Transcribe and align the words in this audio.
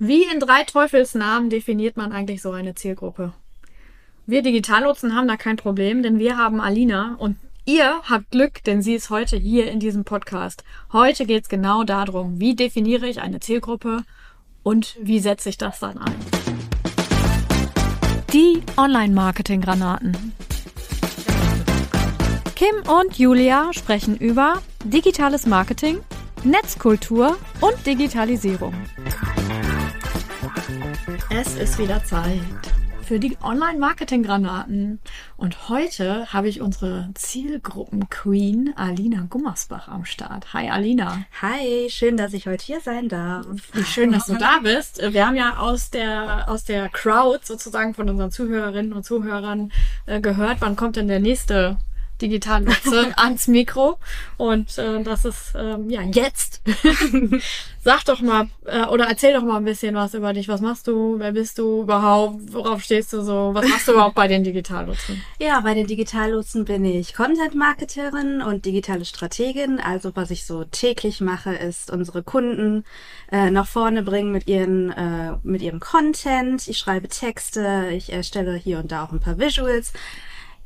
Wie 0.00 0.24
in 0.24 0.40
drei 0.40 0.64
Teufelsnamen 0.64 1.50
definiert 1.50 1.96
man 1.96 2.10
eigentlich 2.10 2.42
so 2.42 2.50
eine 2.50 2.74
Zielgruppe? 2.74 3.32
Wir 4.26 4.42
Digitallotsen 4.42 5.14
haben 5.14 5.28
da 5.28 5.36
kein 5.36 5.56
Problem, 5.56 6.02
denn 6.02 6.18
wir 6.18 6.36
haben 6.36 6.60
Alina 6.60 7.14
und 7.18 7.36
ihr 7.64 8.00
habt 8.02 8.32
Glück, 8.32 8.64
denn 8.64 8.82
sie 8.82 8.94
ist 8.94 9.10
heute 9.10 9.36
hier 9.36 9.70
in 9.70 9.78
diesem 9.78 10.02
Podcast. 10.04 10.64
Heute 10.92 11.26
geht 11.26 11.44
es 11.44 11.48
genau 11.48 11.84
darum, 11.84 12.40
wie 12.40 12.56
definiere 12.56 13.06
ich 13.06 13.20
eine 13.20 13.38
Zielgruppe 13.38 14.02
und 14.64 14.96
wie 15.00 15.20
setze 15.20 15.48
ich 15.48 15.58
das 15.58 15.78
dann 15.78 15.98
ein. 15.98 16.16
Die 18.32 18.62
Online-Marketing-Granaten. 18.76 20.32
Kim 22.56 22.74
und 22.90 23.16
Julia 23.16 23.72
sprechen 23.72 24.16
über 24.16 24.60
digitales 24.82 25.46
Marketing, 25.46 26.00
Netzkultur 26.42 27.36
und 27.60 27.86
Digitalisierung. 27.86 28.74
Es 31.28 31.56
ist 31.56 31.78
wieder 31.78 32.02
Zeit 32.02 32.40
für 33.02 33.18
die 33.18 33.36
Online-Marketing-Granaten. 33.42 35.00
Und 35.36 35.68
heute 35.68 36.32
habe 36.32 36.48
ich 36.48 36.62
unsere 36.62 37.10
Zielgruppen-Queen 37.12 38.72
Alina 38.76 39.26
Gummersbach 39.28 39.88
am 39.88 40.06
Start. 40.06 40.54
Hi 40.54 40.70
Alina. 40.70 41.26
Hi, 41.42 41.90
schön, 41.90 42.16
dass 42.16 42.32
ich 42.32 42.46
heute 42.46 42.64
hier 42.64 42.80
sein 42.80 43.10
darf. 43.10 43.44
Wie 43.74 43.84
schön, 43.84 44.12
dass 44.12 44.24
du 44.26 44.38
da 44.38 44.60
bist. 44.62 45.02
Wir 45.12 45.26
haben 45.26 45.36
ja 45.36 45.58
aus 45.58 45.90
der, 45.90 46.48
aus 46.48 46.64
der 46.64 46.88
Crowd 46.88 47.40
sozusagen 47.44 47.92
von 47.92 48.08
unseren 48.08 48.30
Zuhörerinnen 48.30 48.94
und 48.94 49.04
Zuhörern 49.04 49.72
äh, 50.06 50.22
gehört, 50.22 50.58
wann 50.60 50.74
kommt 50.74 50.96
denn 50.96 51.08
der 51.08 51.20
nächste 51.20 51.76
digital 52.20 52.62
nutze, 52.62 53.12
ans 53.16 53.48
Mikro. 53.48 53.98
Und 54.36 54.78
äh, 54.78 55.02
das 55.02 55.24
ist 55.24 55.52
ähm, 55.56 55.90
ja 55.90 56.02
jetzt. 56.02 56.62
Sag 57.80 58.04
doch 58.06 58.22
mal 58.22 58.48
äh, 58.64 58.86
oder 58.86 59.06
erzähl 59.06 59.34
doch 59.34 59.42
mal 59.42 59.58
ein 59.58 59.64
bisschen 59.64 59.94
was 59.94 60.14
über 60.14 60.32
dich. 60.32 60.48
Was 60.48 60.60
machst 60.60 60.86
du? 60.86 61.18
Wer 61.18 61.32
bist 61.32 61.58
du 61.58 61.82
überhaupt? 61.82 62.52
Worauf 62.52 62.82
stehst 62.82 63.12
du 63.12 63.22
so? 63.22 63.50
Was 63.52 63.68
machst 63.68 63.88
du 63.88 63.92
überhaupt 63.92 64.14
bei 64.14 64.26
den 64.26 64.42
Digitallotsen? 64.42 65.22
Ja, 65.38 65.60
bei 65.60 65.74
den 65.74 65.86
Digitallotsen 65.86 66.64
bin 66.64 66.84
ich 66.84 67.14
Content-Marketerin 67.14 68.40
und 68.40 68.64
digitale 68.64 69.04
Strategin. 69.04 69.80
Also 69.80 70.12
was 70.14 70.30
ich 70.30 70.46
so 70.46 70.64
täglich 70.64 71.20
mache, 71.20 71.54
ist 71.54 71.90
unsere 71.90 72.22
Kunden 72.22 72.84
äh, 73.30 73.50
nach 73.50 73.66
vorne 73.66 74.02
bringen 74.02 74.32
mit 74.32 74.48
ihren 74.48 74.90
äh, 74.90 75.36
mit 75.42 75.60
ihrem 75.60 75.80
Content. 75.80 76.66
Ich 76.68 76.78
schreibe 76.78 77.08
Texte, 77.08 77.88
ich 77.92 78.12
erstelle 78.12 78.54
hier 78.56 78.78
und 78.78 78.92
da 78.92 79.04
auch 79.04 79.12
ein 79.12 79.20
paar 79.20 79.38
Visuals. 79.38 79.92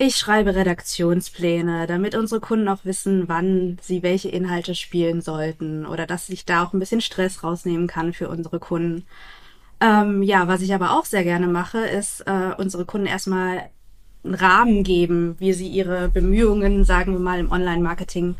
Ich 0.00 0.14
schreibe 0.14 0.54
Redaktionspläne, 0.54 1.88
damit 1.88 2.14
unsere 2.14 2.40
Kunden 2.40 2.68
auch 2.68 2.84
wissen, 2.84 3.24
wann 3.26 3.78
sie 3.82 4.04
welche 4.04 4.28
Inhalte 4.28 4.76
spielen 4.76 5.20
sollten 5.22 5.84
oder 5.86 6.06
dass 6.06 6.28
ich 6.28 6.44
da 6.44 6.64
auch 6.64 6.72
ein 6.72 6.78
bisschen 6.78 7.00
Stress 7.00 7.42
rausnehmen 7.42 7.88
kann 7.88 8.12
für 8.12 8.28
unsere 8.28 8.60
Kunden. 8.60 9.06
Ähm, 9.80 10.22
ja, 10.22 10.46
was 10.46 10.60
ich 10.62 10.72
aber 10.72 10.92
auch 10.92 11.04
sehr 11.04 11.24
gerne 11.24 11.48
mache, 11.48 11.78
ist 11.78 12.20
äh, 12.28 12.52
unsere 12.56 12.84
Kunden 12.84 13.08
erstmal 13.08 13.70
einen 14.22 14.34
Rahmen 14.34 14.84
geben, 14.84 15.34
wie 15.40 15.52
sie 15.52 15.66
ihre 15.66 16.08
Bemühungen, 16.08 16.84
sagen 16.84 17.12
wir 17.12 17.20
mal, 17.20 17.40
im 17.40 17.50
Online-Marketing 17.50 18.36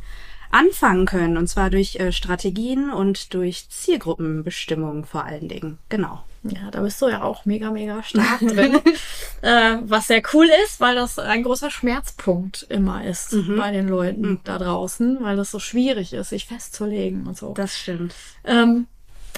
anfangen 0.52 1.06
können. 1.06 1.36
Und 1.36 1.48
zwar 1.48 1.70
durch 1.70 1.96
äh, 1.96 2.12
Strategien 2.12 2.92
und 2.92 3.34
durch 3.34 3.68
Zielgruppenbestimmung 3.68 5.04
vor 5.06 5.24
allen 5.24 5.48
Dingen. 5.48 5.78
Genau. 5.88 6.22
Ja, 6.44 6.70
da 6.70 6.80
bist 6.80 7.00
du 7.02 7.08
ja 7.08 7.22
auch 7.22 7.44
mega, 7.44 7.70
mega 7.70 8.02
stark 8.02 8.40
drin. 8.40 8.78
äh, 9.42 9.76
was 9.82 10.06
sehr 10.06 10.22
cool 10.32 10.48
ist, 10.64 10.80
weil 10.80 10.94
das 10.94 11.18
ein 11.18 11.42
großer 11.42 11.70
Schmerzpunkt 11.70 12.66
immer 12.68 13.04
ist 13.04 13.32
mhm. 13.32 13.56
bei 13.56 13.72
den 13.72 13.88
Leuten 13.88 14.22
mhm. 14.22 14.40
da 14.44 14.58
draußen, 14.58 15.18
weil 15.20 15.36
das 15.36 15.50
so 15.50 15.58
schwierig 15.58 16.12
ist, 16.12 16.30
sich 16.30 16.46
festzulegen 16.46 17.26
und 17.26 17.36
so. 17.36 17.54
Das 17.54 17.76
stimmt. 17.76 18.14
Ähm, 18.44 18.86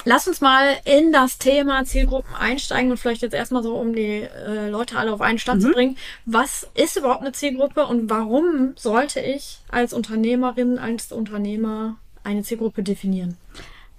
Lass 0.04 0.26
uns 0.26 0.40
mal 0.40 0.78
in 0.84 1.12
das 1.12 1.36
Thema 1.38 1.84
Zielgruppen 1.84 2.34
einsteigen 2.34 2.90
und 2.90 2.96
vielleicht 2.96 3.22
jetzt 3.22 3.34
erstmal 3.34 3.62
so, 3.62 3.76
um 3.76 3.94
die 3.94 4.22
äh, 4.22 4.68
Leute 4.70 4.96
alle 4.96 5.12
auf 5.12 5.20
einen 5.20 5.38
Stand 5.38 5.62
mhm. 5.62 5.66
zu 5.66 5.72
bringen. 5.72 5.96
Was 6.24 6.66
ist 6.74 6.96
überhaupt 6.96 7.20
eine 7.20 7.32
Zielgruppe 7.32 7.86
und 7.86 8.08
warum 8.08 8.72
sollte 8.76 9.20
ich 9.20 9.58
als 9.68 9.92
Unternehmerin, 9.92 10.78
als 10.78 11.12
Unternehmer 11.12 11.96
eine 12.24 12.42
Zielgruppe 12.42 12.82
definieren? 12.82 13.36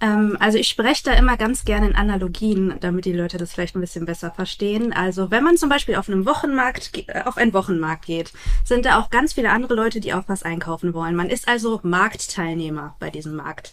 Ähm, 0.02 0.36
also 0.40 0.58
ich 0.58 0.68
spreche 0.68 1.04
da 1.04 1.12
immer 1.12 1.36
ganz 1.36 1.64
gerne 1.64 1.86
in 1.86 1.94
Analogien, 1.94 2.74
damit 2.80 3.04
die 3.04 3.12
Leute 3.12 3.38
das 3.38 3.52
vielleicht 3.52 3.76
ein 3.76 3.80
bisschen 3.80 4.04
besser 4.04 4.32
verstehen. 4.32 4.92
Also 4.92 5.30
wenn 5.30 5.44
man 5.44 5.56
zum 5.56 5.68
Beispiel 5.68 5.94
auf 5.94 6.08
einem 6.08 6.26
Wochenmarkt, 6.26 6.90
äh, 7.08 7.22
auf 7.22 7.36
einen 7.38 7.54
Wochenmarkt 7.54 8.04
geht, 8.04 8.32
sind 8.64 8.84
da 8.84 8.98
auch 8.98 9.08
ganz 9.08 9.32
viele 9.32 9.50
andere 9.50 9.74
Leute, 9.74 10.00
die 10.00 10.12
auch 10.12 10.24
was 10.26 10.42
einkaufen 10.42 10.92
wollen. 10.92 11.14
Man 11.14 11.30
ist 11.30 11.48
also 11.48 11.80
Marktteilnehmer 11.84 12.96
bei 12.98 13.10
diesem 13.10 13.36
Markt. 13.36 13.72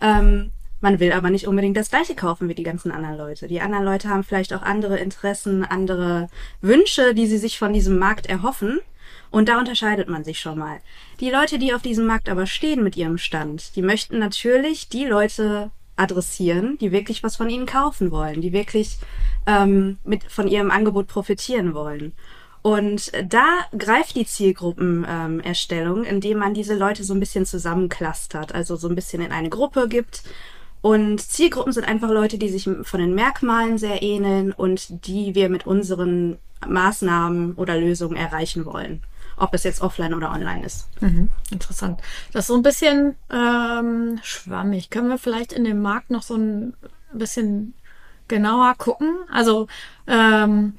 Ähm, 0.00 0.50
man 0.80 0.98
will 0.98 1.12
aber 1.12 1.30
nicht 1.30 1.46
unbedingt 1.46 1.76
das 1.76 1.90
gleiche 1.90 2.14
kaufen 2.14 2.48
wie 2.48 2.54
die 2.54 2.62
ganzen 2.62 2.90
anderen 2.90 3.16
Leute. 3.16 3.46
Die 3.46 3.60
anderen 3.60 3.84
Leute 3.84 4.08
haben 4.08 4.24
vielleicht 4.24 4.54
auch 4.54 4.62
andere 4.62 4.98
Interessen, 4.98 5.64
andere 5.64 6.28
Wünsche, 6.60 7.14
die 7.14 7.26
sie 7.26 7.38
sich 7.38 7.58
von 7.58 7.72
diesem 7.72 7.98
Markt 7.98 8.26
erhoffen. 8.26 8.80
Und 9.30 9.48
da 9.48 9.58
unterscheidet 9.58 10.08
man 10.08 10.24
sich 10.24 10.40
schon 10.40 10.58
mal. 10.58 10.80
Die 11.20 11.30
Leute, 11.30 11.58
die 11.58 11.74
auf 11.74 11.82
diesem 11.82 12.06
Markt 12.06 12.28
aber 12.28 12.46
stehen 12.46 12.82
mit 12.82 12.96
ihrem 12.96 13.18
Stand, 13.18 13.76
die 13.76 13.82
möchten 13.82 14.18
natürlich 14.18 14.88
die 14.88 15.04
Leute 15.04 15.70
adressieren, 15.96 16.78
die 16.78 16.92
wirklich 16.92 17.22
was 17.22 17.36
von 17.36 17.48
ihnen 17.48 17.66
kaufen 17.66 18.10
wollen, 18.10 18.40
die 18.40 18.52
wirklich 18.52 18.98
ähm, 19.46 19.98
mit 20.04 20.24
von 20.24 20.48
ihrem 20.48 20.70
Angebot 20.70 21.06
profitieren 21.06 21.74
wollen. 21.74 22.12
Und 22.62 23.12
da 23.32 23.46
greift 23.76 24.16
die 24.16 24.26
Zielgruppenerstellung, 24.26 26.04
ähm, 26.04 26.10
indem 26.10 26.38
man 26.38 26.52
diese 26.52 26.74
Leute 26.74 27.04
so 27.04 27.14
ein 27.14 27.20
bisschen 27.20 27.46
zusammenclustert, 27.46 28.54
also 28.54 28.76
so 28.76 28.88
ein 28.88 28.96
bisschen 28.96 29.22
in 29.22 29.32
eine 29.32 29.50
Gruppe 29.50 29.88
gibt 29.88 30.22
und 30.86 31.20
Zielgruppen 31.20 31.72
sind 31.72 31.82
einfach 31.82 32.10
Leute, 32.10 32.38
die 32.38 32.48
sich 32.48 32.62
von 32.82 33.00
den 33.00 33.14
Merkmalen 33.14 33.76
sehr 33.76 34.02
ähneln 34.02 34.52
und 34.52 35.06
die 35.08 35.34
wir 35.34 35.48
mit 35.48 35.66
unseren 35.66 36.38
Maßnahmen 36.64 37.54
oder 37.54 37.76
Lösungen 37.76 38.16
erreichen 38.16 38.64
wollen. 38.64 39.02
Ob 39.36 39.52
es 39.54 39.64
jetzt 39.64 39.82
offline 39.82 40.14
oder 40.14 40.32
online 40.32 40.64
ist. 40.64 40.88
Mhm, 41.00 41.28
interessant. 41.50 42.00
Das 42.32 42.44
ist 42.44 42.48
so 42.48 42.56
ein 42.56 42.62
bisschen 42.62 43.16
ähm, 43.30 44.18
schwammig. 44.22 44.90
Können 44.90 45.08
wir 45.08 45.18
vielleicht 45.18 45.52
in 45.52 45.64
dem 45.64 45.82
Markt 45.82 46.10
noch 46.10 46.22
so 46.22 46.36
ein 46.36 46.74
bisschen 47.12 47.74
genauer 48.28 48.74
gucken? 48.76 49.14
Also 49.30 49.68
ähm, 50.06 50.74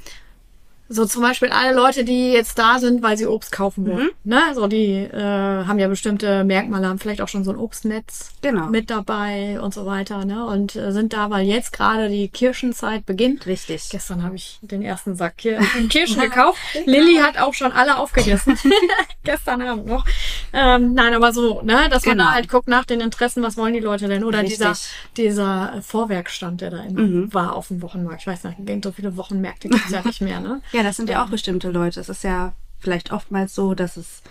so 0.89 1.05
zum 1.05 1.21
Beispiel 1.21 1.49
alle 1.49 1.75
Leute, 1.75 2.03
die 2.03 2.31
jetzt 2.31 2.57
da 2.57 2.79
sind, 2.79 3.01
weil 3.01 3.17
sie 3.17 3.25
Obst 3.25 3.51
kaufen 3.51 3.85
wollen. 3.85 4.09
Mhm. 4.23 4.31
Ne? 4.31 4.41
So 4.53 4.67
die 4.67 4.93
äh, 4.93 5.21
haben 5.21 5.79
ja 5.79 5.87
bestimmte 5.87 6.43
Merkmale, 6.43 6.87
haben 6.87 6.99
vielleicht 6.99 7.21
auch 7.21 7.27
schon 7.27 7.43
so 7.43 7.51
ein 7.51 7.57
Obstnetz 7.57 8.31
genau. 8.41 8.67
mit 8.67 8.89
dabei 8.89 9.59
und 9.59 9.73
so 9.73 9.85
weiter. 9.85 10.25
Ne? 10.25 10.45
Und 10.45 10.75
äh, 10.75 10.91
sind 10.91 11.13
da, 11.13 11.29
weil 11.29 11.45
jetzt 11.45 11.73
gerade 11.73 12.09
die 12.09 12.29
Kirschenzeit 12.29 13.05
beginnt. 13.05 13.45
Richtig. 13.45 13.89
Gestern 13.89 14.23
habe 14.23 14.35
ich 14.35 14.59
den 14.61 14.81
ersten 14.81 15.15
Sack 15.15 15.37
Kir 15.37 15.59
Kirschen 15.89 16.21
gekauft. 16.21 16.59
Lilly 16.85 17.17
hat 17.17 17.37
auch 17.37 17.53
schon 17.53 17.71
alle 17.71 17.97
aufgegessen. 17.97 18.57
Gestern 19.23 19.61
Abend 19.61 19.87
noch. 19.87 20.05
Ähm, 20.53 20.93
nein, 20.93 21.13
aber 21.13 21.33
so, 21.33 21.61
ne, 21.61 21.89
dass 21.89 22.03
genau. 22.03 22.15
man 22.15 22.25
da 22.25 22.33
halt 22.33 22.49
guckt 22.49 22.67
nach 22.67 22.85
den 22.85 23.01
Interessen, 23.01 23.43
was 23.43 23.57
wollen 23.57 23.73
die 23.73 23.79
Leute 23.79 24.07
denn? 24.07 24.23
Oder 24.23 24.39
Richtig. 24.39 24.57
dieser, 24.57 24.73
dieser 25.17 25.81
Vorwerkstand, 25.81 26.61
der 26.61 26.71
da 26.71 26.83
immer 26.83 27.01
mhm. 27.01 27.33
war 27.33 27.55
auf 27.55 27.67
dem 27.67 27.81
Wochenmarkt. 27.81 28.21
Ich 28.21 28.27
weiß 28.27 28.43
nicht, 28.45 28.83
so 28.83 28.91
viele 28.91 29.17
Wochenmärkte 29.17 29.67
gibt's 29.69 29.91
ja 29.91 30.01
nicht 30.01 30.21
mehr, 30.21 30.39
ne? 30.39 30.61
Ja, 30.77 30.83
das 30.83 30.95
sind 30.95 31.09
ja. 31.09 31.23
auch 31.23 31.29
bestimmte 31.29 31.71
Leute. 31.71 31.99
Es 31.99 32.07
ist 32.07 32.23
ja 32.23 32.53
vielleicht 32.77 33.11
oftmals 33.11 33.55
so, 33.55 33.73
dass 33.73 33.97
es 33.97 34.21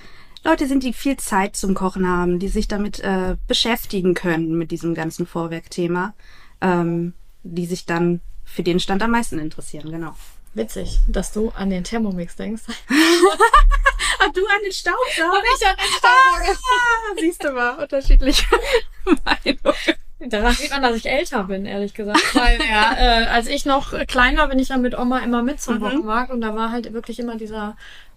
Leute 0.44 0.68
sind, 0.68 0.84
die 0.84 0.92
viel 0.92 1.16
Zeit 1.16 1.56
zum 1.56 1.74
Kochen 1.74 2.08
haben, 2.08 2.38
die 2.38 2.46
sich 2.46 2.68
damit 2.68 3.00
äh, 3.00 3.36
beschäftigen 3.48 4.14
können 4.14 4.56
mit 4.56 4.70
diesem 4.70 4.94
ganzen 4.94 5.26
Vorwerkthema, 5.26 6.14
ähm, 6.60 7.14
die 7.42 7.66
sich 7.66 7.84
dann 7.84 8.20
für 8.44 8.62
den 8.62 8.78
Stand 8.78 9.02
am 9.02 9.10
meisten 9.10 9.40
interessieren, 9.40 9.90
genau. 9.90 10.14
Witzig, 10.54 11.00
dass 11.08 11.32
du 11.32 11.50
an 11.50 11.68
den 11.70 11.82
Thermomix 11.82 12.36
denkst. 12.36 12.62
Ach, 12.68 12.72
du 14.32 14.46
an 14.46 14.62
den 14.62 14.72
Staubsauger? 14.72 15.32
Und 15.32 15.44
ich 15.52 15.66
an 15.66 15.76
den 15.76 15.92
Staubsauger. 15.98 16.58
Ah, 16.58 17.14
siehst 17.18 17.42
du 17.42 17.50
mal, 17.50 17.82
unterschiedliche 17.82 18.46
Meinungen. 19.04 20.05
Daran 20.18 20.52
sieht 20.54 20.70
man, 20.70 20.82
dass 20.82 20.96
ich 20.96 21.06
älter 21.06 21.44
bin, 21.44 21.66
ehrlich 21.66 21.94
gesagt. 21.94 22.22
Weil, 22.34 22.58
ja, 22.68 22.94
äh, 22.98 23.26
als 23.26 23.48
ich 23.48 23.66
noch 23.66 23.92
kleiner 24.06 24.48
bin 24.48 24.58
ich 24.58 24.68
ja 24.68 24.78
mit 24.78 24.96
Oma 24.98 25.18
immer 25.18 25.42
mit 25.42 25.60
zum 25.60 25.76
mhm. 25.76 25.80
Wochenmarkt 25.82 26.30
und 26.30 26.40
da 26.40 26.54
war 26.54 26.70
halt 26.70 26.92
wirklich 26.92 27.18
immer 27.18 27.36
dieser 27.36 27.76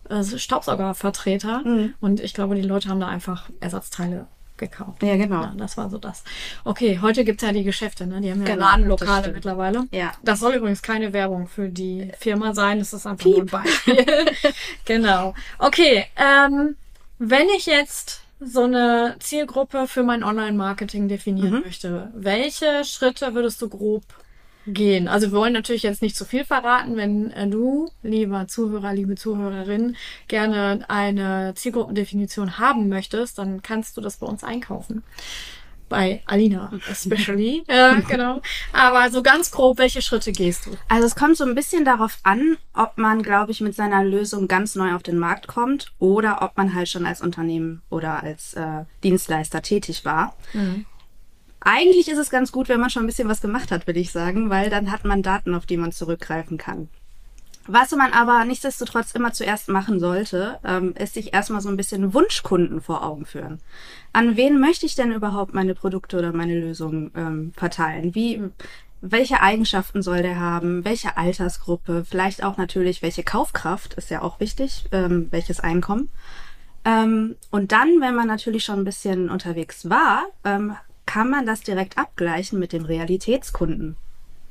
äh, 0.10 0.24
Staubsaugervertreter. 0.24 1.62
Mhm. 1.66 1.94
Und 2.00 2.22
ich 2.22 2.34
glaube, 2.34 2.56
die 2.56 2.62
Leute 2.62 2.90
haben 2.90 3.00
da 3.00 3.08
einfach 3.08 3.50
Ersatzteile 3.60 4.28
gekauft. 4.60 5.02
Ja, 5.02 5.16
genau. 5.16 5.42
Ja, 5.42 5.54
das 5.58 5.78
war 5.78 5.90
so 5.90 5.98
das. 5.98 6.24
Okay, 6.64 7.00
heute 7.02 7.24
gibt's 7.24 7.44
ja 7.44 7.52
die 7.52 7.64
Geschäfte, 7.64 8.06
ne? 8.06 8.22
Die 8.22 8.30
haben 8.30 8.42
ja 8.42 8.54
genau, 8.54 8.66
Ladenlokale 8.66 9.32
mittlerweile. 9.32 9.88
Ja. 9.92 10.12
Das 10.24 10.40
soll 10.40 10.54
übrigens 10.54 10.82
keine 10.82 11.14
Werbung 11.14 11.48
für 11.48 11.70
die 11.70 12.12
Firma 12.20 12.54
sein, 12.54 12.80
das 12.80 12.94
ist 12.94 13.08
einfach 13.08 13.24
Piep. 13.24 13.36
nur 13.36 13.44
ein 13.44 13.64
Beispiel. 13.64 14.06
genau. 14.86 15.34
Okay, 15.58 16.06
ähm, 16.18 16.76
wenn 17.18 17.48
ich 17.56 17.66
jetzt 17.66 18.22
so 18.40 18.64
eine 18.64 19.16
Zielgruppe 19.20 19.88
für 19.88 20.04
mein 20.04 20.24
Online-Marketing 20.24 21.08
definieren 21.08 21.56
mhm. 21.56 21.62
möchte, 21.62 22.12
welche 22.14 22.84
Schritte 22.86 23.34
würdest 23.34 23.62
du 23.62 23.70
grob 23.70 24.04
gehen? 24.66 25.08
Also 25.08 25.32
wir 25.32 25.38
wollen 25.38 25.54
natürlich 25.54 25.84
jetzt 25.84 26.02
nicht 26.02 26.16
zu 26.16 26.26
viel 26.26 26.46
verraten. 26.46 26.96
Wenn 26.96 27.32
äh, 27.32 27.48
du, 27.48 27.90
lieber 28.02 28.48
Zuhörer, 28.48 28.94
liebe 28.94 29.16
Zuhörerin, 29.16 29.96
gerne 30.28 30.86
eine 30.88 31.54
Zielgruppendefinition 31.56 32.58
haben 32.60 32.88
möchtest, 32.88 33.38
dann 33.38 33.62
kannst 33.62 33.98
du 33.98 34.02
das 34.02 34.18
bei 34.18 34.28
uns 34.28 34.44
einkaufen. 34.44 35.04
Bei 35.90 36.22
Alina 36.26 36.72
especially. 36.90 37.64
ja, 37.70 38.00
genau. 38.00 38.42
Aber 38.72 39.10
so 39.12 39.22
ganz 39.24 39.52
grob, 39.52 39.80
welche 39.80 40.02
Schritte 40.02 40.32
gehst 40.32 40.66
du? 40.66 40.72
Also 40.88 41.06
es 41.06 41.16
kommt 41.16 41.38
so 41.38 41.44
ein 41.44 41.56
bisschen 41.56 41.84
darauf 41.84 42.18
an, 42.24 42.58
ob 42.74 42.98
man, 42.98 43.24
glaube 43.24 43.52
ich, 43.52 43.62
mit 43.62 43.76
seiner 43.76 44.04
Lösung 44.04 44.48
ganz 44.48 44.76
neu 44.76 44.94
auf 44.94 45.04
den 45.04 45.18
Markt 45.18 45.48
kommt 45.48 45.92
oder 46.00 46.42
ob 46.42 46.56
man 46.56 46.74
halt 46.74 46.88
schon 46.88 47.06
als 47.06 47.22
Unternehmen 47.22 47.82
oder 47.90 48.24
als 48.24 48.54
äh, 48.54 48.86
Dienstleister 49.04 49.62
tätig 49.62 50.06
war. 50.06 50.36
Mhm. 50.54 50.86
Eigentlich 51.62 52.08
ist 52.08 52.18
es 52.18 52.30
ganz 52.30 52.52
gut, 52.52 52.70
wenn 52.70 52.80
man 52.80 52.90
schon 52.90 53.04
ein 53.04 53.08
bisschen 53.08 53.28
was 53.28 53.42
gemacht 53.42 53.72
hat, 53.72 53.86
würde 53.86 54.00
ich 54.00 54.12
sagen, 54.12 54.50
weil 54.50 54.70
dann 54.70 54.92
hat 54.92 55.04
man 55.04 55.22
Daten, 55.22 55.54
auf 55.56 55.66
die 55.66 55.76
man 55.76 55.92
zurückgreifen 55.92 56.58
kann. 56.58 56.90
Was 57.68 57.92
man 57.92 58.14
aber 58.14 58.46
nichtsdestotrotz 58.46 59.12
immer 59.12 59.32
zuerst 59.32 59.70
machen 59.70 60.00
sollte, 60.00 60.60
ähm, 60.64 60.96
ist 60.98 61.14
sich 61.14 61.34
erstmal 61.34 61.62
so 61.62 61.70
ein 61.70 61.78
bisschen 61.78 62.14
Wunschkunden 62.14 62.82
vor 62.82 63.04
Augen 63.06 63.26
führen. 63.26 63.60
An 64.12 64.38
wen 64.38 64.60
möchte 64.60 64.86
ich 64.86 64.96
denn 64.96 65.12
überhaupt 65.12 65.54
meine 65.54 65.76
Produkte 65.76 66.18
oder 66.18 66.34
meine 66.34 66.60
Lösungen 66.60 67.12
ähm, 67.16 67.54
verteilen? 67.56 68.16
Wie, 68.16 68.42
welche 69.02 69.42
Eigenschaften 69.42 70.02
soll 70.02 70.24
der 70.24 70.40
haben? 70.40 70.84
Welche 70.84 71.16
Altersgruppe? 71.18 72.06
Vielleicht 72.10 72.44
auch 72.44 72.58
natürlich, 72.58 73.02
welche 73.02 73.24
Kaufkraft 73.24 73.94
ist 73.94 74.10
ja 74.10 74.22
auch 74.22 74.40
wichtig, 74.40 74.86
ähm, 74.92 75.28
welches 75.32 75.60
Einkommen. 75.60 76.10
Ähm, 76.86 77.36
und 77.52 77.72
dann, 77.72 78.02
wenn 78.02 78.16
man 78.16 78.28
natürlich 78.28 78.66
schon 78.66 78.80
ein 78.80 78.86
bisschen 78.86 79.30
unterwegs 79.30 79.90
war, 79.90 80.26
ähm, 80.44 80.76
kann 81.06 81.30
man 81.30 81.46
das 81.46 81.62
direkt 81.62 81.98
abgleichen 81.98 82.60
mit 82.60 82.74
dem 82.74 82.86
Realitätskunden. 82.86 83.96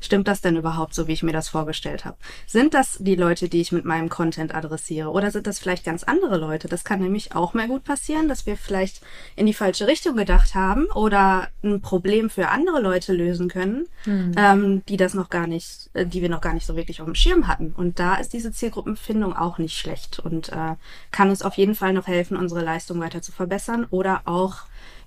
Stimmt 0.00 0.28
das 0.28 0.40
denn 0.40 0.56
überhaupt 0.56 0.94
so, 0.94 1.08
wie 1.08 1.12
ich 1.12 1.22
mir 1.22 1.32
das 1.32 1.48
vorgestellt 1.48 2.04
habe? 2.04 2.16
Sind 2.46 2.74
das 2.74 2.98
die 3.00 3.16
Leute, 3.16 3.48
die 3.48 3.60
ich 3.60 3.72
mit 3.72 3.84
meinem 3.84 4.08
Content 4.08 4.54
adressiere? 4.54 5.10
Oder 5.10 5.30
sind 5.30 5.46
das 5.46 5.58
vielleicht 5.58 5.84
ganz 5.84 6.04
andere 6.04 6.38
Leute? 6.38 6.68
Das 6.68 6.84
kann 6.84 7.00
nämlich 7.00 7.34
auch 7.34 7.52
mal 7.52 7.66
gut 7.66 7.84
passieren, 7.84 8.28
dass 8.28 8.46
wir 8.46 8.56
vielleicht 8.56 9.00
in 9.34 9.46
die 9.46 9.54
falsche 9.54 9.88
Richtung 9.88 10.16
gedacht 10.16 10.54
haben 10.54 10.86
oder 10.94 11.48
ein 11.64 11.80
Problem 11.80 12.30
für 12.30 12.48
andere 12.48 12.80
Leute 12.80 13.12
lösen 13.12 13.48
können, 13.48 13.86
mhm. 14.06 14.34
ähm, 14.36 14.82
die 14.88 14.96
das 14.96 15.14
noch 15.14 15.30
gar 15.30 15.48
nicht, 15.48 15.90
äh, 15.94 16.06
die 16.06 16.22
wir 16.22 16.28
noch 16.28 16.40
gar 16.40 16.54
nicht 16.54 16.66
so 16.66 16.76
wirklich 16.76 17.00
auf 17.00 17.06
dem 17.06 17.16
Schirm 17.16 17.48
hatten. 17.48 17.72
Und 17.76 17.98
da 17.98 18.14
ist 18.14 18.32
diese 18.32 18.52
Zielgruppenfindung 18.52 19.36
auch 19.36 19.58
nicht 19.58 19.76
schlecht 19.76 20.20
und 20.20 20.50
äh, 20.50 20.76
kann 21.10 21.30
uns 21.30 21.42
auf 21.42 21.54
jeden 21.54 21.74
Fall 21.74 21.92
noch 21.92 22.06
helfen, 22.06 22.36
unsere 22.36 22.62
Leistung 22.62 23.00
weiter 23.00 23.20
zu 23.20 23.32
verbessern 23.32 23.86
oder 23.90 24.22
auch 24.26 24.58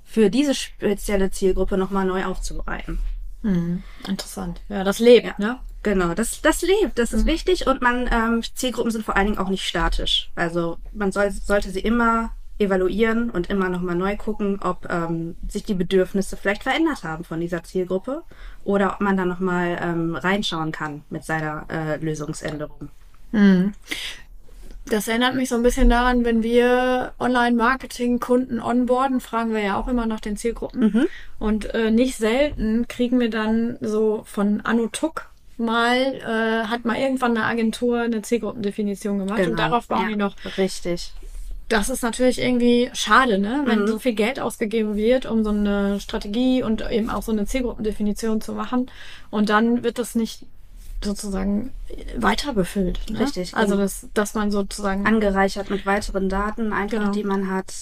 für 0.03 0.29
diese 0.29 0.53
spezielle 0.53 1.31
Zielgruppe 1.31 1.77
nochmal 1.77 2.05
neu 2.05 2.25
aufzubereiten. 2.25 2.99
Mhm. 3.41 3.83
Interessant. 4.07 4.61
Ja, 4.69 4.83
das 4.83 4.99
lebt, 4.99 5.25
ja. 5.25 5.35
ne? 5.37 5.59
Genau, 5.83 6.13
das, 6.13 6.41
das 6.41 6.61
lebt, 6.61 6.99
das 6.99 7.11
ist 7.11 7.23
mhm. 7.23 7.29
wichtig 7.29 7.65
und 7.65 7.81
man, 7.81 8.07
ähm, 8.11 8.43
Zielgruppen 8.53 8.91
sind 8.91 9.03
vor 9.03 9.17
allen 9.17 9.27
Dingen 9.27 9.39
auch 9.39 9.49
nicht 9.49 9.67
statisch. 9.67 10.29
Also 10.35 10.77
man 10.93 11.11
soll, 11.11 11.31
sollte 11.31 11.71
sie 11.71 11.79
immer 11.79 12.31
evaluieren 12.59 13.31
und 13.31 13.49
immer 13.49 13.69
nochmal 13.69 13.95
neu 13.95 14.15
gucken, 14.15 14.59
ob 14.61 14.87
ähm, 14.91 15.35
sich 15.47 15.63
die 15.63 15.73
Bedürfnisse 15.73 16.37
vielleicht 16.37 16.61
verändert 16.61 17.03
haben 17.03 17.23
von 17.23 17.39
dieser 17.39 17.63
Zielgruppe 17.63 18.21
oder 18.63 18.93
ob 18.93 19.01
man 19.01 19.17
da 19.17 19.25
nochmal 19.25 19.79
ähm, 19.81 20.15
reinschauen 20.15 20.71
kann 20.71 21.03
mit 21.09 21.23
seiner 21.23 21.65
äh, 21.71 21.97
Lösungsänderung. 21.97 22.89
Mhm. 23.31 23.73
Das 24.91 25.07
erinnert 25.07 25.35
mich 25.35 25.47
so 25.47 25.55
ein 25.55 25.63
bisschen 25.63 25.89
daran, 25.89 26.25
wenn 26.25 26.43
wir 26.43 27.13
Online-Marketing-Kunden 27.17 28.59
onboarden, 28.61 29.21
fragen 29.21 29.53
wir 29.53 29.61
ja 29.61 29.79
auch 29.79 29.87
immer 29.87 30.05
nach 30.05 30.19
den 30.19 30.35
Zielgruppen. 30.35 30.81
Mhm. 30.81 31.07
Und 31.39 31.73
äh, 31.73 31.91
nicht 31.91 32.17
selten 32.17 32.89
kriegen 32.89 33.17
wir 33.21 33.29
dann 33.29 33.77
so 33.79 34.23
von 34.25 34.59
Anutuk 34.59 35.29
mal, 35.57 35.95
äh, 35.95 36.67
hat 36.67 36.83
mal 36.83 36.97
irgendwann 36.97 37.37
eine 37.37 37.45
Agentur 37.45 38.01
eine 38.01 38.21
Zielgruppendefinition 38.21 39.19
gemacht 39.19 39.37
genau. 39.37 39.51
und 39.51 39.59
darauf 39.59 39.87
bauen 39.87 40.01
ja, 40.01 40.07
die 40.09 40.15
noch. 40.17 40.35
Richtig. 40.57 41.13
Das 41.69 41.87
ist 41.87 42.03
natürlich 42.03 42.41
irgendwie 42.41 42.89
schade, 42.91 43.39
ne? 43.39 43.61
Wenn 43.63 43.83
mhm. 43.83 43.87
so 43.87 43.97
viel 43.97 44.13
Geld 44.13 44.41
ausgegeben 44.41 44.97
wird, 44.97 45.25
um 45.25 45.45
so 45.45 45.51
eine 45.51 46.01
Strategie 46.01 46.63
und 46.63 46.83
eben 46.91 47.09
auch 47.09 47.23
so 47.23 47.31
eine 47.31 47.45
Zielgruppendefinition 47.45 48.41
zu 48.41 48.51
machen. 48.51 48.91
Und 49.29 49.47
dann 49.47 49.85
wird 49.85 49.99
das 49.99 50.15
nicht 50.15 50.45
sozusagen 51.03 51.71
weiter 52.15 52.53
befüllt. 52.53 52.99
Ne? 53.09 53.19
Richtig. 53.21 53.55
Also 53.55 53.77
dass, 53.77 54.07
dass 54.13 54.33
man 54.33 54.51
sozusagen 54.51 55.05
angereichert 55.05 55.69
mit 55.69 55.85
weiteren 55.85 56.29
Daten, 56.29 56.73
einfach 56.73 56.99
genau. 56.99 57.11
die 57.11 57.23
man 57.23 57.49
hat, 57.49 57.73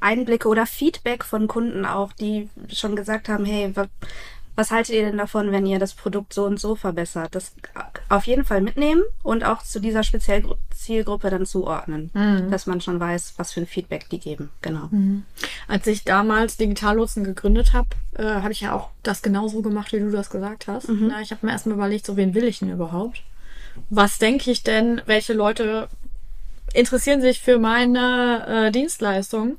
Einblicke 0.00 0.48
oder 0.48 0.66
Feedback 0.66 1.24
von 1.24 1.48
Kunden 1.48 1.86
auch, 1.86 2.12
die 2.12 2.48
schon 2.68 2.96
gesagt 2.96 3.28
haben, 3.28 3.44
hey, 3.44 3.72
was 4.56 4.70
haltet 4.70 4.94
ihr 4.94 5.04
denn 5.04 5.18
davon, 5.18 5.50
wenn 5.50 5.66
ihr 5.66 5.78
das 5.78 5.94
Produkt 5.94 6.32
so 6.32 6.44
und 6.44 6.60
so 6.60 6.76
verbessert? 6.76 7.34
Das 7.34 7.52
auf 8.08 8.26
jeden 8.26 8.44
Fall 8.44 8.60
mitnehmen 8.60 9.02
und 9.22 9.44
auch 9.44 9.62
zu 9.62 9.80
dieser 9.80 10.04
speziellen 10.04 10.46
Zielgruppe 10.74 11.30
dann 11.30 11.46
zuordnen, 11.46 12.10
mhm. 12.14 12.50
dass 12.50 12.66
man 12.66 12.80
schon 12.80 13.00
weiß, 13.00 13.34
was 13.36 13.52
für 13.52 13.60
ein 13.60 13.66
Feedback 13.66 14.08
die 14.10 14.20
geben. 14.20 14.50
Genau. 14.62 14.88
Mhm. 14.90 15.24
Als 15.66 15.86
ich 15.86 16.04
damals 16.04 16.56
Digitallotsen 16.56 17.24
gegründet 17.24 17.72
habe, 17.72 17.88
äh, 18.14 18.24
habe 18.24 18.52
ich 18.52 18.60
ja 18.60 18.74
auch 18.74 18.90
das 19.02 19.22
genauso 19.22 19.62
gemacht, 19.62 19.92
wie 19.92 20.00
du 20.00 20.10
das 20.10 20.30
gesagt 20.30 20.68
hast. 20.68 20.88
Mhm. 20.88 21.08
Na, 21.08 21.20
ich 21.20 21.32
habe 21.32 21.44
mir 21.46 21.52
erstmal 21.52 21.76
überlegt, 21.76 22.06
so 22.06 22.16
wen 22.16 22.34
will 22.34 22.44
ich 22.44 22.60
denn 22.60 22.70
überhaupt? 22.70 23.22
Was 23.90 24.18
denke 24.18 24.50
ich 24.50 24.62
denn, 24.62 25.02
welche 25.06 25.32
Leute 25.32 25.88
interessieren 26.74 27.20
sich 27.20 27.40
für 27.40 27.58
meine 27.58 28.66
äh, 28.66 28.70
Dienstleistung? 28.70 29.56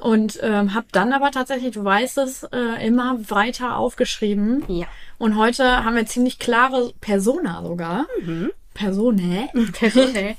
Und 0.00 0.38
ähm, 0.42 0.74
habe 0.74 0.86
dann 0.92 1.12
aber 1.12 1.30
tatsächlich, 1.30 1.74
du 1.74 1.84
weißt 1.84 2.18
es, 2.18 2.44
äh, 2.44 2.86
immer 2.86 3.18
weiter 3.30 3.76
aufgeschrieben. 3.76 4.64
Ja. 4.68 4.86
Und 5.18 5.36
heute 5.36 5.84
haben 5.84 5.94
wir 5.94 6.06
ziemlich 6.06 6.38
klare 6.38 6.92
Persona 7.00 7.62
sogar. 7.62 8.06
Mhm. 8.22 8.50
Persone. 8.74 9.48
Persone. 9.72 10.36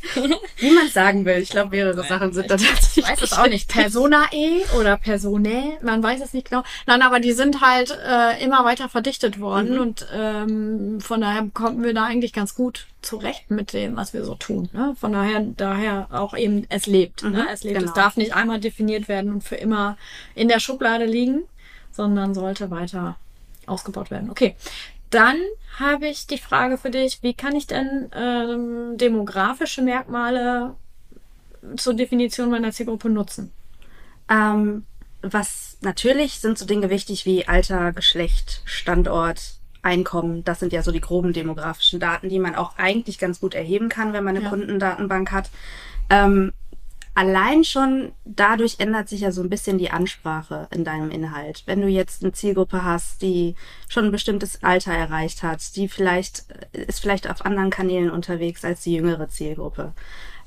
Wie 0.58 0.72
man 0.76 0.88
es 0.88 0.94
sagen 0.94 1.26
will. 1.26 1.38
Ich 1.38 1.50
glaube, 1.50 1.72
mehrere 1.72 2.04
Sachen 2.04 2.34
sind 2.34 2.50
da 2.50 2.58
tatsächlich. 2.58 3.06
Ich 3.06 3.10
weiß 3.10 3.22
es 3.22 3.34
auch 3.34 3.48
nicht. 3.48 3.68
Personae 3.70 4.64
oder 4.80 4.98
Persone. 4.98 5.78
Man 5.82 6.02
weiß 6.02 6.22
es 6.22 6.34
nicht 6.34 6.50
genau. 6.50 6.64
Nein, 6.88 7.02
aber 7.02 7.20
die 7.20 7.34
sind 7.34 7.62
halt 7.62 7.92
äh, 7.92 8.44
immer 8.44 8.64
weiter 8.66 8.90
verdichtet 8.90 9.40
worden. 9.40 9.76
Mhm. 9.76 9.82
Und 9.82 10.08
ähm, 10.14 11.02
von 11.02 11.22
daher 11.22 11.48
kommen 11.54 11.84
wir 11.84 11.94
da 11.94 12.06
eigentlich 12.06 12.34
ganz 12.34 12.56
gut 12.56 12.88
zurecht 13.02 13.52
mit 13.52 13.74
dem, 13.74 13.96
was 13.96 14.14
wir 14.14 14.24
so 14.24 14.36
tun. 14.36 14.70
Ne? 14.74 14.96
Von 15.00 15.12
daher, 15.12 15.42
daher 15.58 16.08
auch 16.12 16.36
eben, 16.36 16.66
es 16.70 16.86
lebt. 16.86 17.24
Ne? 17.24 17.30
Mhm, 17.30 17.36
ne? 17.36 17.48
Es 17.52 17.64
lebt. 17.64 17.80
Genau. 17.80 17.90
Es 17.90 17.94
darf 17.94 18.18
nicht 18.18 18.36
einmal 18.36 18.60
definiert 18.60 19.08
werden 19.08 19.32
und 19.32 19.44
für 19.44 19.56
immer 19.56 19.98
in 20.36 20.48
der 20.48 20.60
Schublade 20.60 21.06
liegen, 21.06 21.44
sondern 21.92 22.34
sollte 22.34 22.72
weiter 22.72 23.18
ausgebaut 23.66 24.12
werden. 24.12 24.30
Okay, 24.30 24.56
dann 25.12 25.38
habe 25.78 26.08
ich 26.08 26.26
die 26.26 26.38
Frage 26.38 26.78
für 26.78 26.90
dich, 26.90 27.22
wie 27.22 27.34
kann 27.34 27.56
ich 27.56 27.68
denn 27.68 28.10
ähm, 28.16 28.98
demografische 28.98 29.82
Merkmale 29.82 30.76
zur 31.78 31.94
Definition 31.94 32.50
meiner 32.50 32.72
Zielgruppe 32.72 33.10
nutzen? 33.10 33.52
Ähm, 34.30 34.86
was 35.22 35.78
natürlich 35.82 36.40
sind 36.40 36.58
so 36.58 36.66
Dinge 36.66 36.90
wichtig 36.90 37.26
wie 37.26 37.48
Alter, 37.48 37.92
Geschlecht, 37.92 38.62
Standort, 38.66 39.60
Einkommen. 39.84 40.44
Das 40.44 40.60
sind 40.60 40.74
ja 40.74 40.84
so 40.84 40.92
die 40.92 41.02
groben 41.02 41.34
demografischen 41.34 42.00
Daten, 42.00 42.30
die 42.30 42.38
man 42.38 42.54
auch 42.54 42.78
eigentlich 42.78 43.18
ganz 43.18 43.40
gut 43.40 43.56
erheben 43.56 43.90
kann, 43.90 44.14
wenn 44.14 44.24
man 44.24 44.36
eine 44.36 44.44
ja. 44.44 44.50
Kundendatenbank 44.50 45.32
hat. 45.32 45.50
Ähm, 46.10 46.54
allein 47.14 47.64
schon 47.64 48.14
dadurch 48.26 48.80
ändert 48.80 49.10
sich 49.10 49.22
ja 49.22 49.32
so 49.32 49.42
ein 49.42 49.50
bisschen 49.50 49.78
die 49.78 49.92
Ansprache 49.92 50.68
in 50.72 50.84
deinem 50.84 51.12
Inhalt. 51.12 51.64
Wenn 51.66 51.82
du 51.82 51.88
jetzt 51.88 52.24
eine 52.24 52.32
Zielgruppe 52.32 52.84
hast, 52.84 53.22
die 53.22 53.56
schon 53.90 54.06
ein 54.06 54.12
bestimmtes 54.12 54.64
Alter 54.64 54.94
erreicht 54.94 55.44
hat, 55.44 55.76
die 55.76 55.88
vielleicht 55.88 56.46
ist 56.72 57.02
vielleicht 57.02 57.30
auf 57.30 57.46
anderen 57.46 57.70
Kanälen 57.70 58.10
unterwegs 58.10 58.64
als 58.64 58.82
die 58.82 58.96
jüngere 58.96 59.28
Zielgruppe. 59.30 59.94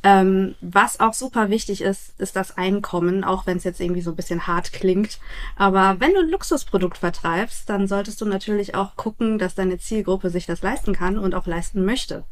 Ähm, 0.06 0.54
was 0.60 1.00
auch 1.00 1.14
super 1.14 1.48
wichtig 1.48 1.80
ist, 1.80 2.20
ist 2.20 2.36
das 2.36 2.58
Einkommen, 2.58 3.24
auch 3.24 3.46
wenn 3.46 3.56
es 3.56 3.64
jetzt 3.64 3.80
irgendwie 3.80 4.02
so 4.02 4.10
ein 4.10 4.16
bisschen 4.16 4.46
hart 4.46 4.74
klingt. 4.74 5.18
Aber 5.56 5.96
wenn 5.98 6.12
du 6.12 6.20
ein 6.20 6.28
Luxusprodukt 6.28 6.98
vertreibst, 6.98 7.70
dann 7.70 7.88
solltest 7.88 8.20
du 8.20 8.26
natürlich 8.26 8.74
auch 8.74 8.96
gucken, 8.96 9.38
dass 9.38 9.54
deine 9.54 9.78
Zielgruppe 9.78 10.28
sich 10.28 10.44
das 10.44 10.60
leisten 10.60 10.94
kann 10.94 11.16
und 11.16 11.34
auch 11.34 11.46
leisten 11.46 11.86
möchte. 11.86 12.24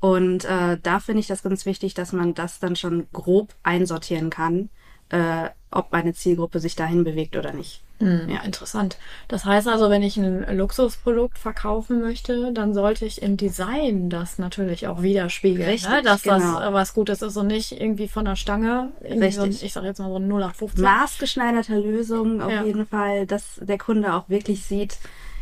Und 0.00 0.44
äh, 0.46 0.78
da 0.82 0.98
finde 0.98 1.20
ich 1.20 1.26
das 1.26 1.42
ganz 1.42 1.66
wichtig, 1.66 1.94
dass 1.94 2.12
man 2.12 2.34
das 2.34 2.58
dann 2.58 2.74
schon 2.74 3.06
grob 3.12 3.54
einsortieren 3.62 4.30
kann, 4.30 4.70
äh, 5.10 5.50
ob 5.70 5.92
meine 5.92 6.14
Zielgruppe 6.14 6.58
sich 6.58 6.74
dahin 6.74 7.04
bewegt 7.04 7.36
oder 7.36 7.52
nicht. 7.52 7.82
Hm, 8.00 8.30
ja, 8.30 8.40
interessant. 8.40 8.96
Das 9.28 9.44
heißt 9.44 9.68
also, 9.68 9.90
wenn 9.90 10.02
ich 10.02 10.16
ein 10.16 10.56
Luxusprodukt 10.56 11.36
verkaufen 11.38 12.00
möchte, 12.00 12.50
dann 12.54 12.72
sollte 12.72 13.04
ich 13.04 13.20
im 13.20 13.36
Design 13.36 14.08
das 14.08 14.38
natürlich 14.38 14.86
auch 14.86 15.02
widerspiegeln. 15.02 15.66
Ne? 15.66 15.74
Richtig, 15.74 15.90
ne? 15.90 16.02
Dass 16.02 16.22
genau. 16.22 16.60
das 16.60 16.72
was 16.72 16.94
Gutes 16.94 17.20
ist 17.20 17.36
und 17.36 17.48
nicht 17.48 17.78
irgendwie 17.78 18.08
von 18.08 18.24
der 18.24 18.36
Stange. 18.36 18.90
Richtig. 19.02 19.34
So 19.36 19.42
ein, 19.42 19.50
ich 19.50 19.72
sag 19.74 19.84
jetzt 19.84 19.98
mal 19.98 20.08
so 20.08 20.16
ein 20.16 20.28
0815. 20.28 20.82
Maßgeschneiderte 20.82 21.78
Lösung 21.78 22.40
auf 22.40 22.50
ja. 22.50 22.64
jeden 22.64 22.86
Fall, 22.86 23.26
dass 23.26 23.60
der 23.60 23.76
Kunde 23.76 24.14
auch 24.14 24.30
wirklich 24.30 24.64
sieht, 24.64 24.96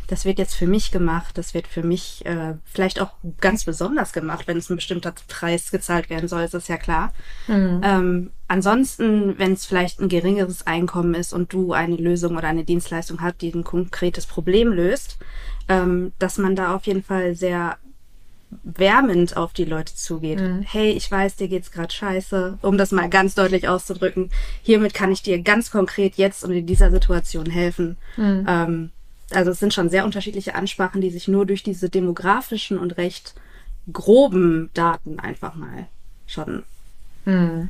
das 0.09 0.25
wird 0.25 0.39
jetzt 0.39 0.55
für 0.55 0.65
mich 0.65 0.91
gemacht, 0.91 1.37
das 1.37 1.53
wird 1.53 1.67
für 1.67 1.83
mich 1.83 2.25
äh, 2.25 2.55
vielleicht 2.65 2.99
auch 2.99 3.11
ganz 3.39 3.65
besonders 3.65 4.11
gemacht, 4.11 4.47
wenn 4.47 4.57
es 4.57 4.69
ein 4.69 4.75
bestimmter 4.75 5.13
Preis 5.27 5.69
gezahlt 5.69 6.09
werden 6.09 6.27
soll, 6.27 6.41
ist 6.41 6.55
das 6.55 6.67
ja 6.67 6.77
klar. 6.77 7.13
Mhm. 7.47 7.81
Ähm, 7.83 8.31
ansonsten, 8.47 9.37
wenn 9.37 9.53
es 9.53 9.67
vielleicht 9.67 9.99
ein 9.99 10.09
geringeres 10.09 10.65
Einkommen 10.65 11.13
ist 11.13 11.31
und 11.31 11.53
du 11.53 11.73
eine 11.73 11.95
Lösung 11.95 12.37
oder 12.37 12.47
eine 12.47 12.63
Dienstleistung 12.63 13.21
hast, 13.21 13.41
die 13.41 13.53
ein 13.53 13.63
konkretes 13.63 14.25
Problem 14.25 14.73
löst, 14.73 15.19
ähm, 15.67 16.11
dass 16.17 16.39
man 16.39 16.55
da 16.55 16.75
auf 16.75 16.87
jeden 16.87 17.03
Fall 17.03 17.35
sehr 17.35 17.77
wärmend 18.63 19.37
auf 19.37 19.53
die 19.53 19.65
Leute 19.65 19.93
zugeht. 19.93 20.39
Mhm. 20.39 20.63
Hey, 20.63 20.89
ich 20.89 21.11
weiß, 21.11 21.35
dir 21.35 21.47
geht's 21.47 21.71
gerade 21.71 21.93
scheiße, 21.93 22.57
um 22.63 22.79
das 22.79 22.91
mal 22.91 23.07
ganz 23.07 23.35
deutlich 23.35 23.67
auszudrücken. 23.67 24.31
Hiermit 24.63 24.95
kann 24.95 25.11
ich 25.11 25.21
dir 25.21 25.39
ganz 25.43 25.69
konkret 25.69 26.15
jetzt 26.15 26.43
und 26.43 26.51
in 26.53 26.65
dieser 26.65 26.89
Situation 26.89 27.45
helfen. 27.45 27.97
Mhm. 28.17 28.45
Ähm, 28.47 28.91
also 29.31 29.51
es 29.51 29.59
sind 29.59 29.73
schon 29.73 29.89
sehr 29.89 30.05
unterschiedliche 30.05 30.55
Ansprachen, 30.55 31.01
die 31.01 31.11
sich 31.11 31.27
nur 31.27 31.45
durch 31.45 31.63
diese 31.63 31.89
demografischen 31.89 32.77
und 32.77 32.97
recht 32.97 33.35
groben 33.91 34.69
Daten 34.73 35.19
einfach 35.19 35.55
mal 35.55 35.87
schon 36.27 36.63
Hm. 37.25 37.69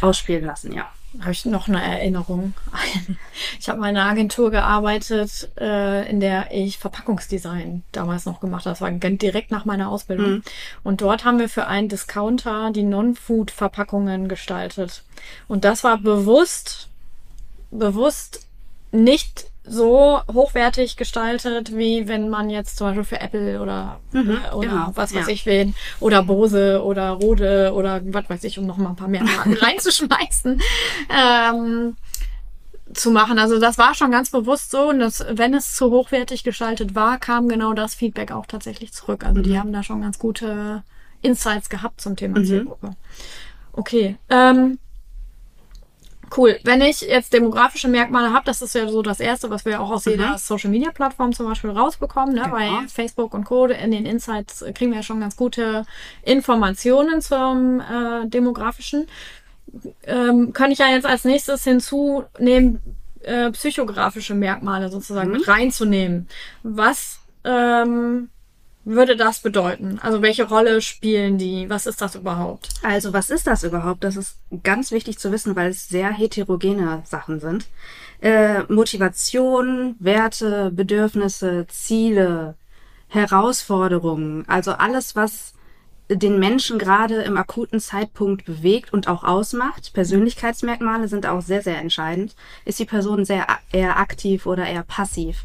ausspielen 0.00 0.44
lassen, 0.44 0.72
ja. 0.72 0.90
Habe 1.20 1.32
ich 1.32 1.44
noch 1.44 1.68
eine 1.68 1.82
Erinnerung. 1.82 2.54
Ich 3.60 3.68
habe 3.68 3.78
mal 3.78 3.90
in 3.90 3.96
einer 3.96 4.10
Agentur 4.10 4.50
gearbeitet, 4.50 5.50
äh, 5.56 6.08
in 6.10 6.18
der 6.18 6.48
ich 6.52 6.78
Verpackungsdesign 6.78 7.84
damals 7.92 8.26
noch 8.26 8.40
gemacht 8.40 8.64
habe. 8.64 8.72
Das 8.72 8.80
war 8.80 8.90
direkt 8.90 9.52
nach 9.52 9.64
meiner 9.64 9.88
Ausbildung. 9.88 10.30
Mhm. 10.30 10.42
Und 10.82 11.00
dort 11.00 11.24
haben 11.24 11.38
wir 11.38 11.48
für 11.48 11.66
einen 11.68 11.88
Discounter 11.88 12.72
die 12.72 12.82
Non-Food-Verpackungen 12.82 14.26
gestaltet. 14.26 15.04
Und 15.46 15.64
das 15.64 15.84
war 15.84 15.98
bewusst, 15.98 16.88
bewusst 17.70 18.48
nicht 18.90 19.51
so 19.64 20.20
hochwertig 20.32 20.96
gestaltet, 20.96 21.76
wie 21.76 22.08
wenn 22.08 22.28
man 22.28 22.50
jetzt 22.50 22.76
zum 22.76 22.88
Beispiel 22.88 23.04
für 23.04 23.20
Apple 23.20 23.60
oder, 23.60 24.00
Mhm, 24.12 24.30
äh, 24.44 24.54
oder 24.54 24.68
genau, 24.68 24.92
was 24.94 25.14
weiß 25.14 25.26
ja. 25.28 25.32
ich 25.32 25.46
wen, 25.46 25.74
oder 26.00 26.22
Bose 26.24 26.82
oder 26.84 27.10
Rode 27.10 27.72
oder 27.74 28.00
was 28.04 28.28
weiß 28.28 28.44
ich, 28.44 28.58
um 28.58 28.66
noch 28.66 28.76
mal 28.76 28.90
ein 28.90 28.96
paar 28.96 29.08
mehr 29.08 29.22
Marken 29.22 29.52
reinzuschmeißen, 29.60 30.60
ähm, 31.08 31.96
zu 32.92 33.10
machen. 33.10 33.38
Also 33.38 33.58
das 33.60 33.78
war 33.78 33.94
schon 33.94 34.10
ganz 34.10 34.30
bewusst 34.30 34.70
so 34.70 34.88
und 34.90 34.98
das, 34.98 35.24
wenn 35.30 35.54
es 35.54 35.74
zu 35.74 35.90
hochwertig 35.90 36.44
gestaltet 36.44 36.94
war, 36.94 37.18
kam 37.18 37.48
genau 37.48 37.72
das 37.72 37.94
Feedback 37.94 38.32
auch 38.32 38.46
tatsächlich 38.46 38.92
zurück. 38.92 39.24
Also 39.24 39.40
die 39.42 39.58
haben 39.58 39.72
da 39.72 39.82
schon 39.82 40.02
ganz 40.02 40.18
gute 40.18 40.82
Insights 41.22 41.70
gehabt 41.70 42.00
zum 42.00 42.16
Thema 42.16 42.40
Mhm. 42.40 42.44
Zielgruppe. 42.46 42.96
Okay. 43.72 44.16
Ähm, 44.28 44.78
Cool. 46.34 46.58
Wenn 46.64 46.80
ich 46.80 47.02
jetzt 47.02 47.32
demografische 47.32 47.88
Merkmale 47.88 48.32
habe, 48.32 48.44
das 48.46 48.62
ist 48.62 48.74
ja 48.74 48.88
so 48.88 49.02
das 49.02 49.20
Erste, 49.20 49.50
was 49.50 49.64
wir 49.64 49.80
auch 49.80 49.90
aus 49.90 50.06
jeder 50.06 50.38
Social-Media-Plattform 50.38 51.32
zum 51.32 51.46
Beispiel 51.46 51.70
rausbekommen. 51.70 52.34
Ne? 52.34 52.42
Genau. 52.42 52.54
Bei 52.54 52.88
Facebook 52.88 53.34
und 53.34 53.44
Co. 53.44 53.66
in 53.66 53.90
den 53.90 54.06
Insights 54.06 54.62
äh, 54.62 54.72
kriegen 54.72 54.92
wir 54.92 54.98
ja 54.98 55.02
schon 55.02 55.20
ganz 55.20 55.36
gute 55.36 55.84
Informationen 56.22 57.20
zum 57.20 57.80
äh, 57.80 58.26
demografischen. 58.26 59.06
Ähm, 60.04 60.52
kann 60.52 60.70
ich 60.70 60.78
ja 60.78 60.88
jetzt 60.88 61.06
als 61.06 61.24
nächstes 61.24 61.64
hinzunehmen, 61.64 62.80
äh, 63.22 63.50
psychografische 63.50 64.34
Merkmale 64.34 64.88
sozusagen 64.88 65.32
mit 65.32 65.46
reinzunehmen. 65.48 66.28
Was 66.62 67.20
ähm, 67.44 68.30
würde 68.84 69.16
das 69.16 69.40
bedeuten? 69.40 69.98
Also 70.02 70.22
welche 70.22 70.48
Rolle 70.48 70.80
spielen 70.80 71.38
die? 71.38 71.68
Was 71.70 71.86
ist 71.86 72.00
das 72.00 72.14
überhaupt? 72.14 72.68
Also, 72.82 73.12
was 73.12 73.30
ist 73.30 73.46
das 73.46 73.62
überhaupt? 73.64 74.04
Das 74.04 74.16
ist 74.16 74.38
ganz 74.62 74.90
wichtig 74.90 75.18
zu 75.18 75.30
wissen, 75.32 75.54
weil 75.56 75.70
es 75.70 75.88
sehr 75.88 76.10
heterogene 76.10 77.02
Sachen 77.04 77.40
sind. 77.40 77.66
Äh, 78.20 78.62
Motivation, 78.64 79.96
Werte, 79.98 80.70
Bedürfnisse, 80.72 81.66
Ziele, 81.68 82.56
Herausforderungen, 83.08 84.44
also 84.48 84.72
alles, 84.72 85.14
was 85.14 85.52
den 86.08 86.38
Menschen 86.38 86.78
gerade 86.78 87.22
im 87.22 87.36
akuten 87.36 87.80
Zeitpunkt 87.80 88.44
bewegt 88.44 88.92
und 88.92 89.08
auch 89.08 89.24
ausmacht. 89.24 89.92
Persönlichkeitsmerkmale 89.92 91.08
sind 91.08 91.26
auch 91.26 91.42
sehr, 91.42 91.62
sehr 91.62 91.78
entscheidend. 91.78 92.34
Ist 92.64 92.78
die 92.78 92.84
Person 92.84 93.24
sehr 93.24 93.46
eher 93.72 93.98
aktiv 93.98 94.46
oder 94.46 94.66
eher 94.66 94.82
passiv? 94.82 95.44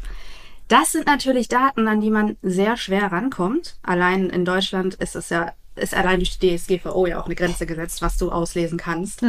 Das 0.68 0.92
sind 0.92 1.06
natürlich 1.06 1.48
Daten, 1.48 1.88
an 1.88 2.00
die 2.00 2.10
man 2.10 2.36
sehr 2.42 2.76
schwer 2.76 3.10
rankommt. 3.10 3.76
Allein 3.82 4.30
in 4.30 4.44
Deutschland 4.44 4.94
ist 4.94 5.16
es 5.16 5.30
ja, 5.30 5.52
ist 5.76 5.94
allein 5.94 6.18
durch 6.18 6.38
die 6.38 6.56
DSGVO 6.56 7.06
ja 7.06 7.20
auch 7.20 7.26
eine 7.26 7.34
Grenze 7.34 7.66
gesetzt, 7.66 8.02
was 8.02 8.18
du 8.18 8.30
auslesen 8.30 8.78
kannst. 8.78 9.22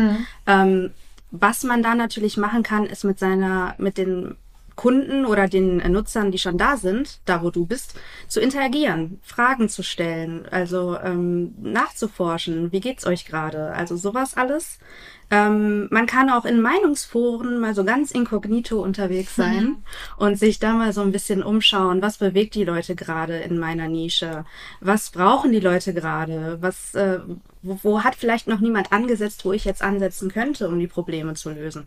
Ähm, 0.45 0.91
was 1.31 1.63
man 1.63 1.83
da 1.83 1.95
natürlich 1.95 2.37
machen 2.37 2.63
kann, 2.63 2.85
ist 2.85 3.03
mit 3.03 3.19
seiner, 3.19 3.75
mit 3.77 3.97
den 3.97 4.35
Kunden 4.75 5.25
oder 5.25 5.49
den 5.49 5.77
Nutzern, 5.91 6.31
die 6.31 6.37
schon 6.37 6.57
da 6.57 6.77
sind, 6.77 7.19
da 7.25 7.43
wo 7.43 7.49
du 7.49 7.65
bist, 7.65 7.95
zu 8.29 8.39
interagieren, 8.39 9.19
Fragen 9.23 9.67
zu 9.67 9.83
stellen, 9.83 10.45
also 10.49 10.97
ähm, 10.97 11.53
nachzuforschen, 11.61 12.71
wie 12.71 12.79
geht's 12.79 13.05
euch 13.05 13.25
gerade? 13.25 13.73
Also 13.73 13.97
sowas 13.97 14.37
alles. 14.37 14.79
Ähm, 15.31 15.87
man 15.91 16.07
kann 16.07 16.29
auch 16.29 16.45
in 16.45 16.61
Meinungsforen 16.61 17.59
mal 17.59 17.75
so 17.75 17.83
ganz 17.83 18.11
inkognito 18.11 18.81
unterwegs 18.81 19.35
sein 19.35 19.83
und 20.17 20.37
sich 20.37 20.59
da 20.59 20.73
mal 20.73 20.91
so 20.91 21.01
ein 21.01 21.11
bisschen 21.11 21.43
umschauen, 21.43 22.01
was 22.01 22.17
bewegt 22.17 22.55
die 22.55 22.63
Leute 22.63 22.95
gerade 22.95 23.37
in 23.37 23.59
meiner 23.59 23.87
Nische? 23.87 24.45
Was 24.81 25.11
brauchen 25.11 25.51
die 25.51 25.59
Leute 25.59 25.93
gerade? 25.93 26.57
Was, 26.61 26.95
äh, 26.95 27.19
wo, 27.61 27.79
wo 27.83 28.03
hat 28.03 28.15
vielleicht 28.15 28.47
noch 28.47 28.59
niemand 28.59 28.91
angesetzt, 28.91 29.45
wo 29.45 29.53
ich 29.53 29.65
jetzt 29.65 29.83
ansetzen 29.83 30.31
könnte, 30.31 30.67
um 30.67 30.79
die 30.79 30.87
Probleme 30.87 31.35
zu 31.35 31.51
lösen? 31.51 31.85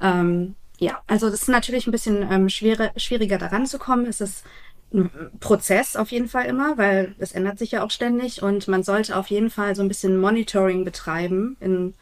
Ähm, 0.00 0.54
ja, 0.78 1.00
also 1.06 1.30
das 1.30 1.42
ist 1.42 1.48
natürlich 1.48 1.86
ein 1.86 1.92
bisschen 1.92 2.26
ähm, 2.30 2.48
schwere, 2.48 2.90
schwieriger 2.96 3.38
daran 3.38 3.66
zu 3.66 3.78
kommen. 3.78 4.06
Es 4.06 4.20
ist 4.20 4.44
ein 4.92 5.10
Prozess 5.40 5.96
auf 5.96 6.10
jeden 6.10 6.28
Fall 6.28 6.46
immer, 6.46 6.76
weil 6.76 7.14
es 7.18 7.32
ändert 7.32 7.58
sich 7.58 7.70
ja 7.70 7.84
auch 7.84 7.90
ständig 7.90 8.42
und 8.42 8.66
man 8.68 8.82
sollte 8.82 9.16
auf 9.16 9.28
jeden 9.28 9.50
Fall 9.50 9.74
so 9.76 9.82
ein 9.82 9.88
bisschen 9.88 10.20
Monitoring 10.20 10.84
betreiben 10.84 11.56
in 11.60 11.94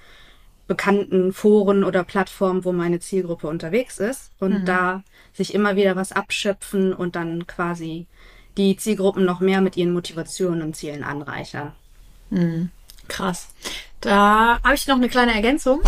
bekannten 0.70 1.32
Foren 1.32 1.82
oder 1.82 2.04
Plattformen, 2.04 2.64
wo 2.64 2.70
meine 2.70 3.00
Zielgruppe 3.00 3.48
unterwegs 3.48 3.98
ist 3.98 4.30
und 4.38 4.66
da 4.66 5.02
sich 5.32 5.52
immer 5.52 5.74
wieder 5.74 5.96
was 5.96 6.12
abschöpfen 6.12 6.92
und 6.92 7.16
dann 7.16 7.48
quasi 7.48 8.06
die 8.56 8.76
Zielgruppen 8.76 9.24
noch 9.24 9.40
mehr 9.40 9.60
mit 9.62 9.76
ihren 9.76 9.92
Motivationen 9.92 10.62
und 10.62 10.76
Zielen 10.76 11.02
anreichern. 11.02 11.72
Krass. 13.08 13.48
Da 14.00 14.60
habe 14.62 14.74
ich 14.76 14.86
noch 14.86 14.94
eine 14.94 15.08
kleine 15.08 15.34
Ergänzung. 15.34 15.80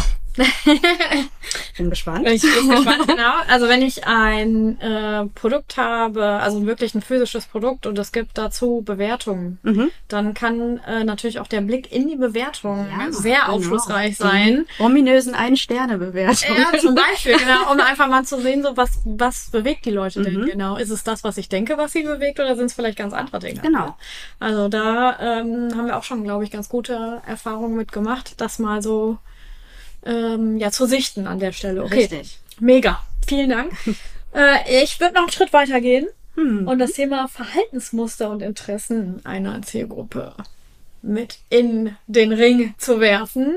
Bin 1.76 1.90
gespannt. 1.90 2.26
Ich 2.28 2.42
bin 2.42 2.68
gespannt, 2.70 3.06
genau. 3.06 3.34
Also 3.48 3.68
wenn 3.68 3.82
ich 3.82 4.06
ein 4.06 4.80
äh, 4.80 5.26
Produkt 5.34 5.76
habe, 5.76 6.24
also 6.24 6.66
wirklich 6.66 6.94
ein 6.94 7.02
physisches 7.02 7.46
Produkt 7.46 7.86
und 7.86 7.98
es 7.98 8.12
gibt 8.12 8.38
dazu 8.38 8.82
Bewertungen, 8.84 9.58
Mhm. 9.62 9.90
dann 10.08 10.34
kann 10.34 10.78
äh, 10.86 11.04
natürlich 11.04 11.40
auch 11.40 11.46
der 11.46 11.60
Blick 11.60 11.92
in 11.92 12.08
die 12.08 12.16
Bewertung 12.16 12.86
Ja, 12.90 13.10
sehr 13.12 13.40
genau. 13.40 13.52
aufschlussreich 13.56 14.16
sein. 14.16 14.66
Die 14.78 14.82
Ominösen 14.82 15.34
Ein-Sterne-Bewertung. 15.34 16.56
Ja, 16.56 16.78
zum 16.78 16.94
Beispiel, 16.94 17.36
genau, 17.38 17.70
um 17.72 17.80
einfach 17.80 18.08
mal 18.08 18.24
zu 18.24 18.40
sehen, 18.40 18.62
so 18.62 18.76
was, 18.76 19.00
was 19.04 19.50
bewegt 19.50 19.84
die 19.84 19.90
Leute 19.90 20.22
denn 20.22 20.40
Mhm. 20.40 20.46
genau? 20.46 20.76
Ist 20.76 20.90
es 20.90 21.04
das, 21.04 21.24
was 21.24 21.36
ich 21.38 21.48
denke, 21.48 21.76
was 21.76 21.92
sie 21.92 22.02
bewegt, 22.02 22.40
oder 22.40 22.56
sind 22.56 22.66
es 22.66 22.74
vielleicht 22.74 22.98
ganz 22.98 23.12
andere 23.12 23.38
Dinge? 23.40 23.60
Genau. 23.60 23.96
Also 24.40 24.68
da 24.68 25.18
ähm, 25.20 25.70
haben 25.76 25.86
wir 25.86 25.96
auch 25.98 26.04
schon, 26.04 26.24
glaube 26.24 26.44
ich, 26.44 26.50
ganz 26.50 26.68
gute 26.68 27.20
Erfahrungen 27.26 27.76
mitgemacht, 27.76 28.40
das 28.40 28.58
mal 28.58 28.82
so 28.82 29.18
ähm, 30.04 30.56
ja 30.58 30.70
zu 30.70 30.86
sichten 30.86 31.26
an 31.26 31.38
der 31.38 31.52
Stelle. 31.52 31.82
Okay, 31.84 31.94
Richtig. 32.00 32.38
mega. 32.60 33.00
Vielen 33.26 33.50
Dank. 33.50 33.72
äh, 34.34 34.82
ich 34.82 34.98
würde 35.00 35.14
noch 35.14 35.22
einen 35.22 35.30
Schritt 35.32 35.52
weiter 35.52 35.80
gehen 35.80 36.06
Hm. 36.34 36.66
und 36.66 36.78
das 36.78 36.92
Thema 36.92 37.28
Verhaltensmuster 37.28 38.30
und 38.30 38.40
Interessen 38.42 39.20
einer 39.24 39.60
Zielgruppe 39.62 40.34
mit 41.02 41.40
in 41.50 41.94
den 42.06 42.32
Ring 42.32 42.74
zu 42.78 43.00
werfen. 43.00 43.56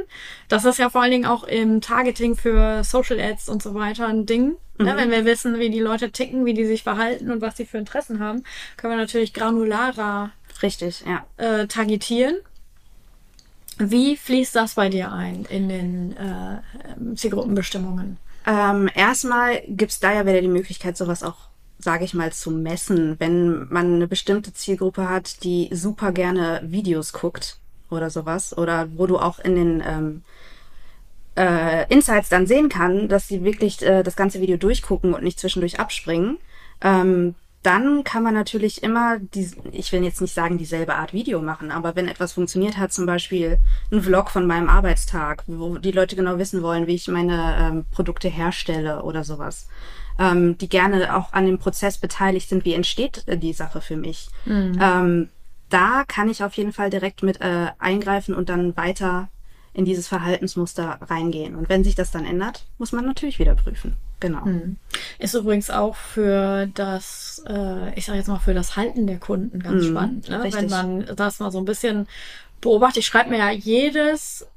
Das 0.49 0.65
ist 0.65 0.79
ja 0.79 0.89
vor 0.89 1.01
allen 1.03 1.11
Dingen 1.11 1.25
auch 1.25 1.43
im 1.45 1.79
Targeting 1.79 2.35
für 2.35 2.83
Social 2.83 3.19
Ads 3.19 3.49
und 3.49 3.61
so 3.63 3.75
weiter 3.75 4.07
ein 4.07 4.25
Ding. 4.25 4.55
Ne, 4.77 4.91
Mhm. 4.93 4.97
wenn 4.97 5.11
wir 5.11 5.23
wissen, 5.25 5.57
wie 5.57 5.69
die 5.69 5.79
Leute 5.79 6.11
ticken, 6.11 6.43
wie 6.45 6.53
die 6.53 6.65
sich 6.65 6.83
verhalten 6.83 7.31
und 7.31 7.39
was 7.41 7.55
sie 7.55 7.65
für 7.65 7.77
Interessen 7.77 8.19
haben, 8.19 8.43
können 8.75 8.91
wir 8.93 8.97
natürlich 8.97 9.33
granularer 9.33 10.31
Richtig, 10.61 11.03
ja. 11.07 11.25
äh, 11.37 11.67
targetieren. 11.67 12.35
Wie 13.77 14.15
fließt 14.15 14.55
das 14.55 14.75
bei 14.75 14.89
dir 14.89 15.11
ein 15.11 15.45
in 15.49 15.69
den 15.69 16.15
äh, 16.17 17.15
Zielgruppenbestimmungen? 17.15 18.17
Ähm, 18.47 18.89
erstmal 18.93 19.61
gibt's 19.67 19.99
da 19.99 20.13
ja 20.13 20.25
wieder 20.25 20.41
die 20.41 20.47
Möglichkeit, 20.47 20.95
sowas 20.95 21.23
auch, 21.23 21.49
sage 21.79 22.05
ich 22.05 22.13
mal, 22.13 22.31
zu 22.31 22.51
messen. 22.51 23.19
Wenn 23.19 23.67
man 23.69 23.95
eine 23.95 24.07
bestimmte 24.07 24.53
Zielgruppe 24.53 25.09
hat, 25.09 25.43
die 25.43 25.69
super 25.71 26.11
gerne 26.11 26.61
Videos 26.63 27.11
guckt 27.11 27.57
oder 27.89 28.09
sowas, 28.09 28.57
oder 28.57 28.87
wo 28.95 29.07
du 29.07 29.17
auch 29.17 29.39
in 29.39 29.55
den 29.55 29.83
ähm, 29.85 30.23
äh, 31.35 31.91
Insights 31.91 32.29
dann 32.29 32.47
sehen 32.47 32.69
kann, 32.69 33.09
dass 33.09 33.27
sie 33.27 33.43
wirklich 33.43 33.81
äh, 33.81 34.03
das 34.03 34.15
ganze 34.15 34.41
Video 34.41 34.57
durchgucken 34.57 35.13
und 35.13 35.23
nicht 35.23 35.39
zwischendurch 35.39 35.79
abspringen, 35.79 36.37
ähm, 36.81 37.35
dann 37.65 38.03
kann 38.03 38.21
man 38.21 38.35
natürlich 38.35 38.83
immer, 38.83 39.17
die, 39.17 39.49
ich 39.71 39.91
will 39.91 40.03
jetzt 40.03 40.21
nicht 40.21 40.35
sagen, 40.35 40.59
dieselbe 40.59 40.95
Art 40.95 41.13
Video 41.13 41.41
machen, 41.41 41.71
aber 41.71 41.95
wenn 41.95 42.07
etwas 42.07 42.33
funktioniert 42.33 42.77
hat, 42.77 42.93
zum 42.93 43.07
Beispiel 43.07 43.57
ein 43.91 44.03
Vlog 44.03 44.29
von 44.29 44.45
meinem 44.45 44.69
Arbeitstag, 44.69 45.43
wo 45.47 45.79
die 45.79 45.91
Leute 45.91 46.15
genau 46.15 46.37
wissen 46.37 46.61
wollen, 46.61 46.85
wie 46.85 46.93
ich 46.93 47.07
meine 47.07 47.57
ähm, 47.59 47.85
Produkte 47.89 48.27
herstelle 48.27 49.01
oder 49.01 49.23
sowas, 49.23 49.67
ähm, 50.19 50.59
die 50.59 50.69
gerne 50.69 51.15
auch 51.15 51.33
an 51.33 51.47
dem 51.47 51.57
Prozess 51.57 51.97
beteiligt 51.97 52.49
sind, 52.49 52.65
wie 52.65 52.73
entsteht 52.75 53.23
äh, 53.27 53.35
die 53.35 53.53
Sache 53.53 53.81
für 53.81 53.97
mich. 53.97 54.29
Ähm, 54.79 55.29
da 55.69 56.03
kann 56.07 56.29
ich 56.29 56.43
auf 56.43 56.53
jeden 56.53 56.71
Fall 56.71 56.91
direkt 56.91 57.23
mit 57.23 57.41
äh, 57.41 57.67
eingreifen 57.79 58.35
und 58.35 58.49
dann 58.49 58.77
weiter 58.77 59.29
in 59.75 59.85
dieses 59.85 60.07
Verhaltensmuster 60.07 60.99
reingehen. 61.01 61.55
Und 61.55 61.69
wenn 61.69 61.83
sich 61.83 61.95
das 61.95 62.09
dann 62.09 62.25
ändert, 62.25 62.65
muss 62.77 62.93
man 62.93 63.05
natürlich 63.05 63.39
wieder 63.39 63.55
prüfen. 63.55 63.95
Genau. 64.21 64.45
Hm. 64.45 64.77
Ist 65.19 65.33
übrigens 65.35 65.69
auch 65.69 65.95
für 65.95 66.67
das, 66.73 67.43
äh, 67.47 67.93
ich 67.97 68.05
sage 68.05 68.17
jetzt 68.17 68.27
mal, 68.27 68.39
für 68.39 68.53
das 68.53 68.77
Halten 68.77 69.05
der 69.05 69.19
Kunden 69.19 69.59
ganz 69.59 69.83
Mhm, 69.83 69.89
spannend. 69.89 70.29
Ne? 70.29 70.39
Wenn 70.49 70.69
man 70.69 71.05
das 71.15 71.39
mal 71.39 71.51
so 71.51 71.59
ein 71.59 71.65
bisschen 71.65 72.07
beobachtet. 72.61 72.97
Ich 72.99 73.05
schreibe 73.05 73.29
mir 73.29 73.37
ja 73.39 73.51
jedes 73.51 74.47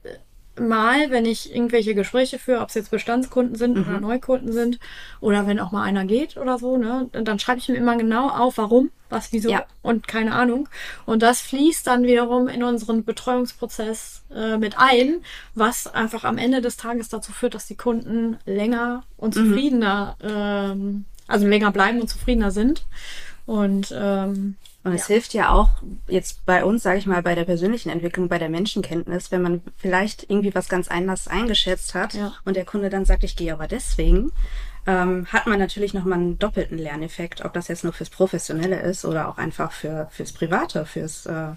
Mal, 0.61 1.11
wenn 1.11 1.25
ich 1.27 1.55
irgendwelche 1.55 1.95
Gespräche 1.95 2.38
führe, 2.38 2.61
ob 2.61 2.69
es 2.69 2.75
jetzt 2.75 2.91
Bestandskunden 2.91 3.57
sind 3.57 3.77
Mhm. 3.77 3.83
oder 3.88 4.00
Neukunden 4.00 4.53
sind 4.53 4.79
oder 5.21 5.47
wenn 5.47 5.59
auch 5.61 5.73
mal 5.73 5.83
einer 5.83 6.05
geht 6.05 6.37
oder 6.37 6.59
so, 6.59 6.77
ne, 6.77 7.09
dann 7.12 7.38
schreibe 7.38 7.59
ich 7.59 7.69
mir 7.69 7.77
immer 7.77 7.97
genau 7.97 8.29
auf, 8.29 8.59
warum, 8.59 8.91
was, 9.11 9.33
wieso 9.33 9.50
Ja. 9.50 9.65
und 9.83 10.07
keine 10.09 10.33
Ahnung. 10.35 10.69
Und 11.07 11.23
das 11.23 11.41
fließt 11.41 11.87
dann 11.87 12.03
wiederum 12.05 12.49
in 12.49 12.62
unseren 12.62 13.05
Betreuungsprozess 13.05 14.23
äh, 14.35 14.57
mit 14.59 14.75
ein, 14.79 15.23
was 15.55 15.87
einfach 15.93 16.25
am 16.25 16.38
Ende 16.38 16.61
des 16.61 16.77
Tages 16.77 17.09
dazu 17.09 17.33
führt, 17.33 17.55
dass 17.55 17.67
die 17.67 17.77
Kunden 17.77 18.37
länger 18.47 19.05
und 19.17 19.37
Mhm. 19.37 19.49
zufriedener, 19.50 20.17
ähm, 20.23 21.05
also 21.27 21.47
länger 21.47 21.71
bleiben 21.73 22.00
und 22.00 22.09
zufriedener 22.09 22.50
sind. 22.50 22.85
Und 23.47 23.95
ähm, 23.97 24.57
Und 24.88 24.95
es 24.95 25.07
hilft 25.07 25.35
ja 25.35 25.50
auch 25.50 25.68
jetzt 26.09 26.45
bei 26.47 26.64
uns, 26.64 26.83
sage 26.83 26.99
ich 26.99 27.07
mal, 27.07 27.23
bei 27.23 27.35
der 27.35 27.45
persönlichen 27.45 27.90
Entwicklung, 27.90 28.28
bei 28.28 28.38
der 28.38 28.49
Menschenkenntnis, 28.49 29.30
wenn 29.30 29.42
man 29.42 29.62
vielleicht 29.76 30.25
irgendwie 30.30 30.54
was 30.54 30.68
ganz 30.68 30.88
anders 30.88 31.28
eingeschätzt 31.28 31.95
hat 31.95 32.14
Ja. 32.14 32.33
und 32.45 32.57
der 32.57 32.64
Kunde 32.64 32.90
dann 32.90 33.04
sagt, 33.04 33.25
ich 33.25 33.37
gehe 33.37 33.52
aber 33.52 33.66
deswegen, 33.68 34.33
ähm, 34.87 35.26
hat 35.33 35.47
man 35.47 35.59
natürlich 35.59 35.92
nochmal 35.95 36.18
einen 36.18 36.38
doppelten 36.38 36.78
Lerneffekt, 36.78 37.45
ob 37.45 37.52
das 37.52 37.68
jetzt 37.68 37.85
nur 37.85 37.92
fürs 37.92 38.11
Professionelle 38.11 38.80
ist 38.80 39.04
oder 39.04 39.28
auch 39.28 39.38
einfach 39.38 39.73
für 39.73 40.09
fürs 40.11 40.33
Private, 40.33 40.87
fürs 40.87 41.26
äh, 41.26 41.49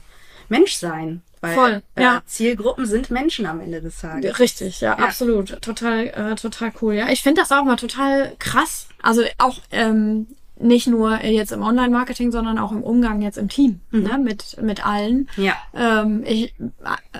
Menschsein. 0.49 1.21
Weil 1.39 1.55
Voll, 1.55 1.81
äh, 1.95 2.03
ja. 2.03 2.21
Zielgruppen 2.25 2.85
sind 2.85 3.09
Menschen 3.09 3.47
am 3.47 3.61
Ende 3.61 3.81
des 3.81 3.99
Tages. 3.99 4.37
Richtig, 4.37 4.81
ja, 4.81 4.97
Ja. 4.97 5.05
absolut. 5.05 5.59
Total, 5.61 6.07
äh, 6.07 6.35
total 6.35 6.71
cool. 6.81 6.93
Ja, 6.93 7.09
ich 7.09 7.23
finde 7.23 7.41
das 7.41 7.51
auch 7.51 7.63
mal 7.63 7.77
total 7.77 8.35
krass. 8.37 8.87
Also 9.01 9.23
auch 9.39 9.57
ähm, 9.71 10.27
nicht 10.61 10.87
nur 10.87 11.23
jetzt 11.23 11.51
im 11.51 11.61
Online-Marketing, 11.61 12.31
sondern 12.31 12.57
auch 12.57 12.71
im 12.71 12.83
Umgang 12.83 13.21
jetzt 13.21 13.37
im 13.37 13.49
Team, 13.49 13.81
ne, 13.91 14.17
mit, 14.17 14.61
mit 14.61 14.85
allen. 14.85 15.29
Ja. 15.37 15.55
Ähm, 15.73 16.23
ich 16.25 16.53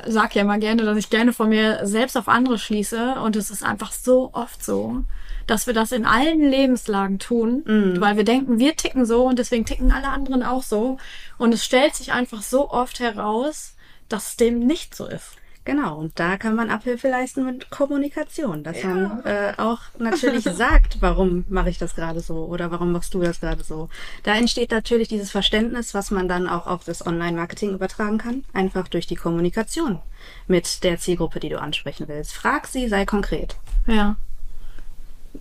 sage 0.07 0.35
ja 0.35 0.41
immer 0.41 0.57
gerne, 0.57 0.83
dass 0.83 0.97
ich 0.97 1.09
gerne 1.09 1.33
von 1.33 1.49
mir 1.49 1.85
selbst 1.85 2.17
auf 2.17 2.27
andere 2.27 2.57
schließe 2.57 3.15
und 3.23 3.35
es 3.35 3.51
ist 3.51 3.63
einfach 3.63 3.91
so 3.91 4.31
oft 4.33 4.63
so, 4.63 5.03
dass 5.47 5.67
wir 5.67 5.73
das 5.73 5.91
in 5.91 6.05
allen 6.05 6.49
Lebenslagen 6.49 7.19
tun, 7.19 7.63
weil 7.99 8.15
wir 8.17 8.23
denken, 8.23 8.59
wir 8.59 8.75
ticken 8.75 9.05
so 9.05 9.25
und 9.25 9.39
deswegen 9.39 9.65
ticken 9.65 9.91
alle 9.91 10.07
anderen 10.07 10.43
auch 10.43 10.63
so 10.63 10.97
und 11.37 11.53
es 11.53 11.65
stellt 11.65 11.95
sich 11.95 12.13
einfach 12.13 12.41
so 12.41 12.69
oft 12.69 12.99
heraus, 12.99 13.75
dass 14.07 14.37
dem 14.37 14.59
nicht 14.59 14.95
so 14.95 15.07
ist. 15.07 15.35
Genau, 15.63 15.97
und 15.97 16.19
da 16.19 16.37
kann 16.37 16.55
man 16.55 16.71
Abhilfe 16.71 17.07
leisten 17.07 17.45
mit 17.45 17.69
Kommunikation, 17.69 18.63
dass 18.63 18.83
man 18.83 19.23
äh, 19.25 19.53
auch 19.57 19.79
natürlich 19.99 20.43
sagt, 20.55 20.97
warum 21.01 21.45
mache 21.49 21.69
ich 21.69 21.77
das 21.77 21.93
gerade 21.93 22.19
so 22.19 22.45
oder 22.45 22.71
warum 22.71 22.91
machst 22.91 23.13
du 23.13 23.21
das 23.21 23.41
gerade 23.41 23.63
so. 23.63 23.87
Da 24.23 24.35
entsteht 24.35 24.71
natürlich 24.71 25.07
dieses 25.07 25.29
Verständnis, 25.29 25.93
was 25.93 26.09
man 26.09 26.27
dann 26.27 26.47
auch 26.47 26.65
auf 26.65 26.83
das 26.83 27.05
Online-Marketing 27.05 27.75
übertragen 27.75 28.17
kann, 28.17 28.43
einfach 28.53 28.87
durch 28.87 29.05
die 29.05 29.15
Kommunikation 29.15 29.99
mit 30.47 30.83
der 30.83 30.97
Zielgruppe, 30.97 31.39
die 31.39 31.49
du 31.49 31.59
ansprechen 31.61 32.07
willst. 32.07 32.33
Frag 32.33 32.65
sie, 32.65 32.87
sei 32.87 33.05
konkret. 33.05 33.55
Ja. 33.85 34.15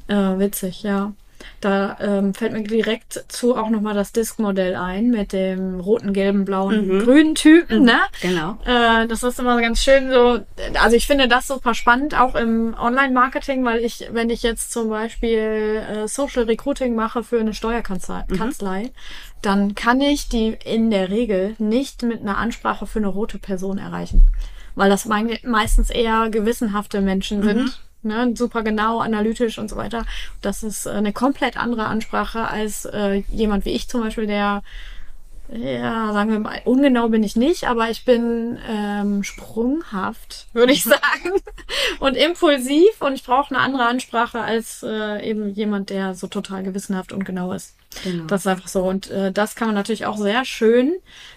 Äh, 0.06 0.38
witzig, 0.38 0.82
ja. 0.82 1.12
Da 1.61 1.97
ähm, 2.00 2.35
fällt 2.35 2.52
mir 2.52 2.62
direkt 2.62 3.25
zu 3.28 3.56
auch 3.56 3.68
nochmal 3.68 3.94
das 3.94 4.12
Disk-Modell 4.12 4.76
ein 4.76 5.11
mit 5.11 5.32
dem 5.32 5.80
roten, 5.80 6.12
gelben, 6.12 6.44
blauen, 6.44 7.00
grünen 7.00 7.35
Typen, 7.35 7.85
ne? 7.85 7.99
Genau. 8.23 8.59
Äh, 8.64 9.06
das 9.06 9.23
ist 9.23 9.38
immer 9.38 9.61
ganz 9.61 9.82
schön 9.82 10.11
so. 10.11 10.40
Also 10.80 10.97
ich 10.97 11.06
finde 11.06 11.28
das 11.28 11.49
super 11.49 11.75
spannend, 11.75 12.18
auch 12.18 12.35
im 12.35 12.75
Online-Marketing, 12.78 13.64
weil 13.64 13.85
ich, 13.85 14.09
wenn 14.12 14.30
ich 14.30 14.42
jetzt 14.42 14.73
zum 14.73 14.88
Beispiel 14.88 15.82
äh, 15.88 16.09
Social 16.09 16.44
Recruiting 16.44 16.94
mache 16.94 17.23
für 17.23 17.40
eine 17.40 17.54
Steuerkanzlei, 17.54 18.25
Kanzlei, 18.37 18.90
dann 19.42 19.75
kann 19.75 20.00
ich 20.00 20.28
die 20.28 20.56
in 20.64 20.90
der 20.90 21.11
Regel 21.11 21.54
nicht 21.59 22.02
mit 22.02 22.20
einer 22.20 22.38
Ansprache 22.38 22.87
für 22.87 22.99
eine 22.99 23.09
rote 23.09 23.38
Person 23.38 23.78
erreichen. 23.78 24.26
Weil 24.75 24.88
das 24.88 25.06
meistens 25.06 25.90
eher 25.90 26.30
gewissenhafte 26.30 27.00
Menschen 27.00 27.42
sind. 27.42 27.80
Ne, 28.02 28.35
super 28.35 28.62
genau, 28.62 29.00
analytisch 29.00 29.59
und 29.59 29.69
so 29.69 29.76
weiter. 29.76 30.07
Das 30.40 30.62
ist 30.62 30.87
äh, 30.87 30.90
eine 30.90 31.12
komplett 31.12 31.59
andere 31.59 31.85
Ansprache 31.85 32.49
als 32.49 32.87
äh, 32.87 33.23
jemand 33.30 33.66
wie 33.66 33.71
ich 33.71 33.88
zum 33.88 34.00
Beispiel, 34.00 34.26
der 34.26 34.62
ja, 35.52 36.12
sagen 36.12 36.30
wir 36.30 36.38
mal, 36.38 36.61
ungenau 36.64 37.09
bin 37.09 37.25
ich 37.25 37.35
nicht, 37.35 37.64
aber 37.64 37.90
ich 37.90 38.04
bin 38.04 38.59
ähm, 38.69 39.25
sprunghaft, 39.25 40.46
würde 40.53 40.72
ich 40.72 40.85
sagen, 40.85 41.33
und 41.98 42.16
impulsiv 42.16 43.01
und 43.01 43.14
ich 43.14 43.24
brauche 43.24 43.55
eine 43.55 43.62
andere 43.62 43.87
Ansprache 43.87 44.40
als 44.40 44.85
äh, 44.85 45.29
eben 45.29 45.53
jemand, 45.53 45.90
der 45.90 46.14
so 46.14 46.29
total 46.29 46.62
gewissenhaft 46.62 47.12
und 47.12 47.24
genau 47.24 47.53
ist. 47.53 47.74
Genau. 48.05 48.24
Das 48.27 48.42
ist 48.42 48.46
einfach 48.46 48.68
so. 48.68 48.85
Und 48.85 49.11
äh, 49.11 49.33
das 49.33 49.57
kann 49.57 49.68
man 49.68 49.74
natürlich 49.74 50.07
auch 50.07 50.16
sehr 50.16 50.44
schön 50.44 50.92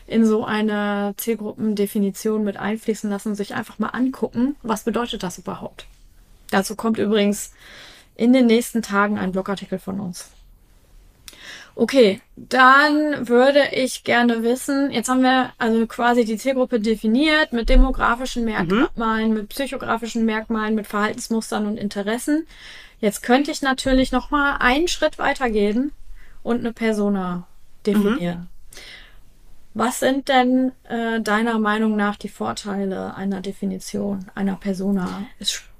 in 0.05 0.25
so 0.25 0.45
eine 0.45 1.15
Zielgruppendefinition 1.17 2.43
mit 2.43 2.57
einfließen 2.57 3.09
lassen, 3.09 3.33
sich 3.33 3.55
einfach 3.55 3.79
mal 3.79 3.89
angucken, 3.89 4.55
was 4.61 4.83
bedeutet 4.83 5.23
das 5.23 5.39
überhaupt. 5.39 5.87
Dazu 6.53 6.75
kommt 6.75 6.99
übrigens 6.99 7.51
in 8.15 8.31
den 8.31 8.45
nächsten 8.45 8.83
Tagen 8.83 9.17
ein 9.17 9.31
Blogartikel 9.31 9.79
von 9.79 9.99
uns. 9.99 10.29
Okay, 11.75 12.21
dann 12.35 13.27
würde 13.27 13.69
ich 13.71 14.03
gerne 14.03 14.43
wissen, 14.43 14.91
jetzt 14.91 15.09
haben 15.09 15.23
wir 15.23 15.51
also 15.57 15.87
quasi 15.87 16.23
die 16.23 16.37
Zielgruppe 16.37 16.79
definiert 16.79 17.51
mit 17.51 17.69
demografischen 17.69 18.45
Merkmalen, 18.45 19.33
mit 19.33 19.49
psychografischen 19.49 20.25
Merkmalen, 20.25 20.75
mit 20.75 20.85
Verhaltensmustern 20.85 21.65
und 21.65 21.77
Interessen. 21.77 22.45
Jetzt 22.99 23.23
könnte 23.23 23.49
ich 23.49 23.63
natürlich 23.63 24.11
noch 24.11 24.29
mal 24.29 24.57
einen 24.59 24.87
Schritt 24.87 25.17
weitergehen 25.17 25.91
und 26.43 26.59
eine 26.59 26.71
Persona 26.71 27.47
definieren. 27.87 28.49
Was 29.73 29.99
sind 29.99 30.29
denn 30.29 30.71
äh, 30.83 31.19
deiner 31.19 31.57
Meinung 31.57 31.95
nach 31.95 32.15
die 32.15 32.29
Vorteile 32.29 33.15
einer 33.15 33.41
Definition 33.41 34.27
einer 34.35 34.55
Persona, 34.55 35.23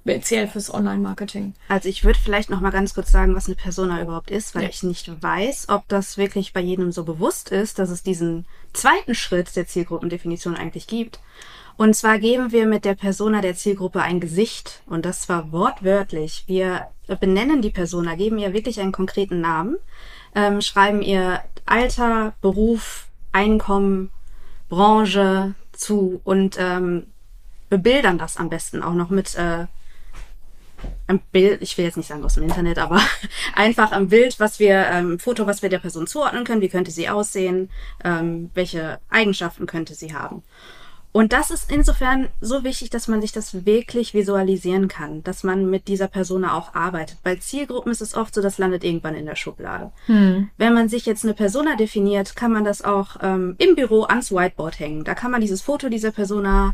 speziell 0.03 0.47
fürs 0.49 0.73
Online-Marketing? 0.73 1.53
Also 1.69 1.87
ich 1.87 2.03
würde 2.03 2.19
vielleicht 2.21 2.49
noch 2.49 2.59
mal 2.59 2.71
ganz 2.71 2.93
kurz 2.93 3.11
sagen, 3.11 3.35
was 3.35 3.47
eine 3.47 3.55
Persona 3.55 4.01
überhaupt 4.01 4.31
ist, 4.31 4.53
weil 4.53 4.63
Ja. 4.63 4.69
ich 4.69 4.83
nicht 4.83 5.09
weiß, 5.23 5.69
ob 5.69 5.87
das 5.87 6.17
wirklich 6.17 6.51
bei 6.51 6.59
jedem 6.59 6.91
so 6.91 7.05
bewusst 7.05 7.49
ist, 7.49 7.79
dass 7.79 7.89
es 7.89 8.03
diesen 8.03 8.45
zweiten 8.73 9.15
Schritt 9.15 9.55
der 9.55 9.65
Zielgruppendefinition 9.65 10.55
eigentlich 10.57 10.87
gibt. 10.87 11.19
Und 11.77 11.95
zwar 11.95 12.19
geben 12.19 12.51
wir 12.51 12.67
mit 12.67 12.85
der 12.85 12.95
Persona 12.95 13.41
der 13.41 13.55
Zielgruppe 13.55 14.01
ein 14.01 14.19
Gesicht 14.19 14.83
und 14.85 15.05
das 15.05 15.21
zwar 15.21 15.51
wortwörtlich. 15.51 16.43
Wir 16.47 16.87
benennen 17.19 17.61
die 17.61 17.71
Persona, 17.71 18.15
geben 18.15 18.37
ihr 18.37 18.53
wirklich 18.53 18.79
einen 18.81 18.91
konkreten 18.91 19.41
Namen, 19.41 19.77
ähm, 20.35 20.61
schreiben 20.61 21.01
ihr 21.01 21.41
Alter, 21.65 22.33
Beruf, 22.41 23.07
Einkommen, 23.31 24.11
Branche 24.69 25.55
zu 25.71 26.21
und 26.23 26.57
ähm, 26.59 27.07
bebildern 27.69 28.17
das 28.19 28.37
am 28.37 28.49
besten 28.49 28.83
auch 28.83 28.93
noch 28.93 29.09
mit 29.09 29.33
äh, 29.35 29.65
ein 31.07 31.19
Bild, 31.31 31.61
ich 31.61 31.77
will 31.77 31.85
jetzt 31.85 31.97
nicht 31.97 32.07
sagen 32.07 32.23
aus 32.23 32.35
dem 32.35 32.43
Internet, 32.43 32.77
aber 32.77 33.01
einfach 33.55 33.91
ein 33.91 34.09
Bild, 34.09 34.39
was 34.39 34.59
wir, 34.59 34.87
ähm, 34.87 35.19
Foto, 35.19 35.45
was 35.45 35.61
wir 35.61 35.69
der 35.69 35.79
Person 35.79 36.07
zuordnen 36.07 36.43
können, 36.43 36.61
wie 36.61 36.69
könnte 36.69 36.91
sie 36.91 37.09
aussehen, 37.09 37.69
ähm, 38.03 38.49
welche 38.53 38.99
Eigenschaften 39.09 39.65
könnte 39.65 39.95
sie 39.95 40.13
haben. 40.13 40.43
Und 41.13 41.31
das 41.31 41.51
ist 41.51 41.71
insofern 41.71 42.29
so 42.41 42.63
wichtig, 42.63 42.89
dass 42.89 43.07
man 43.07 43.21
sich 43.21 43.31
das 43.31 43.67
wirklich 43.67 44.15
visualisieren 44.15 44.87
kann, 44.87 45.23
dass 45.23 45.43
man 45.43 45.69
mit 45.69 45.87
dieser 45.87 46.07
Persona 46.07 46.57
auch 46.57 46.73
arbeitet. 46.73 47.19
Bei 47.23 47.35
Zielgruppen 47.35 47.91
ist 47.91 48.01
es 48.01 48.15
oft 48.15 48.33
so, 48.33 48.41
das 48.41 48.57
landet 48.57 48.83
irgendwann 48.83 49.13
in 49.13 49.27
der 49.27 49.35
Schublade. 49.35 49.91
Wenn 50.57 50.73
man 50.73 50.89
sich 50.89 51.05
jetzt 51.05 51.23
eine 51.23 51.35
Persona 51.35 51.75
definiert, 51.75 52.35
kann 52.35 52.51
man 52.51 52.63
das 52.65 52.83
auch 52.83 53.17
ähm, 53.21 53.53
im 53.59 53.75
Büro 53.75 54.05
ans 54.05 54.31
Whiteboard 54.31 54.79
hängen. 54.79 55.03
Da 55.03 55.13
kann 55.13 55.29
man 55.29 55.39
dieses 55.39 55.61
Foto 55.61 55.87
dieser 55.87 56.11
Persona, 56.11 56.73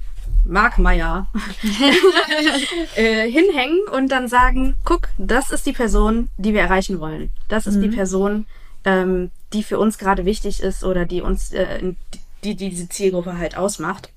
Mark 0.50 0.78
Meyer, 0.80 1.28
äh, 2.96 3.30
hinhängen 3.30 3.82
und 3.94 4.10
dann 4.10 4.28
sagen, 4.28 4.76
guck, 4.84 5.10
das 5.18 5.52
ist 5.52 5.66
die 5.66 5.74
Person, 5.74 6.30
die 6.38 6.54
wir 6.54 6.62
erreichen 6.62 7.00
wollen. 7.00 7.30
Das 7.48 7.68
ist 7.68 7.80
die 7.82 7.90
Person, 7.90 8.46
ähm, 8.84 9.32
die 9.54 9.64
für 9.64 9.80
uns 9.80 9.98
gerade 9.98 10.26
wichtig 10.26 10.62
ist 10.62 10.84
oder 10.84 11.06
die 11.06 11.22
uns, 11.22 11.54
äh, 11.54 11.94
die, 12.44 12.56
die 12.56 12.70
diese 12.70 12.90
Zielgruppe 12.90 13.38
halt 13.38 13.58
ausmacht. 13.58 14.10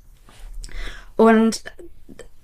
Und 1.17 1.65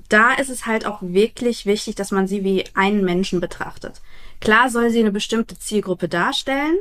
da 0.08 0.34
ist 0.34 0.50
es 0.50 0.66
halt 0.66 0.86
auch 0.86 1.02
wirklich 1.02 1.66
wichtig, 1.66 1.94
dass 1.94 2.10
man 2.10 2.26
sie 2.26 2.44
wie 2.44 2.64
einen 2.74 3.04
Menschen 3.04 3.40
betrachtet. 3.40 4.00
Klar 4.40 4.70
soll 4.70 4.90
sie 4.90 5.00
eine 5.00 5.12
bestimmte 5.12 5.58
Zielgruppe 5.58 6.08
darstellen, 6.08 6.76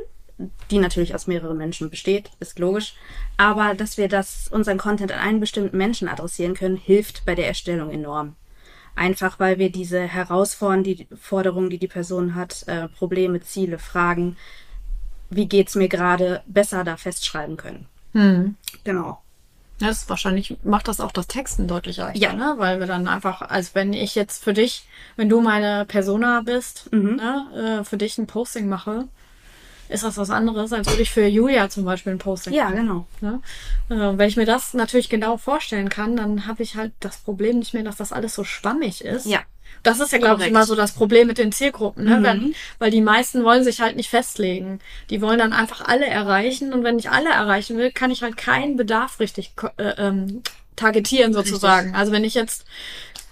die 0.70 0.78
natürlich 0.78 1.14
aus 1.14 1.26
mehreren 1.26 1.56
Menschen 1.56 1.90
besteht, 1.90 2.30
ist 2.40 2.58
logisch. 2.58 2.94
Aber 3.36 3.74
dass 3.74 3.96
wir 3.98 4.08
das, 4.08 4.48
unseren 4.48 4.78
Content 4.78 5.12
an 5.12 5.18
einen 5.20 5.40
bestimmten 5.40 5.76
Menschen 5.76 6.08
adressieren 6.08 6.54
können, 6.54 6.76
hilft 6.76 7.24
bei 7.26 7.34
der 7.34 7.48
Erstellung 7.48 7.90
enorm. 7.90 8.36
Einfach 8.94 9.38
weil 9.38 9.58
wir 9.58 9.70
diese 9.70 10.00
Herausforderungen, 10.00 10.84
die 10.84 11.06
Forderungen, 11.20 11.70
die 11.70 11.78
die 11.78 11.86
Person 11.88 12.34
hat, 12.34 12.64
äh, 12.66 12.88
Probleme, 12.88 13.40
Ziele, 13.40 13.78
Fragen, 13.78 14.36
wie 15.30 15.46
geht's 15.46 15.74
mir 15.74 15.88
gerade, 15.88 16.42
besser 16.46 16.84
da 16.84 16.96
festschreiben 16.96 17.56
können. 17.56 17.86
Genau. 18.84 19.22
Das 19.78 19.98
ist 20.02 20.10
wahrscheinlich 20.10 20.56
macht 20.64 20.88
das 20.88 20.98
auch 21.00 21.12
das 21.12 21.28
Texten 21.28 21.68
deutlich 21.68 21.98
leichter, 21.98 22.18
Ja. 22.18 22.32
ne? 22.32 22.54
Weil 22.56 22.80
wir 22.80 22.88
dann 22.88 23.06
einfach, 23.06 23.42
als 23.42 23.76
wenn 23.76 23.92
ich 23.92 24.16
jetzt 24.16 24.42
für 24.42 24.52
dich, 24.52 24.88
wenn 25.14 25.28
du 25.28 25.40
meine 25.40 25.84
Persona 25.84 26.40
bist, 26.44 26.90
Mhm. 26.92 27.14
ne, 27.16 27.78
äh, 27.80 27.84
für 27.84 27.96
dich 27.96 28.18
ein 28.18 28.26
Posting 28.26 28.68
mache, 28.68 29.06
ist 29.88 30.04
das 30.04 30.16
was 30.16 30.30
anderes, 30.30 30.72
als 30.72 30.88
würde 30.88 31.02
ich 31.02 31.10
für 31.10 31.26
Julia 31.26 31.68
zum 31.68 31.84
Beispiel 31.84 32.12
ein 32.12 32.18
Posting 32.18 32.52
Ja, 32.52 32.70
genau. 32.70 33.06
Ne? 33.20 33.40
Äh, 33.88 34.18
wenn 34.18 34.28
ich 34.28 34.36
mir 34.36 34.46
das 34.46 34.74
natürlich 34.74 35.08
genau 35.08 35.36
vorstellen 35.36 35.88
kann, 35.88 36.16
dann 36.16 36.46
habe 36.46 36.62
ich 36.62 36.76
halt 36.76 36.92
das 37.00 37.18
Problem 37.18 37.58
nicht 37.58 37.74
mehr, 37.74 37.82
dass 37.82 37.96
das 37.96 38.12
alles 38.12 38.34
so 38.34 38.44
schwammig 38.44 39.04
ist. 39.04 39.26
Ja. 39.26 39.40
Das 39.82 40.00
ist 40.00 40.12
ja, 40.12 40.18
glaube 40.18 40.42
ich, 40.42 40.48
immer 40.48 40.64
so 40.64 40.74
das 40.74 40.92
Problem 40.92 41.28
mit 41.28 41.38
den 41.38 41.52
Zielgruppen, 41.52 42.04
ne? 42.04 42.18
Mhm. 42.18 42.22
Wenn, 42.24 42.54
weil 42.78 42.90
die 42.90 43.00
meisten 43.00 43.44
wollen 43.44 43.62
sich 43.62 43.80
halt 43.80 43.96
nicht 43.96 44.10
festlegen. 44.10 44.80
Die 45.08 45.20
wollen 45.22 45.38
dann 45.38 45.52
einfach 45.52 45.86
alle 45.86 46.06
erreichen 46.06 46.72
und 46.72 46.82
wenn 46.82 46.98
ich 46.98 47.10
alle 47.10 47.30
erreichen 47.30 47.76
will, 47.78 47.92
kann 47.92 48.10
ich 48.10 48.22
halt 48.22 48.36
keinen 48.36 48.76
Bedarf 48.76 49.20
richtig 49.20 49.52
äh, 49.76 49.90
ähm, 49.98 50.42
targetieren 50.78 51.32
sozusagen. 51.32 51.94
Also 51.94 52.12
wenn 52.12 52.24
ich 52.24 52.34
jetzt 52.34 52.64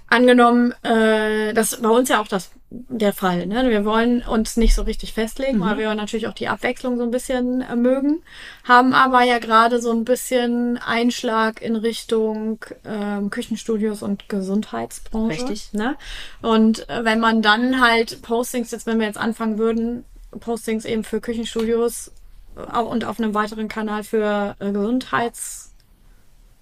angenommen, 0.08 0.72
äh, 0.82 1.52
das 1.52 1.80
bei 1.80 1.88
uns 1.88 2.08
ja 2.08 2.20
auch 2.20 2.28
das 2.28 2.50
der 2.68 3.12
Fall. 3.12 3.46
Ne? 3.46 3.70
Wir 3.70 3.84
wollen 3.84 4.22
uns 4.22 4.56
nicht 4.56 4.74
so 4.74 4.82
richtig 4.82 5.12
festlegen, 5.12 5.60
weil 5.60 5.78
wir 5.78 5.94
natürlich 5.94 6.26
auch 6.26 6.34
die 6.34 6.48
Abwechslung 6.48 6.96
so 6.96 7.04
ein 7.04 7.10
bisschen 7.10 7.60
äh, 7.60 7.76
mögen, 7.76 8.22
haben 8.64 8.92
aber 8.92 9.22
ja 9.22 9.38
gerade 9.38 9.80
so 9.80 9.92
ein 9.92 10.04
bisschen 10.04 10.76
Einschlag 10.78 11.62
in 11.62 11.76
Richtung 11.76 12.64
ähm, 12.84 13.30
Küchenstudios 13.30 14.02
und 14.02 14.28
Gesundheitsbranche. 14.28 15.42
Richtig. 15.42 15.72
Ne? 15.72 15.96
Und 16.42 16.88
äh, 16.88 17.04
wenn 17.04 17.20
man 17.20 17.40
dann 17.40 17.80
halt 17.80 18.20
Postings, 18.22 18.72
jetzt 18.72 18.86
wenn 18.86 18.98
wir 18.98 19.06
jetzt 19.06 19.18
anfangen 19.18 19.58
würden, 19.58 20.04
Postings 20.40 20.84
eben 20.84 21.04
für 21.04 21.20
Küchenstudios 21.20 22.10
äh, 22.56 22.78
und 22.78 23.04
auf 23.04 23.20
einem 23.20 23.32
weiteren 23.34 23.68
Kanal 23.68 24.02
für 24.02 24.56
äh, 24.58 24.72
Gesundheits 24.72 25.72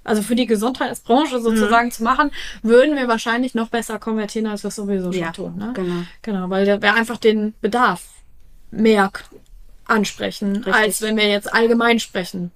also 0.04 0.22
für 0.22 0.34
die 0.36 0.46
Gesundheitsbranche 0.46 1.40
sozusagen 1.40 1.90
zu 1.90 2.02
machen, 2.04 2.30
würden 2.62 2.96
wir 2.96 3.08
wahrscheinlich 3.08 3.54
noch 3.54 3.68
besser 3.68 3.98
konvertieren, 3.98 4.46
als 4.46 4.62
wir 4.62 4.68
es 4.68 4.76
sowieso 4.76 5.10
schon 5.12 5.22
Ja, 5.22 5.32
tun. 5.32 5.56
Ne? 5.56 5.72
genau. 5.74 6.02
Genau, 6.22 6.50
weil 6.50 6.66
wir 6.66 6.94
einfach 6.94 7.16
den 7.16 7.54
Bedarf 7.60 8.02
mehr 8.70 9.10
ansprechen, 9.86 10.56
Richtig. 10.56 10.74
als 10.74 11.02
wenn 11.02 11.16
wir 11.16 11.28
jetzt 11.28 11.52
allgemein 11.52 11.98
sprechen. 12.00 12.50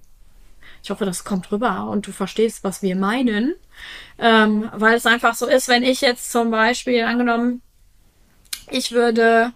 Ich 0.83 0.89
hoffe, 0.89 1.05
das 1.05 1.23
kommt 1.23 1.51
rüber 1.51 1.89
und 1.89 2.07
du 2.07 2.11
verstehst, 2.11 2.63
was 2.63 2.81
wir 2.81 2.95
meinen. 2.95 3.53
Ähm, 4.17 4.69
weil 4.73 4.95
es 4.95 5.05
einfach 5.05 5.35
so 5.35 5.47
ist, 5.47 5.67
wenn 5.67 5.83
ich 5.83 6.01
jetzt 6.01 6.31
zum 6.31 6.51
Beispiel 6.51 7.03
angenommen, 7.03 7.61
ich 8.69 8.91
würde 8.91 9.51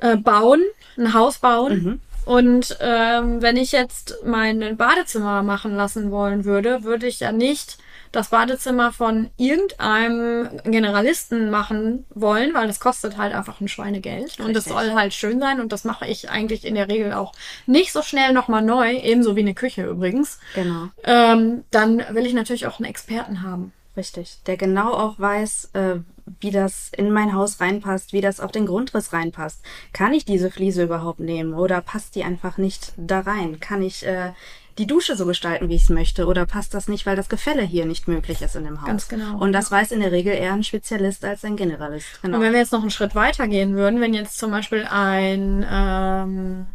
äh, 0.00 0.16
bauen, 0.16 0.62
ein 0.96 1.14
Haus 1.14 1.38
bauen. 1.38 2.00
Und 2.24 2.76
ähm, 2.80 3.42
wenn 3.42 3.56
ich 3.56 3.72
jetzt 3.72 4.18
mein 4.24 4.76
Badezimmer 4.76 5.42
machen 5.42 5.76
lassen 5.76 6.10
wollen 6.10 6.44
würde, 6.44 6.84
würde 6.84 7.06
ich 7.06 7.20
ja 7.20 7.32
nicht 7.32 7.78
das 8.14 8.28
Badezimmer 8.28 8.92
von 8.92 9.30
irgendeinem 9.36 10.48
Generalisten 10.64 11.50
machen 11.50 12.06
wollen, 12.14 12.54
weil 12.54 12.68
das 12.68 12.78
kostet 12.78 13.16
halt 13.16 13.34
einfach 13.34 13.60
ein 13.60 13.68
Schweinegeld. 13.68 14.38
Und 14.38 14.54
das 14.54 14.66
Richtig. 14.66 14.72
soll 14.72 14.94
halt 14.94 15.14
schön 15.14 15.40
sein 15.40 15.60
und 15.60 15.72
das 15.72 15.84
mache 15.84 16.06
ich 16.06 16.30
eigentlich 16.30 16.64
in 16.64 16.76
der 16.76 16.88
Regel 16.88 17.12
auch 17.12 17.32
nicht 17.66 17.92
so 17.92 18.02
schnell 18.02 18.32
nochmal 18.32 18.62
neu, 18.62 18.96
ebenso 18.96 19.36
wie 19.36 19.40
eine 19.40 19.54
Küche 19.54 19.84
übrigens. 19.84 20.38
Genau. 20.54 20.88
Ähm, 21.02 21.64
dann 21.70 22.02
will 22.10 22.24
ich 22.24 22.34
natürlich 22.34 22.66
auch 22.66 22.78
einen 22.78 22.88
Experten 22.88 23.42
haben. 23.42 23.72
Richtig. 23.96 24.38
Der 24.46 24.56
genau 24.56 24.92
auch 24.92 25.18
weiß, 25.18 25.70
äh, 25.74 25.96
wie 26.40 26.50
das 26.50 26.90
in 26.96 27.10
mein 27.12 27.34
Haus 27.34 27.60
reinpasst, 27.60 28.12
wie 28.12 28.20
das 28.20 28.40
auf 28.40 28.50
den 28.52 28.66
Grundriss 28.66 29.12
reinpasst. 29.12 29.60
Kann 29.92 30.14
ich 30.14 30.24
diese 30.24 30.50
Fliese 30.50 30.84
überhaupt 30.84 31.20
nehmen 31.20 31.54
oder 31.54 31.80
passt 31.80 32.14
die 32.14 32.24
einfach 32.24 32.56
nicht 32.58 32.92
da 32.96 33.20
rein? 33.20 33.60
Kann 33.60 33.82
ich 33.82 34.06
äh, 34.06 34.32
die 34.78 34.86
Dusche 34.86 35.16
so 35.16 35.26
gestalten, 35.26 35.68
wie 35.68 35.76
ich 35.76 35.82
es 35.82 35.88
möchte? 35.90 36.26
Oder 36.26 36.46
passt 36.46 36.74
das 36.74 36.88
nicht, 36.88 37.06
weil 37.06 37.14
das 37.14 37.28
Gefälle 37.28 37.62
hier 37.62 37.86
nicht 37.86 38.08
möglich 38.08 38.42
ist 38.42 38.56
in 38.56 38.64
dem 38.64 38.80
Haus? 38.80 38.86
Ganz 38.86 39.08
genau. 39.08 39.38
Und 39.38 39.52
das 39.52 39.70
weiß 39.70 39.92
in 39.92 40.00
der 40.00 40.12
Regel 40.12 40.32
eher 40.34 40.52
ein 40.52 40.64
Spezialist 40.64 41.24
als 41.24 41.44
ein 41.44 41.56
Generalist. 41.56 42.22
Genau. 42.22 42.38
Und 42.38 42.42
wenn 42.42 42.52
wir 42.52 42.60
jetzt 42.60 42.72
noch 42.72 42.80
einen 42.82 42.90
Schritt 42.90 43.14
weiter 43.14 43.46
gehen 43.46 43.74
würden, 43.76 44.00
wenn 44.00 44.14
jetzt 44.14 44.38
zum 44.38 44.50
Beispiel 44.50 44.84
ein 44.90 45.64
ähm, 45.70 46.66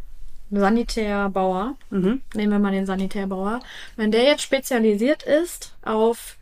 Sanitärbauer, 0.51 1.75
Mhm. 1.89 2.21
nehmen 2.35 2.51
wir 2.51 2.59
mal 2.59 2.71
den 2.71 2.85
Sanitärbauer, 2.85 3.59
wenn 3.95 4.11
der 4.11 4.23
jetzt 4.23 4.43
spezialisiert 4.43 5.23
ist 5.23 5.73
auf 5.83 6.37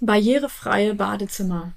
barrierefreie 0.00 0.94
Badezimmer, 0.94 1.72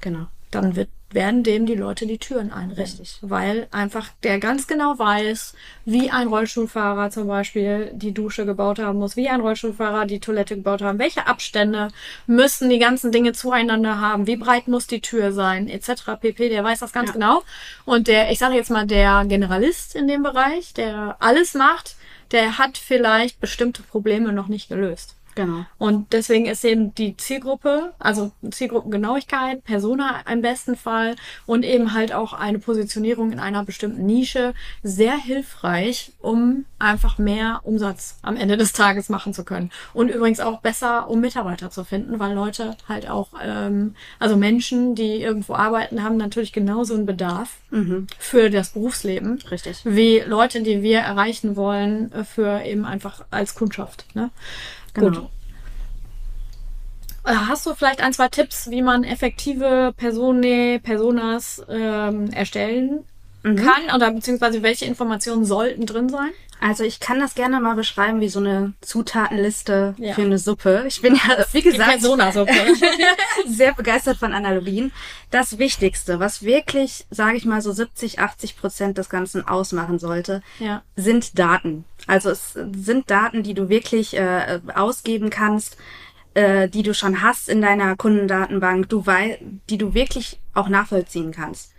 Genau. 0.00 0.26
dann 0.50 0.76
wird, 0.76 0.88
werden 1.10 1.42
dem 1.42 1.66
die 1.66 1.74
Leute 1.74 2.06
die 2.06 2.18
Türen 2.18 2.52
einrennen. 2.52 2.76
Richtig. 2.76 3.18
Weil 3.22 3.66
einfach 3.70 4.08
der 4.22 4.38
ganz 4.38 4.66
genau 4.66 4.98
weiß, 4.98 5.54
wie 5.84 6.10
ein 6.10 6.28
Rollstuhlfahrer 6.28 7.10
zum 7.10 7.28
Beispiel 7.28 7.90
die 7.94 8.12
Dusche 8.12 8.44
gebaut 8.46 8.78
haben 8.78 8.98
muss, 8.98 9.16
wie 9.16 9.28
ein 9.28 9.40
Rollstuhlfahrer 9.40 10.06
die 10.06 10.20
Toilette 10.20 10.56
gebaut 10.56 10.80
haben, 10.82 10.98
welche 10.98 11.26
Abstände 11.26 11.88
müssen 12.26 12.68
die 12.70 12.78
ganzen 12.78 13.10
Dinge 13.12 13.32
zueinander 13.32 14.00
haben, 14.00 14.26
wie 14.26 14.36
breit 14.36 14.68
muss 14.68 14.86
die 14.86 15.00
Tür 15.00 15.32
sein, 15.32 15.68
etc. 15.68 16.18
pp. 16.20 16.48
Der 16.48 16.64
weiß 16.64 16.80
das 16.80 16.92
ganz 16.92 17.08
Ja. 17.08 17.14
genau. 17.14 17.42
Und 17.84 18.06
der, 18.08 18.30
ich 18.30 18.38
sage 18.38 18.54
jetzt 18.54 18.70
mal, 18.70 18.86
der 18.86 19.24
Generalist 19.26 19.94
in 19.94 20.08
dem 20.08 20.22
Bereich, 20.22 20.74
der 20.74 21.16
alles 21.20 21.54
macht, 21.54 21.96
der 22.32 22.58
hat 22.58 22.76
vielleicht 22.76 23.40
bestimmte 23.40 23.82
Probleme 23.82 24.32
noch 24.32 24.48
nicht 24.48 24.68
gelöst. 24.68 25.14
Genau. 25.38 25.64
Und 25.78 26.12
deswegen 26.12 26.46
ist 26.46 26.64
eben 26.64 26.96
die 26.96 27.16
Zielgruppe, 27.16 27.92
also 28.00 28.32
Zielgruppengenauigkeit, 28.50 29.62
Persona 29.62 30.22
im 30.28 30.42
besten 30.42 30.74
Fall 30.74 31.14
und 31.46 31.64
eben 31.64 31.92
halt 31.92 32.12
auch 32.12 32.32
eine 32.32 32.58
Positionierung 32.58 33.30
in 33.30 33.38
einer 33.38 33.64
bestimmten 33.64 34.04
Nische 34.04 34.52
sehr 34.82 35.16
hilfreich, 35.16 36.10
um 36.18 36.64
einfach 36.80 37.18
mehr 37.18 37.60
Umsatz 37.62 38.18
am 38.22 38.34
Ende 38.36 38.56
des 38.56 38.72
Tages 38.72 39.10
machen 39.10 39.32
zu 39.32 39.44
können. 39.44 39.70
Und 39.94 40.08
übrigens 40.08 40.40
auch 40.40 40.60
besser, 40.60 41.08
um 41.08 41.20
Mitarbeiter 41.20 41.70
zu 41.70 41.84
finden, 41.84 42.18
weil 42.18 42.34
Leute 42.34 42.76
halt 42.88 43.08
auch, 43.08 43.28
ähm, 43.40 43.94
also 44.18 44.36
Menschen, 44.36 44.96
die 44.96 45.22
irgendwo 45.22 45.54
arbeiten, 45.54 46.02
haben 46.02 46.16
natürlich 46.16 46.52
genauso 46.52 46.94
einen 46.94 47.06
Bedarf 47.06 47.58
für 48.18 48.50
das 48.50 48.70
Berufsleben. 48.70 49.38
Richtig. 49.52 49.82
Wie 49.84 50.18
Leute, 50.18 50.62
die 50.62 50.82
wir 50.82 50.98
erreichen 50.98 51.54
wollen, 51.54 52.10
für 52.24 52.64
eben 52.64 52.84
einfach 52.84 53.24
als 53.30 53.54
Kundschaft. 53.54 54.04
Ne? 54.16 54.30
Genau. 54.94 55.20
Gut. 55.20 55.30
Äh, 57.24 57.34
Hast 57.34 57.66
du 57.66 57.74
vielleicht 57.74 58.00
ein, 58.00 58.12
zwei 58.12 58.28
Tipps, 58.28 58.70
wie 58.70 58.82
man 58.82 59.04
effektive 59.04 59.92
Persone, 59.96 60.80
Personas 60.82 61.62
ähm, 61.68 62.30
erstellen 62.30 63.04
Mhm. 63.52 63.56
kann 63.56 63.94
oder 63.94 64.10
beziehungsweise 64.10 64.62
welche 64.62 64.84
Informationen 64.84 65.44
sollten 65.44 65.86
drin 65.86 66.08
sein? 66.08 66.30
Also 66.60 66.82
ich 66.82 66.98
kann 66.98 67.20
das 67.20 67.36
gerne 67.36 67.60
mal 67.60 67.76
beschreiben 67.76 68.20
wie 68.20 68.28
so 68.28 68.40
eine 68.40 68.72
Zutatenliste 68.80 69.94
Ja. 69.96 70.14
für 70.14 70.22
eine 70.22 70.38
Suppe. 70.38 70.84
Ich 70.88 71.00
bin 71.00 71.14
ja, 71.14 71.44
wie 71.52 71.62
gesagt, 71.62 72.00
sehr 73.46 73.74
begeistert 73.74 74.16
von 74.18 74.32
Analogien. 74.32 74.92
Das 75.30 75.58
Wichtigste, 75.58 76.18
was 76.18 76.42
wirklich, 76.42 77.06
sage 77.10 77.36
ich 77.36 77.44
mal, 77.44 77.60
so 77.60 77.70
70, 77.72 78.18
80 78.18 78.56
Prozent 78.56 78.98
des 78.98 79.08
Ganzen 79.08 79.46
ausmachen 79.46 79.98
sollte, 79.98 80.42
ja. 80.58 80.82
sind 80.96 81.38
Daten. 81.38 81.84
Also 82.06 82.30
es 82.30 82.54
sind 82.54 83.10
Daten, 83.10 83.42
die 83.42 83.54
du 83.54 83.68
wirklich 83.68 84.16
äh, 84.16 84.60
ausgeben 84.74 85.30
kannst, 85.30 85.76
äh, 86.34 86.68
die 86.68 86.82
du 86.82 86.92
schon 86.92 87.22
hast 87.22 87.48
in 87.48 87.62
deiner 87.62 87.96
Kundendatenbank, 87.96 88.88
du 88.88 89.06
wei 89.06 89.40
die 89.70 89.78
du 89.78 89.94
wirklich 89.94 90.40
auch 90.54 90.68
nachvollziehen 90.68 91.30
kannst. 91.30 91.72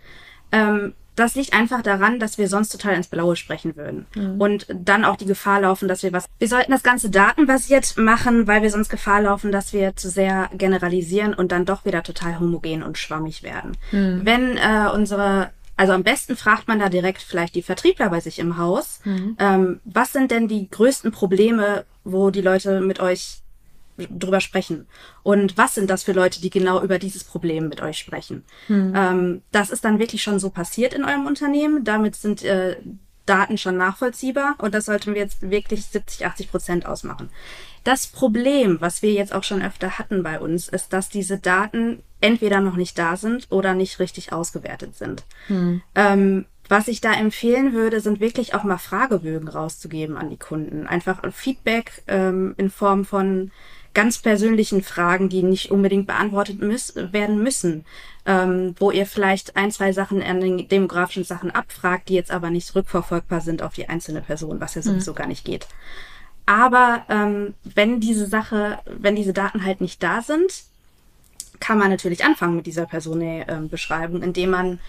Ähm, 0.52 0.94
das 1.20 1.34
liegt 1.34 1.52
einfach 1.52 1.82
daran, 1.82 2.18
dass 2.18 2.38
wir 2.38 2.48
sonst 2.48 2.70
total 2.70 2.94
ins 2.94 3.08
Blaue 3.08 3.36
sprechen 3.36 3.76
würden. 3.76 4.06
Und 4.40 4.66
dann 4.74 5.04
auch 5.04 5.16
die 5.16 5.26
Gefahr 5.26 5.60
laufen, 5.60 5.88
dass 5.88 6.02
wir 6.02 6.12
was. 6.12 6.26
Wir 6.38 6.48
sollten 6.48 6.72
das 6.72 6.82
Ganze 6.82 7.10
datenbasiert 7.10 7.96
machen, 7.96 8.46
weil 8.46 8.62
wir 8.62 8.70
sonst 8.70 8.88
Gefahr 8.88 9.22
laufen, 9.22 9.52
dass 9.52 9.72
wir 9.72 9.96
zu 9.96 10.08
sehr 10.08 10.50
generalisieren 10.54 11.34
und 11.34 11.52
dann 11.52 11.64
doch 11.64 11.84
wieder 11.84 12.02
total 12.02 12.40
homogen 12.40 12.82
und 12.82 12.98
schwammig 12.98 13.42
werden. 13.42 13.76
Wenn 14.24 14.56
äh, 14.56 14.90
unsere 14.92 15.50
also 15.76 15.94
am 15.94 16.02
besten 16.02 16.36
fragt 16.36 16.68
man 16.68 16.78
da 16.78 16.90
direkt 16.90 17.22
vielleicht 17.22 17.54
die 17.54 17.62
Vertriebler 17.62 18.10
bei 18.10 18.20
sich 18.20 18.38
im 18.38 18.58
Haus. 18.58 19.00
Ähm, 19.38 19.80
was 19.84 20.12
sind 20.12 20.30
denn 20.30 20.46
die 20.46 20.68
größten 20.68 21.10
Probleme, 21.10 21.86
wo 22.04 22.28
die 22.28 22.42
Leute 22.42 22.82
mit 22.82 23.00
euch 23.00 23.40
drüber 24.08 24.40
sprechen? 24.40 24.86
Und 25.22 25.58
was 25.58 25.74
sind 25.74 25.90
das 25.90 26.02
für 26.02 26.12
Leute, 26.12 26.40
die 26.40 26.50
genau 26.50 26.82
über 26.82 26.98
dieses 26.98 27.24
Problem 27.24 27.68
mit 27.68 27.80
euch 27.80 27.98
sprechen? 27.98 28.44
Ähm, 28.96 29.42
das 29.52 29.70
ist 29.70 29.84
dann 29.84 29.98
wirklich 29.98 30.22
schon 30.22 30.38
so 30.38 30.50
passiert 30.50 30.94
in 30.94 31.04
eurem 31.04 31.26
Unternehmen. 31.26 31.84
Damit 31.84 32.16
sind 32.16 32.42
äh, 32.44 32.76
Daten 33.26 33.58
schon 33.58 33.76
nachvollziehbar 33.76 34.56
und 34.58 34.74
das 34.74 34.86
sollten 34.86 35.14
wir 35.14 35.20
jetzt 35.20 35.50
wirklich 35.50 35.86
70, 35.86 36.26
80 36.26 36.50
Prozent 36.50 36.86
ausmachen. 36.86 37.30
Das 37.84 38.06
Problem, 38.06 38.80
was 38.80 39.02
wir 39.02 39.12
jetzt 39.12 39.32
auch 39.32 39.44
schon 39.44 39.62
öfter 39.62 39.98
hatten 39.98 40.22
bei 40.22 40.40
uns, 40.40 40.68
ist, 40.68 40.92
dass 40.92 41.08
diese 41.08 41.38
Daten 41.38 42.02
entweder 42.20 42.60
noch 42.60 42.76
nicht 42.76 42.98
da 42.98 43.16
sind 43.16 43.46
oder 43.50 43.74
nicht 43.74 43.98
richtig 44.00 44.32
ausgewertet 44.32 44.96
sind. 44.96 45.24
Ähm, 45.94 46.44
was 46.68 46.88
ich 46.88 47.00
da 47.00 47.12
empfehlen 47.12 47.72
würde, 47.72 48.00
sind 48.00 48.20
wirklich 48.20 48.54
auch 48.54 48.64
mal 48.64 48.78
Fragebögen 48.78 49.48
rauszugeben 49.48 50.16
an 50.16 50.30
die 50.30 50.36
Kunden. 50.36 50.86
Einfach 50.86 51.20
Feedback 51.32 52.02
ähm, 52.06 52.54
in 52.58 52.70
Form 52.70 53.04
von 53.04 53.50
ganz 53.94 54.18
persönlichen 54.18 54.82
Fragen, 54.82 55.28
die 55.28 55.42
nicht 55.42 55.70
unbedingt 55.70 56.06
beantwortet 56.06 56.60
müß 56.60 56.94
werden 57.12 57.42
müssen, 57.42 57.84
ähm, 58.24 58.74
wo 58.78 58.90
ihr 58.90 59.06
vielleicht 59.06 59.56
ein, 59.56 59.70
zwei 59.70 59.92
Sachen 59.92 60.22
an 60.22 60.40
den 60.40 60.68
demografischen 60.68 61.24
Sachen 61.24 61.50
abfragt, 61.50 62.08
die 62.08 62.14
jetzt 62.14 62.30
aber 62.30 62.50
nicht 62.50 62.74
rückverfolgbar 62.74 63.40
sind 63.40 63.62
auf 63.62 63.74
die 63.74 63.88
einzelne 63.88 64.20
Person, 64.20 64.60
was 64.60 64.74
ja 64.74 64.82
sowieso 64.82 65.12
gar 65.14 65.26
nicht 65.26 65.44
geht. 65.44 65.66
Aber 66.46 67.04
ähm, 67.08 67.54
wenn 67.62 68.00
diese 68.00 68.26
Sache, 68.26 68.78
wenn 68.86 69.16
diese 69.16 69.32
Daten 69.32 69.64
halt 69.64 69.80
nicht 69.80 70.02
da 70.02 70.22
sind, 70.22 70.64
kann 71.60 71.78
man 71.78 71.90
natürlich 71.90 72.24
anfangen 72.24 72.56
mit 72.56 72.66
dieser 72.66 72.86
Personenbeschreibung, 72.86 74.22
indem 74.22 74.50
man 74.50 74.80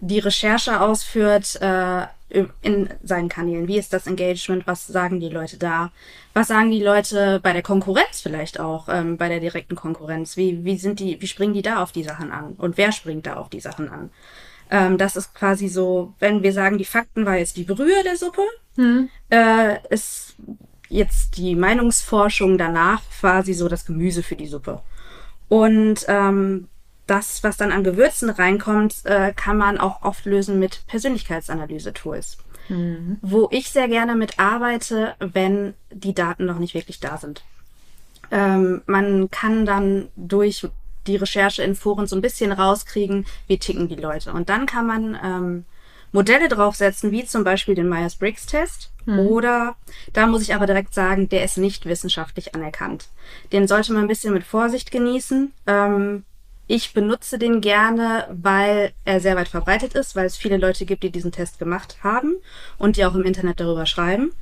die 0.00 0.18
Recherche 0.18 0.80
ausführt 0.80 1.56
äh, 1.60 2.06
in 2.28 2.88
seinen 3.04 3.28
Kanälen. 3.28 3.68
Wie 3.68 3.78
ist 3.78 3.92
das 3.92 4.06
Engagement? 4.06 4.66
Was 4.66 4.86
sagen 4.86 5.20
die 5.20 5.28
Leute 5.28 5.58
da? 5.58 5.92
Was 6.34 6.48
sagen 6.48 6.70
die 6.70 6.82
Leute 6.82 7.38
bei 7.40 7.52
der 7.52 7.62
Konkurrenz 7.62 8.20
vielleicht 8.20 8.58
auch, 8.58 8.88
ähm, 8.88 9.16
bei 9.16 9.28
der 9.28 9.40
direkten 9.40 9.76
Konkurrenz? 9.76 10.36
Wie, 10.36 10.64
wie 10.64 10.76
sind 10.76 10.98
die, 10.98 11.20
wie 11.20 11.26
springen 11.26 11.54
die 11.54 11.62
da 11.62 11.82
auf 11.82 11.92
die 11.92 12.02
Sachen 12.02 12.32
an? 12.32 12.54
Und 12.58 12.76
wer 12.76 12.90
springt 12.90 13.26
da 13.26 13.34
auf 13.34 13.48
die 13.48 13.60
Sachen 13.60 13.88
an? 13.88 14.10
Ähm, 14.70 14.98
das 14.98 15.16
ist 15.16 15.34
quasi 15.34 15.68
so, 15.68 16.14
wenn 16.18 16.42
wir 16.42 16.52
sagen, 16.52 16.78
die 16.78 16.84
Fakten 16.84 17.24
war 17.24 17.36
jetzt 17.36 17.56
die 17.56 17.64
Brühe 17.64 18.02
der 18.04 18.16
Suppe, 18.16 18.42
hm. 18.74 19.08
äh, 19.30 19.76
ist 19.90 20.34
jetzt 20.88 21.36
die 21.36 21.54
Meinungsforschung 21.54 22.58
danach 22.58 23.02
quasi 23.20 23.52
so 23.54 23.68
das 23.68 23.86
Gemüse 23.86 24.22
für 24.24 24.36
die 24.36 24.46
Suppe. 24.46 24.82
Und 25.48 26.04
ähm, 26.08 26.68
das, 27.06 27.42
was 27.44 27.56
dann 27.56 27.72
an 27.72 27.84
Gewürzen 27.84 28.30
reinkommt, 28.30 29.04
äh, 29.04 29.32
kann 29.32 29.56
man 29.56 29.78
auch 29.78 30.02
oft 30.02 30.24
lösen 30.24 30.58
mit 30.58 30.86
Persönlichkeitsanalyse-Tools. 30.88 32.38
Mhm. 32.68 33.18
Wo 33.22 33.48
ich 33.52 33.70
sehr 33.70 33.88
gerne 33.88 34.16
mit 34.16 34.38
arbeite, 34.38 35.14
wenn 35.20 35.74
die 35.90 36.14
Daten 36.14 36.46
noch 36.46 36.58
nicht 36.58 36.74
wirklich 36.74 37.00
da 37.00 37.16
sind. 37.16 37.44
Ähm, 38.30 38.82
man 38.86 39.30
kann 39.30 39.66
dann 39.66 40.08
durch 40.16 40.66
die 41.06 41.16
Recherche 41.16 41.62
in 41.62 41.76
Foren 41.76 42.08
so 42.08 42.16
ein 42.16 42.22
bisschen 42.22 42.50
rauskriegen, 42.50 43.26
wie 43.46 43.58
ticken 43.58 43.88
die 43.88 43.94
Leute. 43.94 44.32
Und 44.32 44.48
dann 44.48 44.66
kann 44.66 44.86
man 44.86 45.18
ähm, 45.22 45.64
Modelle 46.12 46.48
draufsetzen, 46.48 47.12
wie 47.12 47.24
zum 47.24 47.44
Beispiel 47.44 47.74
den 47.74 47.88
Myers-Briggs-Test. 47.88 48.90
Mhm. 49.04 49.18
Oder, 49.20 49.76
da 50.12 50.26
muss 50.26 50.42
ich 50.42 50.54
aber 50.54 50.66
direkt 50.66 50.94
sagen, 50.94 51.28
der 51.28 51.44
ist 51.44 51.58
nicht 51.58 51.86
wissenschaftlich 51.86 52.54
anerkannt. 52.54 53.08
Den 53.52 53.68
sollte 53.68 53.92
man 53.92 54.02
ein 54.02 54.08
bisschen 54.08 54.34
mit 54.34 54.42
Vorsicht 54.42 54.90
genießen. 54.90 55.52
Ähm, 55.68 56.24
ich 56.66 56.92
benutze 56.92 57.38
den 57.38 57.60
gerne, 57.60 58.26
weil 58.30 58.92
er 59.04 59.20
sehr 59.20 59.36
weit 59.36 59.48
verbreitet 59.48 59.94
ist, 59.94 60.16
weil 60.16 60.26
es 60.26 60.36
viele 60.36 60.56
Leute 60.56 60.84
gibt, 60.84 61.02
die 61.02 61.10
diesen 61.10 61.32
Test 61.32 61.58
gemacht 61.58 61.98
haben 62.02 62.36
und 62.78 62.96
die 62.96 63.04
auch 63.04 63.14
im 63.14 63.22
Internet 63.22 63.60
darüber 63.60 63.86
schreiben 63.86 64.32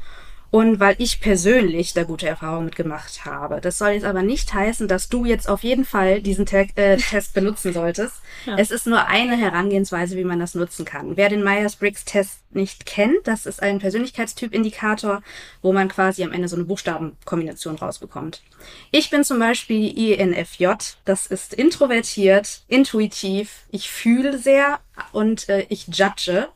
und 0.54 0.78
weil 0.78 0.94
ich 0.98 1.18
persönlich 1.18 1.94
da 1.94 2.04
gute 2.04 2.28
Erfahrungen 2.28 2.66
mitgemacht 2.66 3.24
habe. 3.24 3.60
Das 3.60 3.76
soll 3.76 3.88
jetzt 3.88 4.04
aber 4.04 4.22
nicht 4.22 4.54
heißen, 4.54 4.86
dass 4.86 5.08
du 5.08 5.24
jetzt 5.24 5.48
auf 5.48 5.64
jeden 5.64 5.84
Fall 5.84 6.22
diesen 6.22 6.46
Te 6.46 6.68
äh, 6.76 6.96
Test 7.10 7.34
benutzen 7.34 7.72
solltest. 7.72 8.22
Ja. 8.46 8.56
Es 8.56 8.70
ist 8.70 8.86
nur 8.86 9.04
eine 9.08 9.36
Herangehensweise, 9.36 10.16
wie 10.16 10.22
man 10.22 10.38
das 10.38 10.54
nutzen 10.54 10.84
kann. 10.84 11.16
Wer 11.16 11.28
den 11.28 11.42
Myers-Briggs-Test 11.42 12.38
nicht 12.52 12.86
kennt, 12.86 13.26
das 13.26 13.46
ist 13.46 13.64
ein 13.64 13.80
Persönlichkeitstyp-Indikator, 13.80 15.22
wo 15.60 15.72
man 15.72 15.88
quasi 15.88 16.22
am 16.22 16.30
Ende 16.30 16.46
so 16.46 16.54
eine 16.54 16.66
Buchstabenkombination 16.66 17.74
rausbekommt. 17.74 18.40
Ich 18.92 19.10
bin 19.10 19.24
zum 19.24 19.40
Beispiel 19.40 19.98
INFJ. 19.98 20.68
Das 21.04 21.26
ist 21.26 21.52
introvertiert, 21.52 22.62
intuitiv, 22.68 23.64
ich 23.72 23.90
fühle 23.90 24.38
sehr 24.38 24.78
und 25.10 25.48
äh, 25.48 25.66
ich 25.68 25.88
judge. 25.88 26.46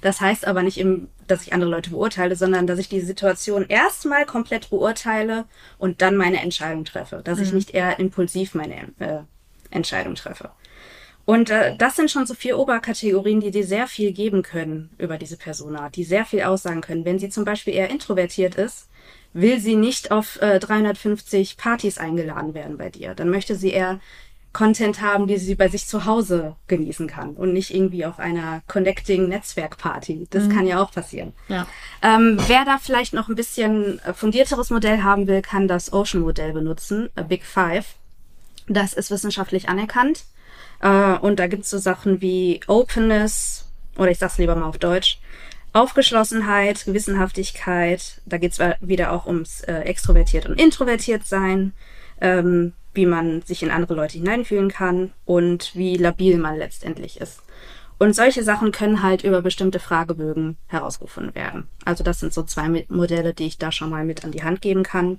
Das 0.00 0.20
heißt 0.20 0.46
aber 0.46 0.62
nicht 0.62 0.78
im 0.78 1.08
dass 1.26 1.42
ich 1.42 1.52
andere 1.52 1.70
Leute 1.70 1.90
beurteile, 1.90 2.36
sondern 2.36 2.66
dass 2.66 2.78
ich 2.78 2.88
die 2.88 3.00
Situation 3.00 3.66
erstmal 3.68 4.26
komplett 4.26 4.70
beurteile 4.70 5.44
und 5.78 6.02
dann 6.02 6.16
meine 6.16 6.40
Entscheidung 6.40 6.84
treffe. 6.84 7.20
Dass 7.24 7.38
mhm. 7.38 7.44
ich 7.44 7.52
nicht 7.52 7.70
eher 7.70 7.98
impulsiv 7.98 8.54
meine 8.54 8.92
äh, 8.98 9.20
Entscheidung 9.70 10.14
treffe. 10.14 10.50
Und 11.26 11.50
äh, 11.50 11.76
das 11.76 11.96
sind 11.96 12.10
schon 12.10 12.26
so 12.26 12.34
vier 12.34 12.58
Oberkategorien, 12.58 13.40
die 13.40 13.50
dir 13.50 13.66
sehr 13.66 13.86
viel 13.86 14.12
geben 14.12 14.42
können 14.42 14.90
über 14.98 15.16
diese 15.16 15.36
Persona, 15.36 15.88
die 15.88 16.04
sehr 16.04 16.26
viel 16.26 16.42
aussagen 16.42 16.82
können. 16.82 17.04
Wenn 17.04 17.18
sie 17.18 17.30
zum 17.30 17.44
Beispiel 17.44 17.74
eher 17.74 17.90
introvertiert 17.90 18.56
ist, 18.56 18.88
will 19.32 19.58
sie 19.58 19.74
nicht 19.74 20.10
auf 20.10 20.40
äh, 20.40 20.58
350 20.60 21.56
Partys 21.56 21.98
eingeladen 21.98 22.54
werden 22.54 22.76
bei 22.76 22.90
dir. 22.90 23.14
Dann 23.14 23.30
möchte 23.30 23.56
sie 23.56 23.70
eher 23.70 24.00
Content 24.54 25.02
haben, 25.02 25.26
die 25.26 25.36
sie 25.36 25.54
bei 25.54 25.68
sich 25.68 25.86
zu 25.86 26.06
Hause 26.06 26.56
genießen 26.68 27.06
kann 27.06 27.34
und 27.34 27.52
nicht 27.52 27.74
irgendwie 27.74 28.06
auf 28.06 28.18
einer 28.18 28.62
Connecting 28.68 29.28
Netzwerk 29.28 29.76
Party. 29.76 30.26
Das 30.30 30.44
mhm. 30.44 30.48
kann 30.50 30.66
ja 30.66 30.82
auch 30.82 30.92
passieren. 30.92 31.34
Ja. 31.48 31.66
Ähm, 32.00 32.38
wer 32.46 32.64
da 32.64 32.78
vielleicht 32.78 33.12
noch 33.12 33.28
ein 33.28 33.34
bisschen 33.34 34.00
fundierteres 34.14 34.70
Modell 34.70 35.02
haben 35.02 35.26
will, 35.26 35.42
kann 35.42 35.68
das 35.68 35.92
Ocean 35.92 36.22
Modell 36.22 36.54
benutzen, 36.54 37.10
A 37.16 37.22
Big 37.22 37.44
Five. 37.44 37.96
Das 38.66 38.94
ist 38.94 39.10
wissenschaftlich 39.10 39.68
anerkannt. 39.68 40.24
Äh, 40.80 41.18
und 41.18 41.38
da 41.38 41.48
gibt's 41.48 41.68
so 41.68 41.78
Sachen 41.78 42.22
wie 42.22 42.60
Openness, 42.66 43.68
oder 43.98 44.10
ich 44.10 44.18
sag's 44.18 44.38
lieber 44.38 44.56
mal 44.56 44.68
auf 44.68 44.78
Deutsch, 44.78 45.18
Aufgeschlossenheit, 45.72 46.84
Gewissenhaftigkeit, 46.84 48.22
da 48.26 48.38
geht's 48.38 48.60
wieder 48.80 49.10
auch 49.10 49.26
ums 49.26 49.60
äh, 49.62 49.80
extrovertiert 49.80 50.46
und 50.46 50.60
introvertiert 50.60 51.26
sein. 51.26 51.72
Ähm, 52.20 52.74
wie 52.94 53.06
man 53.06 53.42
sich 53.42 53.62
in 53.62 53.70
andere 53.70 53.94
Leute 53.94 54.18
hineinfühlen 54.18 54.70
kann 54.70 55.12
und 55.24 55.74
wie 55.74 55.96
labil 55.96 56.38
man 56.38 56.56
letztendlich 56.56 57.20
ist. 57.20 57.42
Und 57.98 58.14
solche 58.14 58.42
Sachen 58.42 58.72
können 58.72 59.02
halt 59.02 59.24
über 59.24 59.40
bestimmte 59.40 59.78
Fragebögen 59.78 60.56
herausgefunden 60.66 61.34
werden. 61.34 61.68
Also 61.84 62.02
das 62.02 62.20
sind 62.20 62.32
so 62.32 62.42
zwei 62.42 62.84
Modelle, 62.88 63.34
die 63.34 63.46
ich 63.46 63.58
da 63.58 63.70
schon 63.70 63.90
mal 63.90 64.04
mit 64.04 64.24
an 64.24 64.32
die 64.32 64.42
Hand 64.42 64.60
geben 64.60 64.82
kann. 64.82 65.18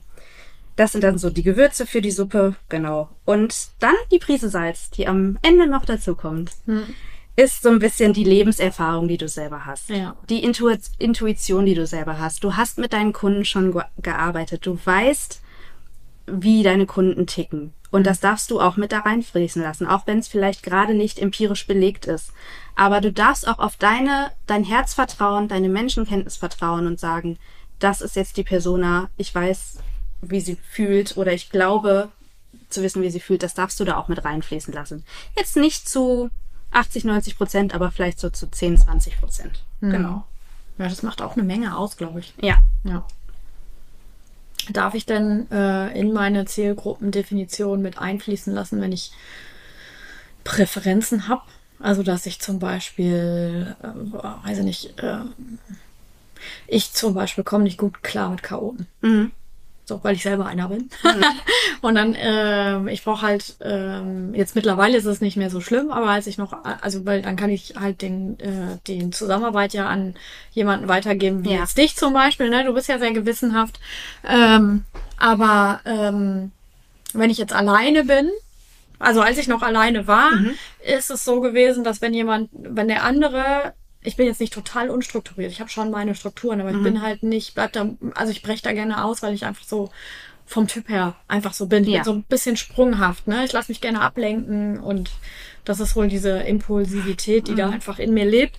Das 0.75 0.91
sind 0.91 1.03
dann 1.03 1.17
so 1.17 1.29
die 1.29 1.43
Gewürze 1.43 1.85
für 1.85 2.01
die 2.01 2.11
Suppe, 2.11 2.55
genau. 2.67 3.09
Und 3.23 3.69
dann 3.79 3.95
die 4.11 4.19
Prise 4.19 4.49
Salz, 4.49 4.89
die 4.89 5.07
am 5.07 5.37
Ende 5.41 5.67
noch 5.67 5.85
dazu 5.85 6.15
kommt. 6.15 6.51
Hm. 6.65 6.83
Ist 7.37 7.63
so 7.63 7.69
ein 7.69 7.79
bisschen 7.79 8.13
die 8.13 8.23
Lebenserfahrung, 8.23 9.07
die 9.07 9.17
du 9.17 9.27
selber 9.27 9.65
hast. 9.65 9.89
Ja. 9.89 10.15
Die 10.29 10.43
Intu 10.43 10.73
Intuition, 10.99 11.65
die 11.65 11.75
du 11.75 11.85
selber 11.85 12.19
hast. 12.19 12.43
Du 12.43 12.55
hast 12.55 12.77
mit 12.77 12.93
deinen 12.93 13.13
Kunden 13.13 13.45
schon 13.45 13.71
ge 13.73 13.83
gearbeitet. 14.01 14.65
Du 14.65 14.77
weißt, 14.83 15.41
wie 16.27 16.63
deine 16.63 16.85
Kunden 16.85 17.27
ticken. 17.27 17.73
Und 17.91 18.05
das 18.05 18.19
darfst 18.19 18.51
du 18.51 18.59
auch 18.59 18.77
mit 18.77 18.91
da 18.91 18.99
reinfließen 18.99 19.61
lassen, 19.61 19.87
auch 19.87 20.05
wenn 20.05 20.19
es 20.19 20.27
vielleicht 20.27 20.63
gerade 20.63 20.93
nicht 20.93 21.19
empirisch 21.19 21.65
belegt 21.65 22.05
ist. 22.05 22.33
Aber 22.75 22.99
du 22.99 23.11
darfst 23.11 23.47
auch 23.47 23.59
auf 23.59 23.77
deine, 23.77 24.31
dein 24.47 24.63
Herz 24.63 24.93
vertrauen, 24.93 25.47
deine 25.47 25.69
Menschenkenntnis 25.69 26.35
vertrauen 26.35 26.87
und 26.87 26.99
sagen, 26.99 27.37
das 27.79 28.01
ist 28.01 28.15
jetzt 28.15 28.37
die 28.37 28.43
Persona, 28.43 29.09
ich 29.17 29.33
weiß, 29.33 29.77
wie 30.21 30.41
sie 30.41 30.57
fühlt 30.69 31.17
oder 31.17 31.33
ich 31.33 31.49
glaube 31.49 32.09
zu 32.69 32.81
wissen, 32.81 33.01
wie 33.01 33.09
sie 33.09 33.19
fühlt, 33.19 33.43
das 33.43 33.53
darfst 33.53 33.79
du 33.79 33.85
da 33.85 33.97
auch 33.97 34.07
mit 34.07 34.25
reinfließen 34.25 34.73
lassen. 34.73 35.05
Jetzt 35.37 35.55
nicht 35.55 35.87
zu 35.87 36.29
80, 36.71 37.05
90 37.05 37.37
Prozent, 37.37 37.73
aber 37.73 37.91
vielleicht 37.91 38.19
so 38.19 38.29
zu 38.29 38.49
10, 38.49 38.77
20 38.77 39.19
Prozent. 39.19 39.63
Mhm. 39.79 39.91
Genau. 39.91 40.25
Ja, 40.77 40.89
das 40.89 41.03
macht 41.03 41.21
auch 41.21 41.33
eine 41.33 41.43
Menge 41.43 41.77
aus, 41.77 41.95
glaube 41.95 42.19
ich. 42.19 42.33
Ja. 42.41 42.57
Ja. 42.83 43.05
Darf 44.71 44.93
ich 44.93 45.05
denn 45.05 45.49
äh, 45.51 45.97
in 45.97 46.13
meine 46.13 46.45
Zielgruppendefinition 46.45 47.81
mit 47.81 47.97
einfließen 47.97 48.53
lassen, 48.53 48.81
wenn 48.81 48.91
ich 48.91 49.11
Präferenzen 50.43 51.27
habe? 51.27 51.43
Also, 51.79 52.03
dass 52.03 52.25
ich 52.25 52.39
zum 52.39 52.59
Beispiel, 52.59 53.75
äh, 53.81 54.45
weiß 54.45 54.59
ich 54.59 54.63
nicht, 54.63 54.99
äh, 55.03 55.19
ich 56.67 56.93
zum 56.93 57.13
Beispiel 57.13 57.43
komme 57.43 57.63
nicht 57.63 57.77
gut 57.77 58.03
klar 58.03 58.29
mit 58.29 58.43
Chaoten. 58.43 58.87
Mhm. 59.01 59.31
So, 59.87 60.03
weil 60.03 60.15
ich 60.15 60.23
selber 60.23 60.47
einer 60.47 60.67
bin. 60.69 60.89
Mhm. 61.03 61.23
und 61.81 61.95
dann, 61.95 62.15
äh, 62.15 62.91
ich 62.91 63.03
brauche 63.03 63.21
halt, 63.21 63.55
äh, 63.61 64.01
jetzt 64.33 64.55
mittlerweile 64.55 64.97
ist 64.97 65.05
es 65.05 65.21
nicht 65.21 65.37
mehr 65.37 65.51
so 65.51 65.61
schlimm, 65.61 65.91
aber 65.91 66.09
als 66.09 66.25
ich 66.25 66.39
noch, 66.39 66.53
also 66.81 67.05
weil 67.05 67.21
dann 67.21 67.35
kann 67.35 67.51
ich 67.51 67.75
halt 67.79 68.01
den, 68.01 68.39
äh, 68.39 68.77
den 68.87 69.11
Zusammenarbeit 69.11 69.73
ja 69.73 69.87
an 69.87 70.15
jemanden 70.51 70.87
weitergeben, 70.87 71.45
wie 71.45 71.53
ja. 71.53 71.59
jetzt 71.59 71.77
dich 71.77 71.95
zum 71.95 72.13
Beispiel, 72.13 72.49
ne? 72.49 72.65
Du 72.65 72.73
bist 72.73 72.89
ja 72.89 72.97
sehr 72.97 73.13
gewissenhaft. 73.13 73.79
Ähm, 74.27 74.85
aber 75.17 75.81
ähm, 75.85 76.51
wenn 77.13 77.29
ich 77.29 77.37
jetzt 77.37 77.53
alleine 77.53 78.05
bin, 78.05 78.31
also 78.97 79.21
als 79.21 79.37
ich 79.37 79.47
noch 79.47 79.61
alleine 79.61 80.07
war, 80.07 80.31
mhm. 80.31 80.55
ist 80.83 81.11
es 81.11 81.23
so 81.23 81.41
gewesen, 81.41 81.83
dass 81.83 82.01
wenn 82.01 82.13
jemand, 82.13 82.49
wenn 82.53 82.87
der 82.87 83.03
andere 83.03 83.73
ich 84.05 84.15
bin 84.15 84.25
jetzt 84.25 84.39
nicht 84.39 84.53
total 84.53 84.89
unstrukturiert. 84.89 85.51
Ich 85.51 85.59
habe 85.59 85.69
schon 85.69 85.91
meine 85.91 86.15
Strukturen, 86.15 86.61
aber 86.61 86.71
mhm. 86.71 86.77
ich 86.77 86.83
bin 86.83 87.01
halt 87.01 87.23
nicht, 87.23 87.55
bleib 87.55 87.73
da, 87.73 87.89
also 88.15 88.31
ich 88.31 88.41
breche 88.41 88.63
da 88.63 88.73
gerne 88.73 89.03
aus, 89.03 89.23
weil 89.23 89.33
ich 89.33 89.45
einfach 89.45 89.65
so 89.65 89.89
vom 90.45 90.67
Typ 90.67 90.89
her 90.89 91.15
einfach 91.27 91.53
so 91.53 91.65
bin. 91.65 91.83
Ich 91.83 91.89
ja. 91.89 91.97
bin 91.97 92.03
so 92.05 92.13
ein 92.13 92.23
bisschen 92.23 92.55
sprunghaft, 92.55 93.27
ne? 93.27 93.45
Ich 93.45 93.51
lasse 93.51 93.71
mich 93.71 93.81
gerne 93.81 94.01
ablenken 94.01 94.79
und 94.79 95.11
das 95.63 95.79
ist 95.79 95.95
wohl 95.95 96.07
diese 96.07 96.39
Impulsivität, 96.39 97.47
die 97.47 97.53
mhm. 97.53 97.57
da 97.57 97.69
einfach 97.69 97.99
in 97.99 98.13
mir 98.13 98.25
lebt. 98.25 98.57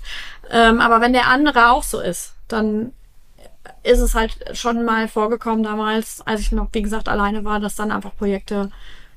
Ähm, 0.51 0.81
aber 0.81 1.01
wenn 1.01 1.13
der 1.13 1.29
andere 1.29 1.71
auch 1.71 1.85
so 1.85 2.01
ist, 2.01 2.35
dann 2.49 2.93
ist 3.83 4.01
es 4.01 4.15
halt 4.15 4.37
schon 4.57 4.85
mal 4.85 5.09
vorgekommen 5.09 5.63
damals, 5.63 6.23
als 6.27 6.41
ich 6.41 6.53
noch, 6.53 6.69
wie 6.73 6.83
gesagt, 6.83 7.09
alleine 7.09 7.45
war, 7.45 7.61
dass 7.61 7.77
dann 7.77 7.93
einfach 7.93 8.17
Projekte 8.17 8.71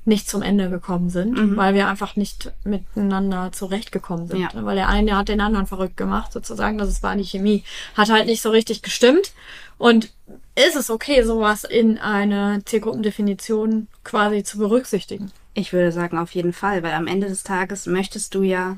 nicht 0.05 0.29
zum 0.29 0.41
Ende 0.41 0.69
gekommen 0.69 1.09
sind, 1.09 1.37
mhm. 1.37 1.57
weil 1.57 1.73
wir 1.75 1.87
einfach 1.87 2.15
nicht 2.15 2.51
miteinander 2.63 3.51
zurechtgekommen 3.51 4.27
sind. 4.27 4.41
Ja. 4.41 4.49
Weil 4.53 4.75
der 4.75 4.89
eine 4.89 5.17
hat 5.17 5.29
den 5.29 5.41
anderen 5.41 5.67
verrückt 5.67 5.97
gemacht, 5.97 6.33
sozusagen. 6.33 6.77
Das 6.77 7.03
war 7.03 7.15
die 7.15 7.23
Chemie. 7.23 7.63
Hat 7.95 8.09
halt 8.09 8.25
nicht 8.25 8.41
so 8.41 8.49
richtig 8.49 8.81
gestimmt. 8.81 9.33
Und 9.77 10.11
ist 10.55 10.75
es 10.75 10.89
okay, 10.89 11.23
sowas 11.23 11.63
in 11.63 11.97
eine 11.97 12.61
Zielgruppendefinition 12.65 13.87
quasi 14.03 14.43
zu 14.43 14.57
berücksichtigen? 14.57 15.31
Ich 15.53 15.73
würde 15.73 15.91
sagen, 15.91 16.17
auf 16.17 16.31
jeden 16.31 16.53
Fall, 16.53 16.83
weil 16.83 16.93
am 16.93 17.07
Ende 17.07 17.27
des 17.27 17.43
Tages 17.43 17.85
möchtest 17.85 18.35
du 18.35 18.43
ja 18.43 18.77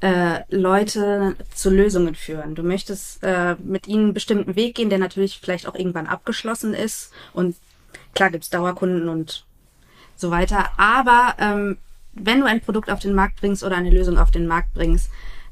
äh, 0.00 0.40
Leute 0.50 1.36
zu 1.54 1.70
Lösungen 1.70 2.14
führen. 2.14 2.54
Du 2.54 2.62
möchtest 2.62 3.22
äh, 3.22 3.54
mit 3.62 3.86
ihnen 3.86 4.04
einen 4.04 4.14
bestimmten 4.14 4.56
Weg 4.56 4.74
gehen, 4.74 4.90
der 4.90 4.98
natürlich 4.98 5.38
vielleicht 5.40 5.68
auch 5.68 5.76
irgendwann 5.76 6.08
abgeschlossen 6.08 6.74
ist. 6.74 7.12
Und 7.32 7.56
klar 8.14 8.30
gibt's 8.30 8.50
Dauerkunden 8.50 9.08
und 9.08 9.44
so 10.22 10.30
weiter. 10.30 10.70
Aber 10.78 11.34
ähm, 11.38 11.76
wenn 12.14 12.40
du 12.40 12.46
ein 12.46 12.62
Produkt 12.62 12.90
auf 12.90 13.00
den 13.00 13.14
Markt 13.14 13.40
bringst 13.40 13.62
oder 13.62 13.76
eine 13.76 13.90
Lösung 13.90 14.16
auf 14.16 14.30
den 14.30 14.46
Markt 14.46 14.72
bringst, 14.72 15.10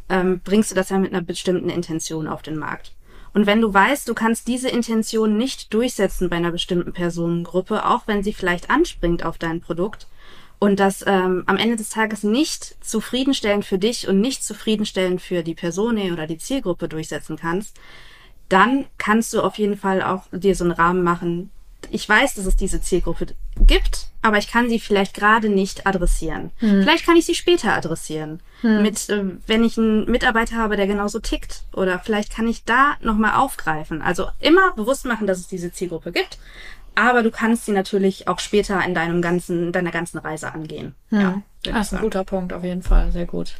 ähm, 0.08 0.40
bringst 0.42 0.70
du 0.70 0.74
das 0.74 0.88
ja 0.88 0.98
mit 0.98 1.12
einer 1.12 1.22
bestimmten 1.22 1.68
Intention 1.68 2.26
auf 2.26 2.40
den 2.40 2.56
Markt. 2.56 2.92
Und 3.32 3.46
wenn 3.46 3.60
du 3.60 3.72
weißt, 3.72 4.08
du 4.08 4.14
kannst 4.14 4.48
diese 4.48 4.68
Intention 4.68 5.36
nicht 5.36 5.72
durchsetzen 5.72 6.30
bei 6.30 6.36
einer 6.36 6.50
bestimmten 6.50 6.92
Personengruppe, 6.92 7.86
auch 7.86 8.06
wenn 8.06 8.24
sie 8.24 8.32
vielleicht 8.32 8.70
anspringt 8.70 9.24
auf 9.24 9.36
dein 9.36 9.60
Produkt, 9.60 10.06
und 10.60 10.78
das 10.78 11.02
ähm, 11.06 11.42
am 11.46 11.56
Ende 11.56 11.76
des 11.76 11.88
Tages 11.88 12.22
nicht 12.22 12.76
zufriedenstellend 12.84 13.64
für 13.64 13.78
dich 13.78 14.08
und 14.08 14.20
nicht 14.20 14.44
zufriedenstellend 14.44 15.22
für 15.22 15.42
die 15.42 15.54
Person 15.54 15.96
oder 16.12 16.26
die 16.26 16.36
Zielgruppe 16.36 16.86
durchsetzen 16.86 17.36
kannst, 17.36 17.78
dann 18.50 18.84
kannst 18.98 19.32
du 19.32 19.40
auf 19.40 19.56
jeden 19.56 19.78
Fall 19.78 20.02
auch 20.02 20.24
dir 20.32 20.54
so 20.54 20.64
einen 20.64 20.74
Rahmen 20.74 21.02
machen. 21.02 21.50
Ich 21.90 22.06
weiß, 22.06 22.34
dass 22.34 22.44
es 22.44 22.56
diese 22.56 22.82
Zielgruppe 22.82 23.28
gibt, 23.56 24.09
aber 24.22 24.38
ich 24.38 24.50
kann 24.50 24.68
sie 24.68 24.80
vielleicht 24.80 25.14
gerade 25.14 25.48
nicht 25.48 25.86
adressieren. 25.86 26.50
Hm. 26.58 26.82
Vielleicht 26.82 27.06
kann 27.06 27.16
ich 27.16 27.26
sie 27.26 27.34
später 27.34 27.74
adressieren. 27.74 28.40
Hm. 28.60 28.82
Mit, 28.82 29.08
äh, 29.08 29.24
wenn 29.46 29.64
ich 29.64 29.78
einen 29.78 30.10
Mitarbeiter 30.10 30.56
habe, 30.56 30.76
der 30.76 30.86
genauso 30.86 31.20
tickt. 31.20 31.62
Oder 31.74 31.98
vielleicht 31.98 32.32
kann 32.34 32.46
ich 32.46 32.64
da 32.64 32.96
nochmal 33.00 33.34
aufgreifen. 33.34 34.02
Also 34.02 34.28
immer 34.40 34.72
bewusst 34.72 35.06
machen, 35.06 35.26
dass 35.26 35.38
es 35.38 35.48
diese 35.48 35.72
Zielgruppe 35.72 36.12
gibt 36.12 36.38
aber 36.94 37.22
du 37.22 37.30
kannst 37.30 37.64
sie 37.64 37.72
natürlich 37.72 38.28
auch 38.28 38.38
später 38.38 38.84
in 38.84 38.94
deinem 38.94 39.22
ganzen, 39.22 39.72
deiner 39.72 39.90
ganzen 39.90 40.18
Reise 40.18 40.52
angehen. 40.52 40.94
Hm. 41.10 41.20
Ja, 41.20 41.42
das 41.62 41.88
ist 41.88 41.94
ein 41.94 42.02
guter 42.02 42.24
Punkt, 42.24 42.52
auf 42.52 42.64
jeden 42.64 42.82
Fall. 42.82 43.12
Sehr 43.12 43.26
gut. 43.26 43.54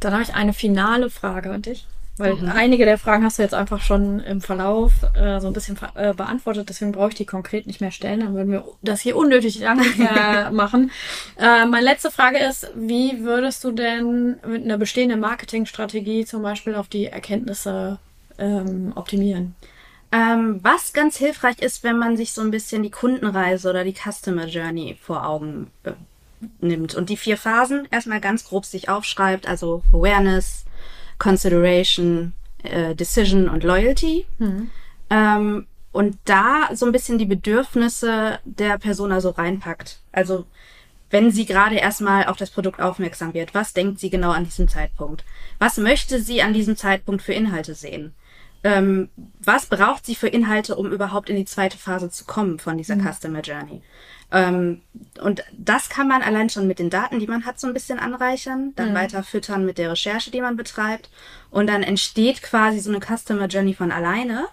Dann 0.00 0.12
habe 0.12 0.22
ich 0.22 0.34
eine 0.34 0.52
finale 0.52 1.10
Frage 1.10 1.50
an 1.50 1.62
dich. 1.62 1.86
Weil 2.18 2.34
mhm. 2.34 2.48
einige 2.48 2.84
der 2.84 2.98
Fragen 2.98 3.24
hast 3.24 3.38
du 3.38 3.42
jetzt 3.42 3.54
einfach 3.54 3.80
schon 3.80 4.20
im 4.20 4.40
Verlauf 4.40 4.92
äh, 5.14 5.40
so 5.40 5.46
ein 5.46 5.52
bisschen 5.52 5.78
äh, 5.94 6.12
beantwortet, 6.14 6.68
deswegen 6.68 6.92
brauche 6.92 7.10
ich 7.10 7.14
die 7.14 7.26
konkret 7.26 7.66
nicht 7.66 7.80
mehr 7.80 7.90
stellen. 7.90 8.20
Dann 8.20 8.34
würden 8.34 8.50
wir 8.50 8.64
das 8.82 9.00
hier 9.00 9.16
unnötig 9.16 9.60
lange 9.60 9.82
äh, 9.82 10.50
machen. 10.50 10.90
Äh, 11.38 11.66
meine 11.66 11.84
letzte 11.84 12.10
Frage 12.10 12.38
ist, 12.38 12.70
wie 12.74 13.24
würdest 13.24 13.62
du 13.64 13.72
denn 13.72 14.36
mit 14.46 14.64
einer 14.64 14.78
bestehenden 14.78 15.20
Marketingstrategie 15.20 16.24
zum 16.24 16.42
Beispiel 16.42 16.74
auf 16.74 16.88
die 16.88 17.06
Erkenntnisse 17.06 17.98
ähm, 18.38 18.92
optimieren? 18.94 19.54
Ähm, 20.10 20.60
was 20.62 20.94
ganz 20.94 21.18
hilfreich 21.18 21.60
ist, 21.60 21.84
wenn 21.84 21.98
man 21.98 22.16
sich 22.16 22.32
so 22.32 22.40
ein 22.40 22.50
bisschen 22.50 22.82
die 22.82 22.90
Kundenreise 22.90 23.68
oder 23.68 23.84
die 23.84 23.94
Customer 23.94 24.46
Journey 24.46 24.96
vor 25.00 25.26
Augen 25.26 25.70
äh, 25.84 25.92
nimmt 26.60 26.94
und 26.94 27.10
die 27.10 27.16
vier 27.16 27.36
Phasen 27.36 27.86
erstmal 27.90 28.20
ganz 28.20 28.44
grob 28.44 28.64
sich 28.64 28.88
aufschreibt, 28.88 29.46
also 29.46 29.82
Awareness, 29.92 30.64
Consideration, 31.18 32.32
äh, 32.62 32.94
Decision 32.94 33.48
und 33.48 33.64
Loyalty. 33.64 34.26
Mhm. 34.38 34.70
Ähm, 35.10 35.66
und 35.92 36.18
da 36.24 36.68
so 36.74 36.86
ein 36.86 36.92
bisschen 36.92 37.18
die 37.18 37.26
Bedürfnisse 37.26 38.38
der 38.44 38.78
Person 38.78 39.10
also 39.10 39.30
reinpackt. 39.30 40.00
Also 40.12 40.44
wenn 41.10 41.30
sie 41.30 41.46
gerade 41.46 41.76
erstmal 41.76 42.26
auf 42.26 42.36
das 42.36 42.50
Produkt 42.50 42.80
aufmerksam 42.80 43.32
wird, 43.32 43.54
was 43.54 43.72
denkt 43.72 43.98
sie 43.98 44.10
genau 44.10 44.30
an 44.30 44.44
diesem 44.44 44.68
Zeitpunkt? 44.68 45.24
Was 45.58 45.78
möchte 45.78 46.20
sie 46.20 46.42
an 46.42 46.52
diesem 46.52 46.76
Zeitpunkt 46.76 47.22
für 47.22 47.32
Inhalte 47.32 47.74
sehen? 47.74 48.12
ähm, 48.64 49.08
was 49.40 49.66
braucht 49.66 50.06
sie 50.06 50.14
für 50.14 50.28
Inhalte, 50.28 50.76
um 50.76 50.92
überhaupt 50.92 51.30
in 51.30 51.36
die 51.36 51.44
zweite 51.44 51.78
Phase 51.78 52.10
zu 52.10 52.24
kommen 52.24 52.58
von 52.58 52.76
dieser 52.76 52.96
mhm. 52.96 53.08
Customer 53.08 53.40
Journey. 53.40 53.82
Ähm, 54.30 54.82
und 55.22 55.42
das 55.56 55.88
kann 55.88 56.08
man 56.08 56.22
allein 56.22 56.50
schon 56.50 56.66
mit 56.66 56.78
den 56.78 56.90
Daten, 56.90 57.18
die 57.18 57.26
man 57.26 57.46
hat, 57.46 57.58
so 57.58 57.66
ein 57.66 57.74
bisschen 57.74 57.98
anreichern, 57.98 58.72
dann 58.76 58.90
mhm. 58.90 58.94
weiter 58.94 59.22
füttern 59.22 59.64
mit 59.64 59.78
der 59.78 59.90
Recherche, 59.90 60.30
die 60.30 60.40
man 60.40 60.56
betreibt. 60.56 61.10
Und 61.50 61.68
dann 61.68 61.82
entsteht 61.82 62.42
quasi 62.42 62.78
so 62.80 62.90
eine 62.90 63.00
Customer 63.00 63.46
Journey 63.46 63.74
von 63.74 63.90
alleine. 63.90 64.46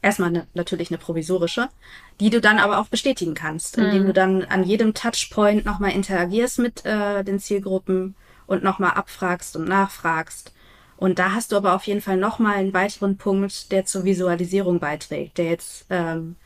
Erstmal 0.00 0.30
eine, 0.30 0.46
natürlich 0.54 0.90
eine 0.90 0.98
provisorische, 0.98 1.68
die 2.20 2.30
du 2.30 2.40
dann 2.40 2.58
aber 2.58 2.78
auch 2.78 2.88
bestätigen 2.88 3.34
kannst, 3.34 3.78
indem 3.78 4.02
mhm. 4.02 4.06
du 4.06 4.12
dann 4.12 4.44
an 4.44 4.64
jedem 4.64 4.94
Touchpoint 4.94 5.64
nochmal 5.64 5.92
interagierst 5.92 6.58
mit 6.58 6.84
äh, 6.84 7.24
den 7.24 7.38
Zielgruppen 7.38 8.14
und 8.46 8.62
nochmal 8.62 8.92
abfragst 8.92 9.56
und 9.56 9.66
nachfragst 9.66 10.52
und 10.96 11.18
da 11.18 11.32
hast 11.32 11.52
du 11.52 11.56
aber 11.56 11.74
auf 11.74 11.84
jeden 11.84 12.00
Fall 12.00 12.16
nochmal 12.16 12.56
einen 12.56 12.72
weiteren 12.72 13.16
Punkt, 13.16 13.72
der 13.72 13.84
zur 13.84 14.04
Visualisierung 14.04 14.78
beiträgt, 14.78 15.38
der 15.38 15.46
jetzt 15.46 15.86
ähm, 15.90 16.36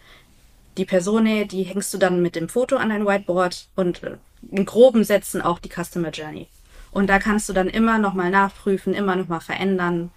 die 0.78 0.84
Person, 0.84 1.26
die 1.48 1.62
hängst 1.64 1.92
du 1.92 1.98
dann 1.98 2.22
mit 2.22 2.36
dem 2.36 2.48
Foto 2.48 2.76
an 2.76 2.88
dein 2.88 3.06
Whiteboard 3.06 3.68
und 3.76 4.02
äh, 4.02 4.16
in 4.50 4.64
groben 4.64 5.04
Sätzen 5.04 5.42
auch 5.42 5.58
die 5.58 5.68
Customer 5.68 6.10
Journey. 6.10 6.46
Und 6.90 7.08
da 7.08 7.18
kannst 7.18 7.48
du 7.48 7.52
dann 7.52 7.68
immer 7.68 7.98
nochmal 7.98 8.30
nachprüfen, 8.30 8.94
immer 8.94 9.16
nochmal 9.16 9.40
verändern. 9.40 10.10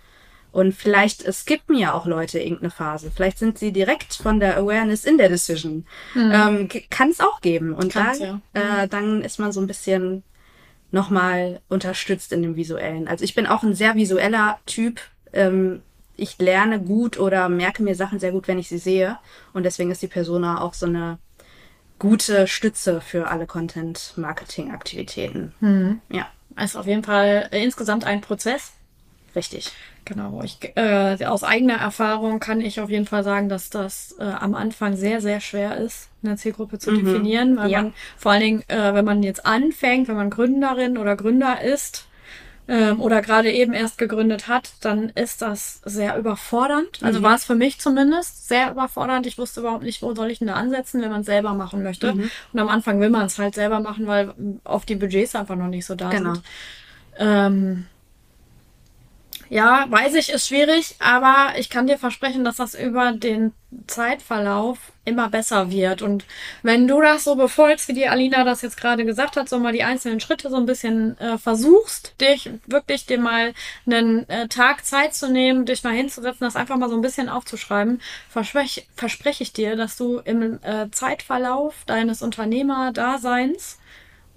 Und 0.51 0.73
vielleicht 0.73 1.23
es 1.23 1.45
gibt 1.45 1.69
mir 1.69 1.79
ja 1.79 1.93
auch 1.93 2.05
Leute 2.05 2.39
irgendeine 2.39 2.71
Phase. 2.71 3.11
Vielleicht 3.13 3.39
sind 3.39 3.57
sie 3.57 3.71
direkt 3.71 4.13
von 4.13 4.39
der 4.39 4.57
Awareness 4.57 5.05
in 5.05 5.17
der 5.17 5.29
Decision. 5.29 5.85
Mhm. 6.13 6.31
Ähm, 6.33 6.69
Kann 6.89 7.09
es 7.09 7.19
auch 7.19 7.41
geben. 7.41 7.73
Und 7.73 7.93
Kann's, 7.93 8.19
da, 8.19 8.41
ja. 8.55 8.83
äh, 8.83 8.87
dann 8.87 9.21
ist 9.21 9.39
man 9.39 9.51
so 9.51 9.61
ein 9.61 9.67
bisschen 9.67 10.23
nochmal 10.91 11.61
unterstützt 11.69 12.33
in 12.33 12.41
dem 12.41 12.55
Visuellen. 12.55 13.07
Also 13.07 13.23
ich 13.23 13.33
bin 13.33 13.47
auch 13.47 13.63
ein 13.63 13.75
sehr 13.75 13.95
visueller 13.95 14.59
Typ. 14.65 14.99
Ähm, 15.33 15.81
ich 16.21 16.37
lerne 16.37 16.79
gut 16.79 17.19
oder 17.19 17.49
merke 17.49 17.81
mir 17.81 17.95
Sachen 17.95 18.19
sehr 18.19 18.31
gut, 18.31 18.47
wenn 18.47 18.59
ich 18.59 18.69
sie 18.69 18.77
sehe. 18.77 19.17
Und 19.53 19.63
deswegen 19.63 19.91
ist 19.91 20.01
die 20.01 20.07
Persona 20.07 20.61
auch 20.61 20.75
so 20.75 20.85
eine 20.85 21.17
gute 21.97 22.47
Stütze 22.47 23.01
für 23.01 23.27
alle 23.27 23.47
Content-Marketing-Aktivitäten. 23.47 25.53
Mhm. 25.59 25.99
Ja. 26.09 26.27
Also 26.55 26.79
auf 26.79 26.87
jeden 26.87 27.03
Fall 27.03 27.49
insgesamt 27.51 28.05
ein 28.05 28.21
Prozess. 28.21 28.73
Richtig. 29.35 29.71
Genau. 30.05 30.41
Ich, 30.43 30.57
äh, 30.75 31.17
aus 31.25 31.43
eigener 31.43 31.75
Erfahrung 31.75 32.39
kann 32.39 32.61
ich 32.61 32.81
auf 32.81 32.89
jeden 32.89 33.05
Fall 33.05 33.23
sagen, 33.23 33.49
dass 33.49 33.69
das 33.69 34.15
äh, 34.19 34.23
am 34.23 34.55
Anfang 34.55 34.97
sehr, 34.97 35.21
sehr 35.21 35.39
schwer 35.39 35.77
ist, 35.77 36.09
eine 36.23 36.35
Zielgruppe 36.35 36.79
zu 36.79 36.91
mhm. 36.91 37.05
definieren, 37.05 37.57
weil 37.57 37.71
ja. 37.71 37.83
man 37.83 37.93
vor 38.17 38.33
allen 38.33 38.41
Dingen, 38.41 38.63
äh, 38.67 38.93
wenn 38.93 39.05
man 39.05 39.23
jetzt 39.23 39.45
anfängt, 39.45 40.07
wenn 40.07 40.17
man 40.17 40.29
Gründerin 40.29 40.97
oder 40.97 41.15
Gründer 41.15 41.61
ist, 41.61 42.07
ähm, 42.71 43.01
oder 43.01 43.21
gerade 43.21 43.51
eben 43.51 43.73
erst 43.73 43.97
gegründet 43.97 44.47
hat, 44.47 44.71
dann 44.79 45.09
ist 45.09 45.41
das 45.41 45.81
sehr 45.83 46.17
überfordernd. 46.17 46.99
Also 47.01 47.19
mhm. 47.19 47.23
war 47.23 47.35
es 47.35 47.43
für 47.43 47.53
mich 47.53 47.81
zumindest 47.81 48.47
sehr 48.47 48.71
überfordernd. 48.71 49.27
Ich 49.27 49.37
wusste 49.37 49.59
überhaupt 49.59 49.83
nicht, 49.83 50.01
wo 50.01 50.15
soll 50.15 50.31
ich 50.31 50.39
denn 50.39 50.47
da 50.47 50.53
ansetzen, 50.53 51.01
wenn 51.01 51.11
man 51.11 51.19
es 51.19 51.25
selber 51.25 51.53
machen 51.53 51.83
möchte. 51.83 52.13
Mhm. 52.13 52.31
Und 52.53 52.59
am 52.59 52.69
Anfang 52.69 53.01
will 53.01 53.09
man 53.09 53.25
es 53.25 53.37
halt 53.37 53.55
selber 53.55 53.81
machen, 53.81 54.07
weil 54.07 54.33
oft 54.63 54.87
die 54.87 54.95
Budgets 54.95 55.35
einfach 55.35 55.57
noch 55.57 55.67
nicht 55.67 55.85
so 55.85 55.95
da 55.95 56.11
genau. 56.11 56.35
sind. 56.35 56.45
Ähm, 57.17 57.87
ja, 59.51 59.85
weiß 59.89 60.15
ich, 60.15 60.29
ist 60.29 60.47
schwierig, 60.47 60.95
aber 60.99 61.55
ich 61.57 61.69
kann 61.69 61.85
dir 61.85 61.97
versprechen, 61.97 62.45
dass 62.45 62.55
das 62.55 62.73
über 62.73 63.11
den 63.11 63.51
Zeitverlauf 63.85 64.93
immer 65.03 65.27
besser 65.27 65.69
wird. 65.69 66.01
Und 66.01 66.23
wenn 66.63 66.87
du 66.87 67.01
das 67.01 67.25
so 67.25 67.35
befolgst, 67.35 67.89
wie 67.89 67.93
die 67.93 68.07
Alina 68.07 68.45
das 68.45 68.61
jetzt 68.61 68.77
gerade 68.77 69.03
gesagt 69.03 69.35
hat, 69.35 69.49
so 69.49 69.59
mal 69.59 69.73
die 69.73 69.83
einzelnen 69.83 70.21
Schritte 70.21 70.49
so 70.49 70.55
ein 70.55 70.65
bisschen 70.65 71.19
äh, 71.19 71.37
versuchst, 71.37 72.15
dich 72.21 72.49
wirklich 72.65 73.05
dir 73.07 73.19
mal 73.19 73.53
einen 73.85 74.27
äh, 74.29 74.47
Tag 74.47 74.85
Zeit 74.85 75.13
zu 75.15 75.29
nehmen, 75.29 75.65
dich 75.65 75.83
mal 75.83 75.93
hinzusetzen, 75.93 76.45
das 76.45 76.55
einfach 76.55 76.77
mal 76.77 76.89
so 76.89 76.95
ein 76.95 77.01
bisschen 77.01 77.27
aufzuschreiben, 77.27 77.99
verspreche 78.29 78.83
versprech 78.95 79.41
ich 79.41 79.51
dir, 79.51 79.75
dass 79.75 79.97
du 79.97 80.19
im 80.19 80.59
äh, 80.63 80.89
Zeitverlauf 80.91 81.75
deines 81.87 82.21
Unternehmerdaseins 82.21 83.79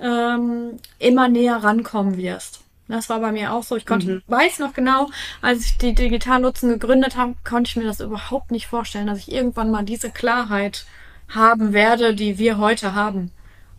ähm, 0.00 0.78
immer 0.98 1.28
näher 1.28 1.58
rankommen 1.58 2.16
wirst. 2.16 2.63
Das 2.88 3.08
war 3.08 3.20
bei 3.20 3.32
mir 3.32 3.52
auch 3.52 3.62
so. 3.62 3.76
Ich 3.76 3.86
konnte, 3.86 4.06
mhm. 4.06 4.22
weiß 4.26 4.58
noch 4.58 4.74
genau, 4.74 5.10
als 5.40 5.64
ich 5.64 5.78
die 5.78 5.94
Digitalnutzen 5.94 6.68
gegründet 6.68 7.16
habe, 7.16 7.34
konnte 7.44 7.68
ich 7.68 7.76
mir 7.76 7.84
das 7.84 8.00
überhaupt 8.00 8.50
nicht 8.50 8.66
vorstellen, 8.66 9.06
dass 9.06 9.18
ich 9.18 9.32
irgendwann 9.32 9.70
mal 9.70 9.84
diese 9.84 10.10
Klarheit 10.10 10.84
haben 11.28 11.72
werde, 11.72 12.14
die 12.14 12.38
wir 12.38 12.58
heute 12.58 12.94
haben. 12.94 13.30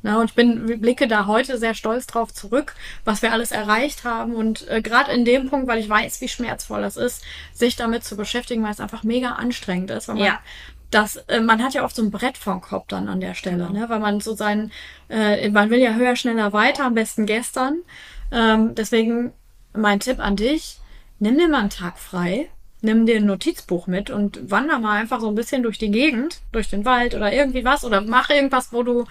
Na, 0.06 0.20
und 0.20 0.26
ich 0.30 0.36
bin, 0.36 0.82
blicke 0.82 1.08
da 1.08 1.26
heute 1.26 1.58
sehr 1.58 1.74
stolz 1.74 2.06
drauf 2.06 2.32
zurück, 2.32 2.76
was 3.06 3.24
wir 3.24 3.32
alles 3.32 3.52
erreicht 3.52 4.04
haben. 4.04 4.36
Und 4.36 4.68
äh, 4.68 4.82
gerade 4.82 5.12
in 5.12 5.26
dem 5.26 5.50
Punkt, 5.50 5.68
weil 5.68 5.80
ich 5.80 5.90
weiß, 5.90 6.22
wie 6.22 6.28
schmerzvoll 6.28 6.84
das 6.84 6.96
ist, 6.96 7.24
sich 7.54 7.76
damit 7.76 8.04
zu 8.04 8.16
beschäftigen, 8.16 8.64
weil 8.64 8.72
es 8.72 8.80
einfach 8.80 9.02
mega 9.02 9.32
anstrengend 9.32 9.90
ist. 9.90 10.08
Weil 10.08 10.18
man, 10.18 10.26
ja. 10.26 10.40
das, 10.92 11.16
äh, 11.28 11.40
man 11.42 11.64
hat 11.64 11.74
ja 11.74 11.84
oft 11.84 11.96
so 11.96 12.04
ein 12.04 12.12
Brett 12.12 12.38
vom 12.38 12.62
Kopf 12.62 12.86
dann 12.90 13.08
an 13.08 13.20
der 13.20 13.34
Stelle, 13.34 13.66
genau. 13.66 13.80
ne? 13.80 13.90
weil 13.90 14.00
man 14.00 14.20
so 14.20 14.36
sein, 14.36 14.72
äh, 15.10 15.50
man 15.50 15.72
will 15.72 15.80
ja 15.80 15.96
höher, 15.96 16.16
schneller, 16.16 16.54
weiter, 16.54 16.86
am 16.86 16.94
besten 16.94 17.26
gestern. 17.26 17.80
Ähm, 18.32 18.76
deswegen 18.76 19.34
mein 19.74 20.00
Tipp 20.00 20.20
an 20.20 20.36
dich, 20.36 20.80
nimm 21.20 21.38
dir 21.38 21.48
mal 21.48 21.60
einen 21.60 21.70
Tag 21.70 21.98
frei, 21.98 22.50
nimm 22.82 23.06
dir 23.06 23.18
ein 23.18 23.26
Notizbuch 23.26 23.88
mit 23.88 24.10
und 24.10 24.52
wander 24.52 24.80
mal 24.80 25.00
einfach 25.00 25.20
so 25.20 25.28
ein 25.28 25.36
bisschen 25.36 25.64
durch 25.64 25.78
die 25.78 25.92
Gegend, 25.92 26.42
durch 26.52 26.70
den 26.70 26.86
Wald 26.86 27.16
oder 27.16 27.34
irgendwie 27.34 27.66
was 27.66 27.84
oder 27.84 28.02
mach 28.02 28.30
irgendwas, 28.30 28.72
wo 28.72 28.84
du 28.84 29.06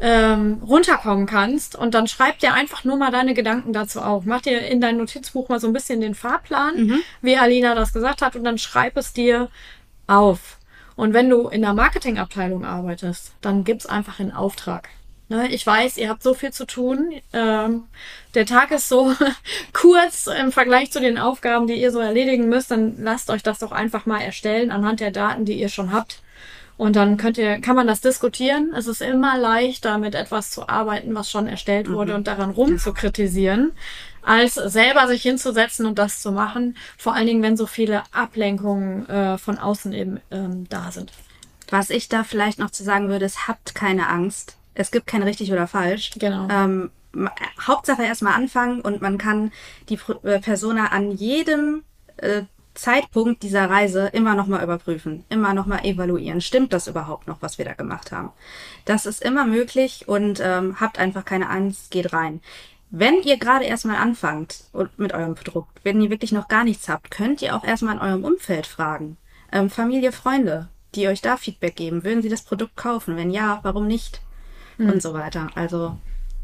ähm, 0.00 0.62
runterkommen 0.66 1.26
kannst 1.26 1.76
und 1.76 1.94
dann 1.94 2.08
schreib 2.08 2.38
dir 2.40 2.52
einfach 2.52 2.84
nur 2.84 2.96
mal 2.96 3.12
deine 3.12 3.34
Gedanken 3.34 3.72
dazu 3.72 4.00
auf. 4.00 4.24
Mach 4.24 4.40
dir 4.40 4.60
in 4.60 4.80
dein 4.80 4.96
Notizbuch 4.98 5.48
mal 5.48 5.60
so 5.60 5.68
ein 5.68 5.72
bisschen 5.72 6.00
den 6.00 6.14
Fahrplan, 6.14 6.86
mhm. 6.86 7.00
wie 7.22 7.36
Alina 7.36 7.74
das 7.74 7.92
gesagt 7.92 8.20
hat 8.20 8.36
und 8.36 8.44
dann 8.44 8.58
schreib 8.58 8.96
es 8.96 9.12
dir 9.12 9.48
auf. 10.06 10.58
Und 10.96 11.14
wenn 11.14 11.30
du 11.30 11.48
in 11.48 11.62
der 11.62 11.72
Marketingabteilung 11.72 12.64
arbeitest, 12.64 13.32
dann 13.40 13.64
gib's 13.64 13.86
einfach 13.86 14.20
einen 14.20 14.32
Auftrag. 14.32 14.88
Ne, 15.30 15.46
ich 15.52 15.64
weiß, 15.64 15.96
ihr 15.96 16.08
habt 16.08 16.24
so 16.24 16.34
viel 16.34 16.52
zu 16.52 16.66
tun. 16.66 17.12
Ähm, 17.32 17.84
der 18.34 18.46
Tag 18.46 18.72
ist 18.72 18.88
so 18.88 19.14
kurz 19.72 20.26
im 20.26 20.50
Vergleich 20.50 20.90
zu 20.90 21.00
den 21.00 21.18
Aufgaben, 21.18 21.68
die 21.68 21.80
ihr 21.80 21.92
so 21.92 22.00
erledigen 22.00 22.48
müsst. 22.48 22.72
Dann 22.72 22.96
lasst 23.00 23.30
euch 23.30 23.44
das 23.44 23.60
doch 23.60 23.70
einfach 23.70 24.06
mal 24.06 24.20
erstellen 24.20 24.72
anhand 24.72 24.98
der 24.98 25.12
Daten, 25.12 25.44
die 25.44 25.54
ihr 25.54 25.68
schon 25.68 25.92
habt. 25.92 26.20
Und 26.76 26.96
dann 26.96 27.16
könnt 27.16 27.38
ihr, 27.38 27.60
kann 27.60 27.76
man 27.76 27.86
das 27.86 28.00
diskutieren. 28.00 28.72
Es 28.74 28.88
ist 28.88 29.02
immer 29.02 29.38
leichter, 29.38 29.98
mit 29.98 30.16
etwas 30.16 30.50
zu 30.50 30.68
arbeiten, 30.68 31.14
was 31.14 31.30
schon 31.30 31.46
erstellt 31.46 31.88
wurde 31.88 32.10
Mhm. 32.12 32.16
und 32.18 32.26
daran 32.26 32.50
rumzukritisieren, 32.50 33.70
als 34.22 34.54
selber 34.54 35.06
sich 35.06 35.22
hinzusetzen 35.22 35.86
und 35.86 35.98
das 36.00 36.20
zu 36.22 36.32
machen. 36.32 36.76
Vor 36.98 37.14
allen 37.14 37.26
Dingen, 37.28 37.42
wenn 37.42 37.56
so 37.56 37.66
viele 37.66 38.02
Ablenkungen 38.12 39.08
äh, 39.08 39.38
von 39.38 39.58
außen 39.58 39.92
eben 39.92 40.20
ähm, 40.32 40.68
da 40.70 40.90
sind. 40.90 41.12
Was 41.68 41.90
ich 41.90 42.08
da 42.08 42.24
vielleicht 42.24 42.58
noch 42.58 42.70
zu 42.70 42.82
sagen 42.82 43.08
würde, 43.10 43.26
ist, 43.26 43.46
habt 43.46 43.76
keine 43.76 44.08
Angst. 44.08 44.56
Es 44.74 44.90
gibt 44.90 45.06
kein 45.06 45.22
richtig 45.22 45.52
oder 45.52 45.66
falsch. 45.66 46.10
Genau. 46.18 46.48
Ähm, 46.50 46.90
Hauptsache 47.66 48.04
erstmal 48.04 48.34
anfangen 48.34 48.80
und 48.80 49.02
man 49.02 49.18
kann 49.18 49.52
die 49.88 49.98
äh, 50.22 50.38
Persona 50.38 50.86
an 50.86 51.10
jedem 51.10 51.82
äh, 52.18 52.42
Zeitpunkt 52.74 53.42
dieser 53.42 53.68
Reise 53.68 54.06
immer 54.12 54.34
nochmal 54.34 54.62
überprüfen, 54.62 55.24
immer 55.28 55.54
nochmal 55.54 55.84
evaluieren. 55.84 56.40
Stimmt 56.40 56.72
das 56.72 56.86
überhaupt 56.86 57.26
noch, 57.26 57.42
was 57.42 57.58
wir 57.58 57.64
da 57.64 57.74
gemacht 57.74 58.12
haben? 58.12 58.30
Das 58.84 59.06
ist 59.06 59.22
immer 59.22 59.44
möglich 59.44 60.06
und 60.06 60.40
ähm, 60.42 60.80
habt 60.80 60.98
einfach 60.98 61.24
keine 61.24 61.50
Angst, 61.50 61.90
geht 61.90 62.12
rein. 62.12 62.40
Wenn 62.90 63.22
ihr 63.22 63.38
gerade 63.38 63.64
erstmal 63.64 63.96
anfangt 63.96 64.64
und 64.72 64.98
mit 64.98 65.12
eurem 65.12 65.34
Produkt, 65.34 65.80
wenn 65.84 66.00
ihr 66.00 66.10
wirklich 66.10 66.32
noch 66.32 66.48
gar 66.48 66.64
nichts 66.64 66.88
habt, 66.88 67.10
könnt 67.10 67.42
ihr 67.42 67.54
auch 67.54 67.64
erstmal 67.64 67.96
in 67.96 68.00
eurem 68.00 68.24
Umfeld 68.24 68.66
fragen. 68.66 69.16
Ähm, 69.52 69.68
Familie, 69.68 70.12
Freunde, 70.12 70.68
die 70.94 71.06
euch 71.06 71.20
da 71.20 71.36
Feedback 71.36 71.76
geben. 71.76 72.04
Würden 72.04 72.22
sie 72.22 72.28
das 72.28 72.42
Produkt 72.42 72.76
kaufen? 72.76 73.16
Wenn 73.16 73.30
ja, 73.30 73.60
warum 73.62 73.86
nicht? 73.86 74.20
Und 74.88 75.02
so 75.02 75.12
weiter. 75.14 75.48
Also 75.54 75.96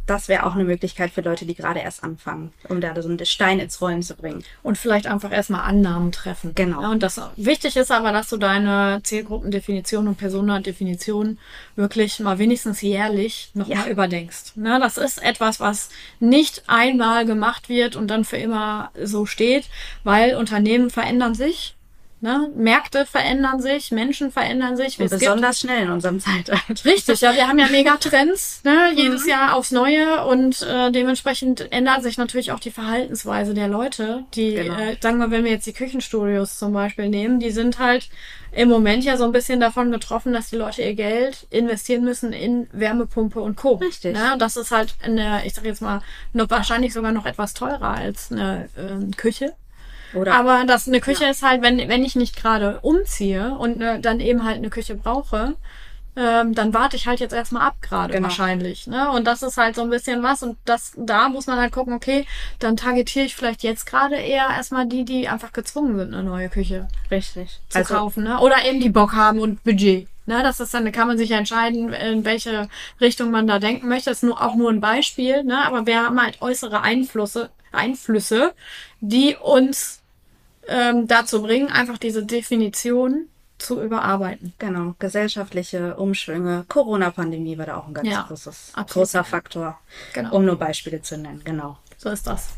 das 0.07 0.29
wäre 0.29 0.47
auch 0.47 0.55
eine 0.55 0.63
Möglichkeit 0.65 1.11
für 1.11 1.21
Leute, 1.21 1.47
die 1.47 1.55
gerade 1.57 1.81
erst 1.81 2.05
anfangen, 2.05 2.53
um 2.69 2.81
da 2.81 3.01
so 3.03 3.09
einen 3.09 3.25
Stein 3.27 3.59
ins 3.59 3.81
Rollen 3.81 4.03
zu 4.05 4.15
bringen. 4.15 4.45
Und 4.63 4.79
vielleicht 4.79 5.09
einfach 5.09 5.33
erstmal 5.33 5.63
Annahmen 5.63 6.13
treffen. 6.13 6.53
Genau. 6.55 6.81
Ja, 6.83 6.91
und 6.93 7.03
das 7.03 7.21
wichtig 7.35 7.77
ist 7.77 7.91
aber, 7.91 8.13
dass 8.13 8.29
du 8.29 8.37
deine 8.37 9.01
Zielgruppendefinition 9.03 10.07
und 10.07 10.17
Persona-Definition 10.17 11.39
wirklich 11.75 12.21
mal 12.21 12.39
wenigstens 12.39 12.83
jährlich 12.83 13.51
nochmal 13.55 13.79
Ja. 13.79 13.87
überdenkst. 13.89 14.57
Ne, 14.57 14.79
das 14.81 14.97
ist 14.97 15.21
etwas, 15.23 15.59
was 15.59 15.89
nicht 16.21 16.63
einmal 16.69 17.27
gemacht 17.27 17.69
wird 17.69 17.97
und 17.97 18.07
dann 18.09 18.25
für 18.25 18.37
immer 18.37 18.91
so 19.03 19.27
steht, 19.27 19.65
weil 20.05 20.37
Unternehmen 20.37 20.91
verändern 20.91 21.35
sich. 21.35 21.76
Ne? 22.21 22.51
Märkte 22.57 23.05
verändern 23.05 23.61
sich, 23.61 23.91
Menschen 23.91 24.33
verändern 24.33 24.75
sich. 24.77 24.99
Und 24.99 25.05
Es 25.05 25.11
gibt- 25.11 25.21
besonders 25.21 25.61
schnell 25.61 25.83
in 25.85 25.91
unserem 25.91 26.19
Zeitalter. 26.19 26.85
Richtig, 26.87 27.21
ja, 27.21 27.35
wir 27.35 27.47
haben 27.47 27.59
ja 27.59 27.69
Megatrends, 27.69 28.63
ne, 28.65 28.91
jedes 28.97 29.27
Jahr 29.27 29.55
aufs 29.55 29.71
Neue 29.71 30.25
und 30.25 30.63
äh, 30.63 30.91
dementsprechend 30.91 31.71
ändert 31.73 32.03
sich 32.03 32.17
natürlich 32.17 32.53
auch 32.53 32.59
die 32.59 32.71
Verhaltensweise 32.71 33.53
der 33.53 33.69
Leute. 33.69 34.25
Die, 34.35 34.55
Genau. 34.55 34.79
äh, 34.79 34.97
sagen 35.01 35.19
wir, 35.19 35.31
wenn 35.31 35.45
wir 35.45 35.51
jetzt 35.51 35.67
die 35.67 35.75
Küchenstudios 35.75 36.59
zum 36.59 36.73
Beispiel 36.73 37.11
nehmen, 37.11 37.39
die 37.39 37.51
sind 37.51 37.79
halt 37.79 38.09
im 38.51 38.71
Moment 38.71 39.05
ja 39.05 39.19
so 39.19 39.25
ein 39.25 39.33
bisschen 39.33 39.61
davon 39.61 39.91
getroffen, 39.93 40.33
dass 40.33 40.49
die 40.49 40.57
Leute 40.57 40.81
ihr 40.81 40.95
Geld 40.95 41.47
investieren 41.51 42.03
müssen 42.03 42.33
in 42.33 42.67
Wärmepumpe 42.73 43.39
und 43.41 43.57
Co. 43.57 43.75
Richtig. 43.75 44.15
Ne, 44.17 44.37
das 44.39 44.57
ist 44.57 44.71
halt 44.71 44.95
eine, 45.03 45.45
ich 45.45 45.53
sag 45.53 45.67
jetzt 45.67 45.83
mal, 45.83 46.01
noch, 46.33 46.49
wahrscheinlich 46.49 46.95
sogar 46.95 47.13
noch 47.13 47.27
etwas 47.27 47.53
teurer 47.53 47.91
als 47.91 48.33
eine 48.33 48.71
ähm, 48.79 49.11
Küche. 49.17 49.53
Oder 50.15 50.35
Aber 50.35 50.65
das 50.67 50.87
eine 50.89 51.01
Küche 51.01 51.27
ist 51.27 51.43
halt, 51.43 51.63
wenn, 51.63 51.79
wenn 51.89 52.05
ich 52.05 52.17
nicht 52.17 52.37
gerade 52.37 52.81
umziehe 52.81 53.55
und 53.59 53.79
ne, 53.79 54.01
dann 54.01 54.21
eben 54.21 54.45
halt 54.45 54.57
eine 54.57 54.71
Küche 54.71 54.95
brauche, 54.95 55.55
ähm, 56.19 56.55
dann 56.55 56.73
warte 56.73 56.97
ich 56.97 57.07
halt 57.07 57.21
jetzt 57.21 57.35
erstmal 57.35 57.67
ab 57.69 57.77
gerade 57.83 58.15
Genau. 58.15 58.25
wahrscheinlich. 58.25 58.87
Ne? 58.87 59.11
Und 59.11 59.27
das 59.27 59.43
ist 59.43 59.59
halt 59.59 59.75
so 59.75 59.83
ein 59.83 59.91
bisschen 59.91 60.23
was. 60.23 60.43
Und 60.43 60.57
das 60.65 60.93
da 60.97 61.29
muss 61.29 61.47
man 61.47 61.59
halt 61.59 61.73
gucken, 61.73 61.93
okay, 61.93 62.27
dann 62.59 62.77
targetiere 62.77 63.27
ich 63.27 63.37
vielleicht 63.37 63.63
jetzt 63.63 63.85
gerade 63.87 64.17
eher 64.17 64.49
erstmal 64.49 64.87
die, 64.87 65.05
die 65.05 65.29
einfach 65.29 65.53
gezwungen 65.53 65.99
sind, 65.99 66.15
eine 66.15 66.23
neue 66.23 66.49
Küche 66.49 66.89
richtig. 67.11 67.61
zu 67.69 67.83
kaufen. 67.83 68.25
Ne? 68.25 68.41
Oder 68.41 68.65
eben 68.65 68.81
die 68.81 68.89
Bock 68.89 69.13
haben 69.13 69.41
und 69.41 69.63
Budget. 69.63 70.09
Ne, 70.27 70.43
das 70.43 70.59
ist 70.59 70.75
dann, 70.75 70.85
da 70.85 70.91
kann 70.91 71.07
man 71.07 71.19
sich 71.19 71.31
ja 71.31 71.39
entscheiden, 71.39 71.93
in 71.93 72.25
welche 72.25 72.69
Richtung 73.01 73.31
man 73.31 73.47
da 73.47 73.61
denken 73.61 73.87
möchte. 73.89 74.11
Das 74.11 74.19
ist 74.19 74.23
nur, 74.25 74.43
auch 74.43 74.57
nur 74.57 74.71
ein 74.71 74.81
Beispiel, 74.81 75.45
ne? 75.45 75.65
aber 75.65 75.87
wir 75.87 76.03
haben 76.03 76.21
halt 76.21 76.43
äußere 76.43 76.81
Einflüsse, 76.83 77.51
Einflüsse, 77.71 78.53
die 79.01 79.37
uns 79.37 80.01
ähm, 80.67 81.07
dazu 81.07 81.43
bringen, 81.43 81.69
einfach 81.69 81.99
diese 81.99 82.25
Definition 82.25 83.29
zu 83.59 83.81
überarbeiten. 83.81 84.53
Genau, 84.59 84.95
gesellschaftliche 84.99 85.97
Umschwünge, 85.97 86.65
Corona-Pandemie 86.69 87.57
war 87.57 87.67
da 87.67 87.77
auch 87.77 87.87
ein 87.87 87.95
ganz 87.95 88.09
Ja, 88.09 88.23
großes, 88.29 88.73
absolut. 88.75 88.89
großer 88.91 89.25
Faktor, 89.25 89.79
Genau. 90.13 90.35
um 90.35 90.45
nur 90.45 90.59
Beispiele 90.59 91.01
zu 91.03 91.17
nennen. 91.17 91.41
Genau. 91.45 91.79
So 91.97 92.11
ist 92.11 92.27
das. 92.27 92.49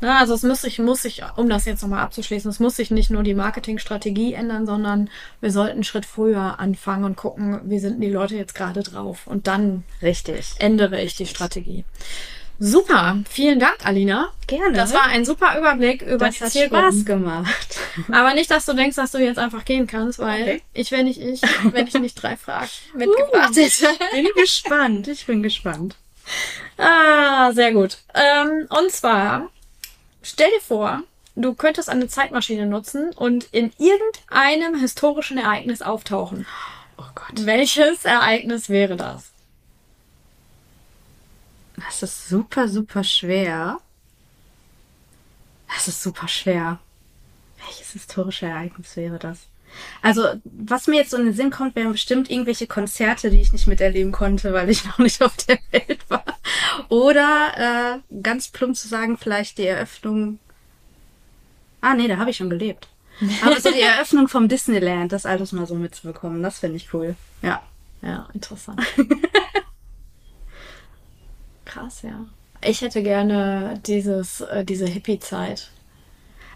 Na, 0.00 0.18
also 0.18 0.34
es 0.34 0.42
muss 0.42 0.62
sich, 0.62 0.78
muss 0.78 1.02
sich, 1.02 1.22
um 1.36 1.48
das 1.48 1.64
jetzt 1.64 1.82
nochmal 1.82 2.00
abzuschließen, 2.04 2.50
es 2.50 2.60
muss 2.60 2.76
sich 2.76 2.90
nicht 2.90 3.10
nur 3.10 3.22
die 3.22 3.34
Marketingstrategie 3.34 4.34
ändern, 4.34 4.66
sondern 4.66 5.10
wir 5.40 5.50
sollten 5.50 5.72
einen 5.74 5.84
Schritt 5.84 6.06
früher 6.06 6.58
anfangen 6.60 7.04
und 7.04 7.16
gucken, 7.16 7.60
wie 7.64 7.78
sind 7.78 8.00
die 8.00 8.10
Leute 8.10 8.36
jetzt 8.36 8.54
gerade 8.54 8.82
drauf. 8.82 9.26
Und 9.26 9.46
dann 9.46 9.84
Richtig. 10.02 10.52
ändere 10.58 11.00
ich 11.02 11.16
die 11.16 11.26
Strategie. 11.26 11.84
Super, 12.60 13.18
vielen 13.30 13.60
Dank, 13.60 13.76
Alina. 13.84 14.30
Gerne. 14.48 14.72
Das 14.72 14.92
war 14.92 15.04
ein 15.04 15.24
super 15.24 15.56
Überblick 15.56 16.02
über 16.02 16.26
Das 16.26 16.38
die 16.38 16.44
hat 16.44 16.50
Zielgruppen. 16.50 16.90
Spaß 16.92 17.04
gemacht. 17.04 17.78
Aber 18.10 18.34
nicht, 18.34 18.50
dass 18.50 18.66
du 18.66 18.72
denkst, 18.74 18.96
dass 18.96 19.12
du 19.12 19.18
jetzt 19.18 19.38
einfach 19.38 19.64
gehen 19.64 19.86
kannst, 19.86 20.18
weil 20.18 20.42
Okay. 20.42 20.62
ich 20.72 20.90
wäre 20.90 21.04
nicht 21.04 21.20
ich, 21.20 21.40
wenn 21.70 21.86
ich 21.86 21.94
nicht 21.94 22.20
drei 22.20 22.36
Fragen 22.36 22.68
mitgebracht 22.96 23.54
hätte. 23.54 23.86
Bin 24.12 24.26
gespannt. 24.34 25.06
Ich 25.06 25.24
bin 25.26 25.44
gespannt. 25.44 25.94
Ah, 26.76 27.52
sehr 27.52 27.72
gut. 27.72 27.98
Ähm, 28.14 28.66
und 28.76 28.90
zwar, 28.90 29.50
stell 30.22 30.50
dir 30.50 30.60
vor, 30.60 31.02
du 31.36 31.54
könntest 31.54 31.88
eine 31.88 32.08
Zeitmaschine 32.08 32.66
nutzen 32.66 33.10
und 33.10 33.44
in 33.52 33.72
irgendeinem 33.78 34.78
historischen 34.80 35.38
Ereignis 35.38 35.82
auftauchen. 35.82 36.46
Oh 36.96 37.04
Gott. 37.14 37.46
Welches 37.46 38.04
Ereignis 38.04 38.68
wäre 38.68 38.96
das? 38.96 39.30
Das 41.76 42.02
ist 42.02 42.28
super, 42.28 42.68
super 42.68 43.04
schwer. 43.04 43.78
Das 45.68 45.88
ist 45.88 46.02
super 46.02 46.26
schwer. 46.26 46.80
Welches 47.64 47.92
historische 47.92 48.46
Ereignis 48.46 48.96
wäre 48.96 49.18
das? 49.18 49.47
Also, 50.02 50.22
was 50.44 50.86
mir 50.86 50.96
jetzt 50.96 51.10
so 51.10 51.16
in 51.16 51.26
den 51.26 51.34
Sinn 51.34 51.50
kommt, 51.50 51.76
wären 51.76 51.92
bestimmt 51.92 52.30
irgendwelche 52.30 52.66
Konzerte, 52.66 53.30
die 53.30 53.40
ich 53.40 53.52
nicht 53.52 53.66
miterleben 53.66 54.12
konnte, 54.12 54.52
weil 54.52 54.70
ich 54.70 54.84
noch 54.86 54.98
nicht 54.98 55.22
auf 55.22 55.36
der 55.36 55.58
Welt 55.70 56.04
war. 56.08 56.24
Oder 56.88 58.00
äh, 58.10 58.20
ganz 58.22 58.48
plump 58.48 58.76
zu 58.76 58.88
sagen, 58.88 59.16
vielleicht 59.16 59.58
die 59.58 59.66
Eröffnung. 59.66 60.38
Ah, 61.80 61.94
nee, 61.94 62.08
da 62.08 62.16
habe 62.16 62.30
ich 62.30 62.36
schon 62.36 62.50
gelebt. 62.50 62.88
Aber 63.42 63.60
so 63.60 63.70
die 63.70 63.80
Eröffnung 63.80 64.28
vom 64.28 64.48
Disneyland, 64.48 65.12
das 65.12 65.26
alles 65.26 65.52
mal 65.52 65.66
so 65.66 65.74
mitzubekommen, 65.74 66.42
das 66.42 66.60
finde 66.60 66.76
ich 66.76 66.92
cool. 66.94 67.16
Ja. 67.42 67.62
Ja, 68.00 68.28
interessant. 68.32 68.80
Krass, 71.64 72.02
ja. 72.02 72.26
Ich 72.62 72.80
hätte 72.80 73.02
gerne 73.02 73.80
dieses, 73.86 74.40
äh, 74.40 74.64
diese 74.64 74.86
Hippie-Zeit 74.86 75.70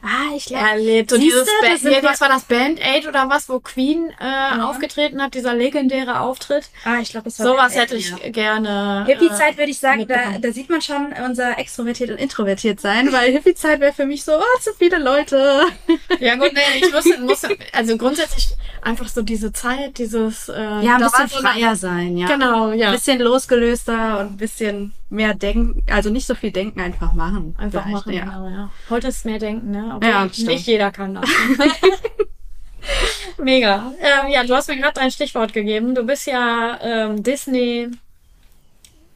Ah, 0.04 0.34
ich 0.36 0.50
erlebt. 0.52 1.10
So 1.10 1.16
Siehste, 1.16 1.38
dieses 1.42 1.46
da 1.60 1.66
Band, 1.68 1.80
sind 1.80 1.92
ja, 1.92 2.02
wir- 2.02 2.08
was 2.08 2.20
war 2.20 2.28
das 2.28 2.42
Band 2.42 2.80
Aid 2.84 3.06
oder 3.06 3.28
was, 3.30 3.48
wo 3.48 3.60
Queen 3.60 4.10
äh, 4.20 4.60
aufgetreten 4.60 5.22
hat, 5.22 5.34
dieser 5.34 5.54
legendäre 5.54 6.18
Auftritt. 6.20 6.64
Ah, 6.84 6.98
ich 7.00 7.10
glaube, 7.10 7.24
das 7.26 7.38
war 7.38 7.46
Sowas 7.46 7.74
hätte 7.76 7.94
ich 7.94 8.10
ja. 8.10 8.16
gerne. 8.30 9.04
Hippie-Zeit 9.06 9.56
würde 9.58 9.70
ich 9.70 9.78
sagen, 9.78 10.06
da, 10.08 10.38
da 10.40 10.50
sieht 10.52 10.68
man 10.70 10.82
schon 10.82 11.12
unser 11.24 11.56
extrovertiert 11.58 12.10
und 12.10 12.16
introvertiert 12.18 12.80
sein, 12.80 13.12
weil 13.12 13.30
Hippie-Zeit 13.30 13.78
wäre 13.78 13.92
für 13.92 14.06
mich 14.06 14.24
so, 14.24 14.32
oh, 14.32 14.58
so 14.60 14.72
viele 14.76 14.98
Leute. 14.98 15.62
Äh, 16.18 16.24
ja 16.24 16.34
gut, 16.34 16.52
nee, 16.52 16.80
ich 16.84 16.92
muss, 16.92 17.04
muss, 17.20 17.42
also 17.72 17.96
grundsätzlich 17.96 18.48
einfach 18.82 19.06
so 19.08 19.22
diese 19.22 19.52
Zeit, 19.52 19.98
dieses. 19.98 20.48
Äh, 20.48 20.52
Ja, 20.54 20.96
ein 20.96 21.02
bisschen 21.02 21.12
war 21.12 21.28
so 21.28 21.36
freier 21.38 21.76
sein, 21.76 22.16
ja. 22.16 22.26
Genau, 22.26 22.72
ja. 22.72 22.88
Ein 22.88 22.94
bisschen 22.94 23.20
losgelöster 23.20 24.18
und 24.18 24.32
ein 24.32 24.36
bisschen 24.36 24.92
mehr 25.12 25.34
denken, 25.34 25.82
also 25.90 26.10
nicht 26.10 26.26
so 26.26 26.34
viel 26.34 26.50
denken, 26.50 26.80
einfach 26.80 27.12
machen. 27.12 27.54
Einfach 27.58 27.84
vielleicht, 27.84 28.06
machen, 28.06 28.12
ja. 28.12 28.24
genau, 28.24 28.48
ja. 28.48 28.70
Heute 28.90 29.08
ist 29.08 29.24
mehr 29.24 29.38
denken, 29.38 29.70
ne? 29.70 29.92
Obwohl 29.94 30.10
Ja, 30.10 30.28
stimmt. 30.32 30.48
nicht 30.48 30.66
jeder 30.66 30.90
kann 30.90 31.14
das. 31.14 31.28
Mega. 33.38 33.92
Ähm, 34.00 34.30
ja, 34.32 34.44
du 34.44 34.54
hast 34.54 34.68
mir 34.68 34.76
gerade 34.76 35.00
ein 35.00 35.10
Stichwort 35.10 35.52
gegeben. 35.52 35.94
Du 35.94 36.04
bist 36.04 36.26
ja 36.26 36.78
ähm, 36.82 37.22
Disney 37.22 37.88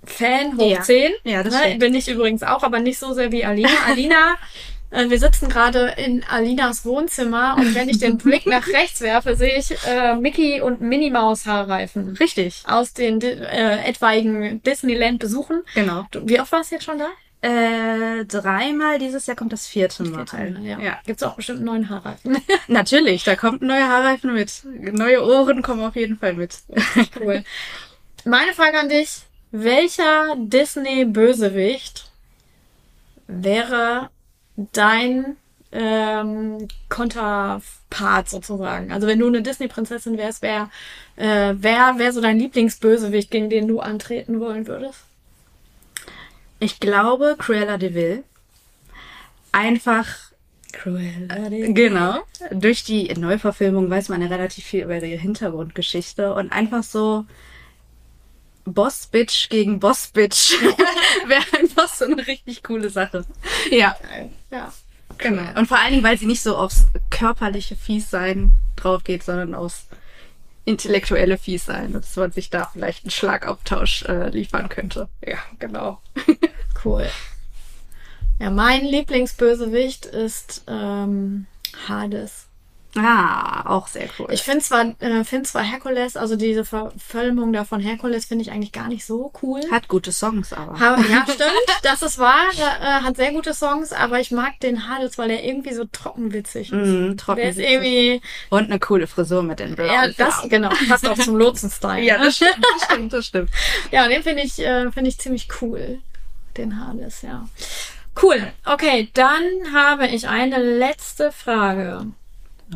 Fan 0.04 0.56
hoch 0.56 0.70
Ja. 0.70 0.82
10. 0.82 1.12
Ja, 1.24 1.42
das 1.42 1.54
ne? 1.54 1.76
Bin 1.78 1.94
ich 1.94 2.08
übrigens 2.08 2.42
auch, 2.42 2.62
aber 2.62 2.78
nicht 2.78 2.98
so 2.98 3.12
sehr 3.12 3.32
wie 3.32 3.44
Alina. 3.44 3.68
Alina, 3.88 4.36
wir 4.90 5.18
sitzen 5.18 5.48
gerade 5.48 5.94
in 5.96 6.24
Alinas 6.24 6.84
Wohnzimmer 6.84 7.56
und 7.58 7.74
wenn 7.74 7.88
ich 7.88 7.98
den 7.98 8.16
Blick 8.18 8.46
nach 8.46 8.66
rechts 8.68 9.00
werfe, 9.00 9.36
sehe 9.36 9.58
ich 9.58 9.74
äh, 9.86 10.14
Mickey 10.16 10.60
und 10.60 10.80
Minnie 10.80 11.10
Maus 11.10 11.44
Haarreifen 11.46 12.16
Richtig, 12.18 12.62
aus 12.66 12.92
den 12.94 13.20
äh, 13.20 13.84
etwaigen 13.84 14.62
Disneyland-Besuchen. 14.62 15.62
genau. 15.74 16.06
Du- 16.10 16.26
Wie 16.28 16.40
oft 16.40 16.52
warst 16.52 16.70
du 16.70 16.76
jetzt 16.76 16.84
schon 16.84 16.98
da? 16.98 17.08
Äh, 17.42 18.24
dreimal 18.24 18.98
dieses 18.98 19.26
Jahr 19.26 19.36
kommt 19.36 19.52
das 19.52 19.66
vierte 19.66 20.02
Mal. 20.04 20.24
Ja. 20.62 20.78
ja. 20.80 20.98
Gibt's 21.04 21.22
auch 21.22 21.34
bestimmt 21.36 21.58
einen 21.58 21.66
neuen 21.66 21.90
Haarreifen. 21.90 22.38
Natürlich, 22.66 23.24
da 23.24 23.36
kommt 23.36 23.62
ein 23.62 23.66
neuer 23.68 23.86
Haarreifen 23.88 24.32
mit. 24.32 24.62
Neue 24.64 25.22
Ohren 25.24 25.62
kommen 25.62 25.84
auf 25.84 25.94
jeden 25.96 26.18
Fall 26.18 26.32
mit. 26.32 26.56
cool. 27.20 27.44
Meine 28.24 28.52
Frage 28.54 28.78
an 28.80 28.88
dich. 28.88 29.18
welcher 29.52 30.34
Disney-Bösewicht 30.38 32.10
wäre 33.28 34.10
dein 34.72 35.36
ähm, 35.72 36.68
Konterpart 36.88 38.28
sozusagen? 38.28 38.92
Also 38.92 39.06
wenn 39.06 39.18
du 39.18 39.26
eine 39.26 39.42
Disney-Prinzessin 39.42 40.16
wärst, 40.16 40.42
wer 40.42 40.70
äh, 41.16 41.54
wer 41.58 41.98
wäre 41.98 42.12
so 42.12 42.20
dein 42.20 42.38
Lieblingsbösewicht, 42.38 43.30
gegen 43.30 43.50
den 43.50 43.68
du 43.68 43.80
antreten 43.80 44.40
wollen 44.40 44.66
würdest? 44.66 45.00
Ich 46.58 46.80
glaube 46.80 47.36
Cruella 47.38 47.76
de 47.76 47.94
Vil. 47.94 48.24
Einfach 49.52 50.06
Cruella 50.72 51.48
Genau. 51.48 52.20
Durch 52.50 52.84
die 52.84 53.12
Neuverfilmung 53.14 53.88
weiß 53.90 54.08
man 54.08 54.22
ja 54.22 54.28
relativ 54.28 54.64
viel 54.64 54.84
über 54.84 54.96
ihre 54.96 55.20
Hintergrundgeschichte 55.20 56.34
und 56.34 56.52
einfach 56.52 56.82
so 56.82 57.24
Boss 58.66 59.06
Bitch 59.06 59.48
gegen 59.48 59.80
Boss 59.80 60.08
Bitch 60.08 60.52
wäre 61.26 61.44
einfach 61.58 61.88
so 61.88 62.04
eine 62.04 62.26
richtig 62.26 62.62
coole 62.62 62.90
Sache. 62.90 63.24
Ja. 63.70 63.96
Ja. 64.50 64.72
Genau. 65.18 65.58
Und 65.58 65.66
vor 65.66 65.78
allen 65.78 65.92
Dingen, 65.92 66.02
weil 66.02 66.18
sie 66.18 66.26
nicht 66.26 66.42
so 66.42 66.56
aufs 66.56 66.88
körperliche 67.10 67.76
Fiessein 67.76 68.52
drauf 68.76 69.04
geht, 69.04 69.22
sondern 69.22 69.54
aufs 69.54 69.86
intellektuelle 70.64 71.38
Fiessein. 71.38 71.92
Dass 71.92 72.16
man 72.16 72.32
sich 72.32 72.50
da 72.50 72.68
vielleicht 72.72 73.04
einen 73.04 73.10
Schlagabtausch 73.10 74.02
äh, 74.02 74.28
liefern 74.28 74.68
könnte. 74.68 75.08
Ja, 75.26 75.38
genau. 75.58 76.00
Cool. 76.84 77.08
Ja, 78.38 78.50
mein 78.50 78.84
Lieblingsbösewicht 78.84 80.04
ist 80.06 80.62
ähm, 80.68 81.46
Hades. 81.88 82.45
Ah, 82.98 83.62
auch 83.66 83.88
sehr 83.88 84.08
cool. 84.18 84.28
Ich 84.30 84.42
finde 84.42 84.60
zwar, 84.60 84.94
äh, 85.02 85.22
find 85.24 85.46
zwar 85.46 85.62
Herkules, 85.62 86.16
also 86.16 86.36
diese 86.36 86.64
Verfilmung 86.64 87.52
da 87.52 87.64
von 87.64 87.80
Herkules 87.80 88.24
finde 88.24 88.42
ich 88.42 88.50
eigentlich 88.52 88.72
gar 88.72 88.88
nicht 88.88 89.04
so 89.04 89.32
cool. 89.42 89.60
Hat 89.70 89.88
gute 89.88 90.12
Songs, 90.12 90.52
aber. 90.52 90.78
Ha- 90.80 90.96
Ja, 91.10 91.24
stimmt, 91.24 91.50
das 91.82 92.02
ist 92.02 92.18
wahr. 92.18 92.46
Äh, 92.56 93.02
hat 93.02 93.16
sehr 93.16 93.32
gute 93.32 93.52
Songs, 93.54 93.92
aber 93.92 94.18
ich 94.20 94.30
mag 94.30 94.58
den 94.60 94.88
Hades, 94.88 95.18
weil 95.18 95.30
er 95.30 95.44
irgendwie 95.44 95.74
so 95.74 95.84
trockenwitzig 95.84 96.72
ist. 96.72 96.74
Mhm, 96.74 97.16
trocken 97.18 97.40
Der 97.40 97.50
ist 97.50 97.58
irgendwie, 97.58 98.20
Und 98.50 98.64
eine 98.70 98.78
coole 98.78 99.06
Frisur 99.06 99.42
mit 99.42 99.58
den 99.60 99.74
blauen 99.74 99.90
ja, 99.92 100.08
das, 100.08 100.34
Farben. 100.36 100.48
genau, 100.48 100.70
passt 100.88 101.06
auch 101.08 101.18
zum 101.18 101.36
Lotsen-Style. 101.36 102.02
Ja, 102.02 102.18
ne? 102.18 102.24
das 102.26 102.36
stimmt, 102.36 102.58
das 102.74 102.84
stimmt, 102.84 103.12
das 103.12 103.26
stimmt. 103.26 103.50
Ja, 103.90 104.08
den 104.08 104.22
finde 104.22 104.42
ich, 104.42 104.58
äh, 104.58 104.90
finde 104.90 105.10
ich 105.10 105.18
ziemlich 105.18 105.48
cool. 105.60 105.98
Den 106.56 106.80
Hades, 106.84 107.22
ja. 107.22 107.46
Cool. 108.22 108.42
Okay, 108.64 109.10
dann 109.12 109.42
habe 109.74 110.06
ich 110.06 110.26
eine 110.28 110.56
letzte 110.58 111.30
Frage. 111.32 112.06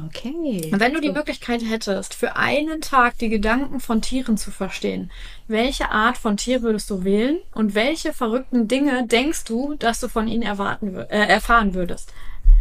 Okay. 0.07 0.71
Wenn 0.73 0.95
du 0.95 1.01
die 1.01 1.11
Möglichkeit 1.11 1.63
hättest, 1.65 2.15
für 2.15 2.37
einen 2.37 2.81
Tag 2.81 3.19
die 3.19 3.29
Gedanken 3.29 3.81
von 3.81 4.01
Tieren 4.01 4.37
zu 4.37 4.53
verstehen, 4.53 5.11
welche 5.49 5.91
Art 5.91 6.17
von 6.17 6.37
Tier 6.37 6.63
würdest 6.63 6.89
du 6.91 7.03
wählen 7.03 7.41
und 7.53 7.75
welche 7.75 8.13
verrückten 8.13 8.69
Dinge 8.69 9.07
denkst 9.07 9.45
du, 9.45 9.75
dass 9.75 9.99
du 9.99 10.09
von 10.09 10.29
ihnen 10.29 10.43
erwarten, 10.43 10.95
äh, 10.95 11.27
erfahren 11.27 11.75
würdest? 11.75 12.13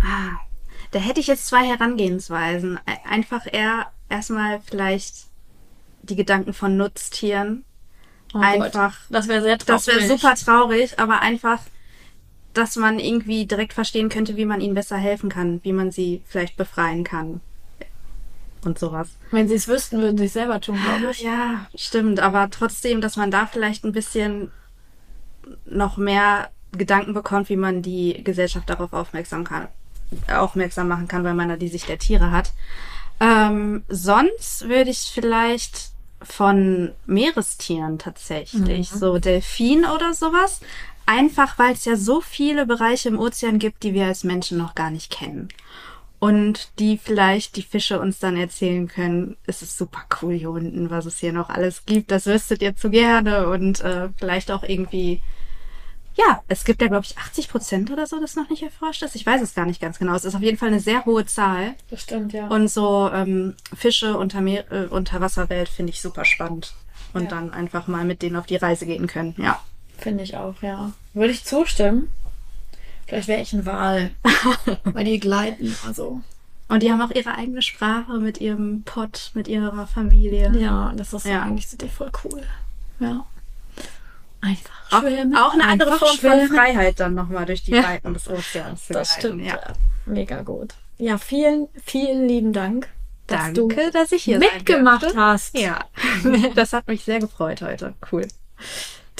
Ah, 0.02 0.40
da 0.92 1.00
hätte 1.00 1.20
ich 1.20 1.28
jetzt 1.28 1.46
zwei 1.46 1.66
Herangehensweisen. 1.68 2.80
Einfach 3.08 3.46
eher 3.52 3.92
erstmal 4.10 4.60
vielleicht 4.62 5.28
die 6.02 6.16
Gedanken 6.16 6.54
von 6.54 6.78
Nutztieren. 6.78 7.64
Oh 8.34 8.40
Einfach. 8.40 8.94
Gott, 8.94 9.08
das 9.10 9.28
wäre 9.28 9.42
sehr 9.42 9.58
traurig. 9.58 9.86
Das 9.86 9.88
wäre 9.88 10.08
super 10.08 10.36
traurig, 10.36 11.00
aber 11.00 11.22
einfach, 11.22 11.60
dass 12.54 12.76
man 12.76 13.00
irgendwie 13.00 13.46
direkt 13.46 13.74
verstehen 13.74 14.10
könnte, 14.10 14.36
wie 14.36 14.46
man 14.46 14.62
ihnen 14.62 14.76
besser 14.76 14.98
helfen 14.98 15.30
kann, 15.30 15.60
wie 15.64 15.74
man 15.74 15.92
sie 15.92 16.22
vielleicht 16.26 16.58
befreien 16.58 17.04
kann. 17.04 17.42
Und 18.66 18.78
sowas. 18.78 19.10
Wenn 19.32 19.48
sie 19.48 19.56
es 19.56 19.68
wüssten, 19.68 20.02
würden 20.02 20.18
sie 20.18 20.26
es 20.26 20.34
selber 20.34 20.60
tun, 20.60 20.78
glaube 20.84 21.12
ich. 21.12 21.22
Ja, 21.22 21.68
stimmt, 21.76 22.20
aber 22.20 22.50
trotzdem, 22.50 23.00
dass 23.00 23.16
man 23.16 23.32
da 23.32 23.46
vielleicht 23.46 23.86
ein 23.86 23.94
bisschen 23.94 24.52
noch 25.66 25.98
mehr 25.98 26.50
Gedanken 26.74 27.14
bekommt, 27.14 27.50
wie 27.50 27.56
man 27.56 27.82
die 27.82 28.22
Gesellschaft 28.24 28.70
darauf 28.70 28.94
aufmerksam 28.94 29.44
kann, 29.44 29.68
aufmerksam 30.28 30.88
machen 30.88 31.08
kann, 31.08 31.24
weil 31.24 31.34
man 31.36 31.50
da 31.50 31.56
die 31.56 31.70
Sicht 31.70 31.88
der 31.88 32.00
Tiere 32.00 32.32
hat. 32.32 32.52
Ähm, 33.20 33.84
sonst 33.88 34.68
würde 34.68 34.90
ich 34.90 35.12
vielleicht 35.14 35.92
von 36.22 36.92
Meerestieren 37.06 37.98
tatsächlich, 37.98 38.90
so 38.90 39.20
Delfin 39.20 39.86
oder 39.86 40.14
sowas. 40.14 40.60
Einfach 41.10 41.58
weil 41.58 41.74
es 41.74 41.86
ja 41.86 41.96
so 41.96 42.22
viele 42.22 42.68
Bereiche 42.68 43.10
im 43.10 43.18
Ozean 43.18 43.58
gibt, 43.58 43.82
die 43.82 43.96
wir 43.96 44.06
als 44.06 44.24
Menschen 44.24 44.60
noch 44.60 44.76
gar 44.76 44.92
nicht 44.92 45.12
kennen. 45.12 45.50
Und 46.20 46.70
die 46.78 47.00
vielleicht 47.00 47.56
die 47.56 47.64
Fische 47.64 48.00
uns 48.00 48.20
dann 48.20 48.38
erzählen 48.38 48.88
können, 48.88 49.36
es 49.48 49.64
ist 49.64 49.76
super 49.76 50.02
cool 50.22 50.36
hier 50.36 50.52
unten, 50.52 50.92
was 50.92 51.08
es 51.08 51.18
hier 51.18 51.34
noch 51.34 51.50
alles 51.50 51.88
gibt. 51.88 52.12
Das 52.12 52.28
wüsstet 52.28 52.62
ihr 52.62 52.76
zu 52.76 52.92
gerne. 52.92 53.48
Und 53.50 53.82
äh, 53.82 54.10
vielleicht 54.20 54.52
auch 54.52 54.62
irgendwie, 54.62 55.24
ja, 56.16 56.44
es 56.48 56.64
gibt 56.64 56.80
ja, 56.80 56.90
glaube 56.90 57.06
ich, 57.06 57.18
80 57.18 57.50
Prozent 57.50 57.90
oder 57.90 58.06
so, 58.06 58.20
das 58.20 58.36
noch 58.36 58.48
nicht 58.52 58.62
erforscht 58.62 59.02
ist. 59.02 59.16
Ich 59.16 59.26
weiß 59.26 59.42
es 59.42 59.56
gar 59.56 59.66
nicht 59.66 59.82
ganz 59.82 59.98
genau. 59.98 60.14
Es 60.14 60.26
ist 60.26 60.36
auf 60.36 60.44
jeden 60.44 60.60
Fall 60.60 60.68
eine 60.68 60.80
sehr 60.80 61.06
hohe 61.06 61.26
Zahl. 61.26 61.74
Das 61.90 62.02
stimmt, 62.04 62.34
ja. 62.34 62.50
Und 62.50 62.68
so 62.68 63.10
ähm, 63.12 63.56
Fische 63.74 64.16
unter, 64.16 64.42
Meer, 64.42 64.72
äh, 64.72 64.86
Unterwasserwelt 64.86 65.70
finde 65.70 65.92
ich 65.92 66.02
super 66.02 66.24
spannend. 66.24 66.76
Und 67.14 67.24
Ja. 67.24 67.30
dann 67.30 67.52
einfach 67.52 67.88
mal 67.88 68.06
mit 68.06 68.22
denen 68.22 68.36
auf 68.36 68.46
die 68.46 68.58
Reise 68.58 68.86
gehen 68.86 69.08
können. 69.08 69.34
Ja. 69.40 69.60
Finde 70.00 70.24
ich 70.24 70.36
auch, 70.38 70.62
ja. 70.62 70.92
Würde 71.14 71.32
ich 71.32 71.44
zustimmen. 71.46 72.10
Vielleicht 73.08 73.28
wäre 73.28 73.42
ich 73.42 73.54
ein 73.54 73.66
Wal. 73.66 74.12
weil 74.84 75.06
die 75.06 75.20
gleiten, 75.20 75.76
also. 75.88 76.22
Und 76.68 76.84
die 76.84 76.92
haben 76.92 77.02
auch 77.02 77.10
ihre 77.12 77.34
eigene 77.36 77.62
Sprache 77.64 78.14
mit 78.20 78.40
ihrem 78.40 78.84
Pott, 78.84 79.32
mit 79.34 79.48
ihrer 79.48 79.88
Familie. 79.88 80.52
Ja, 80.56 80.94
das 80.96 81.14
ist 81.14 81.26
Ja. 81.26 81.42
eigentlich 81.42 81.68
sind 81.68 81.82
die 81.82 81.90
voll 81.90 82.12
cool. 82.24 82.44
Ja. 83.00 83.26
Einfach 84.42 84.72
Auch, 84.92 85.02
schwimmen. 85.02 85.36
auch 85.36 85.54
eine 85.54 85.66
andere 85.66 85.98
Form 85.98 86.16
schwimmen. 86.16 86.48
von 86.48 86.56
Freiheit 86.56 87.00
dann 87.00 87.14
nochmal 87.16 87.46
durch 87.46 87.64
die 87.64 87.72
Ja. 87.72 87.84
Weiten 87.84 88.14
des 88.14 88.28
Ozeans 88.30 88.86
zu 88.88 88.94
Das 88.94 89.10
gleiten. 89.16 89.20
stimmt. 89.40 89.46
Ja. 89.46 89.56
Ja. 89.56 89.74
Mega 90.06 90.42
gut. 90.44 90.76
Ja, 90.98 91.18
vielen, 91.18 91.68
vielen 91.84 92.28
lieben 92.28 92.54
Dank, 92.54 92.88
dass 93.28 93.54
Danke, 93.54 93.90
dass 93.92 94.12
ich 94.12 94.24
du 94.26 94.32
hier 94.32 94.40
mitgemacht 94.40 95.16
hast. 95.16 95.58
Ja, 95.58 95.86
das 96.56 96.72
hat 96.74 96.88
mich 96.88 97.04
sehr 97.04 97.20
gefreut 97.20 97.62
heute. 97.62 97.96
Cool. 98.12 98.28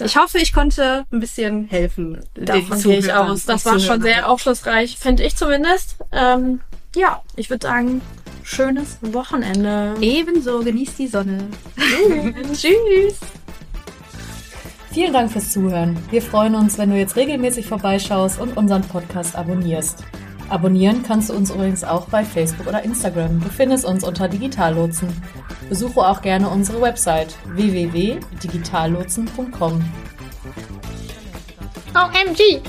Ich 0.02 0.18
hoffe, 0.18 0.38
ich 0.40 0.54
konnte 0.54 1.06
ein 1.12 1.20
bisschen 1.20 1.68
helfen. 1.68 2.20
Davon 2.36 2.82
gehe 2.82 3.00
ich 3.00 3.14
aus. 3.14 3.46
Das 3.46 3.66
war 3.66 3.80
schon 3.80 4.02
sehr 4.02 4.30
aufschlussreich, 4.30 4.98
finde 4.98 5.24
ich 5.24 5.36
zumindest. 5.36 5.98
Ähm, 6.12 6.62
ja, 6.96 7.22
ich 7.36 7.50
würde 7.50 7.68
sagen, 7.68 8.02
schönes 8.44 8.98
Wochenende. 9.02 9.96
Ebenso, 10.02 10.60
genießt 10.60 11.00
die 11.00 11.08
Sonne. 11.08 11.48
Tschüss. 12.54 13.20
Vielen 14.92 15.14
Dank 15.14 15.32
fürs 15.32 15.52
Zuhören. 15.52 15.98
Wir 16.10 16.22
freuen 16.22 16.56
uns, 16.56 16.78
wenn 16.78 16.90
du 16.90 16.98
jetzt 16.98 17.16
regelmäßig 17.16 17.68
vorbeischaust 17.68 18.40
und 18.40 18.58
unseren 18.58 18.82
Podcast 18.82 19.36
abonnierst. 19.36 20.04
Abonnieren 20.50 21.04
kannst 21.04 21.30
du 21.30 21.34
uns 21.34 21.52
übrigens 21.52 21.84
auch 21.84 22.08
bei 22.08 22.26
Facebook 22.26 22.66
oder 22.68 22.84
Instagram. 22.84 23.40
Du 23.40 23.50
findest 23.50 23.86
uns 23.86 24.04
unter 24.04 24.28
Digitallotsen. 24.28 25.10
Besuche 25.70 26.00
auch 26.00 26.22
gerne 26.22 26.50
unsere 26.50 26.82
Website 26.82 27.36
www.digitallotsen.com. 27.46 29.84
OMG. 31.94 32.62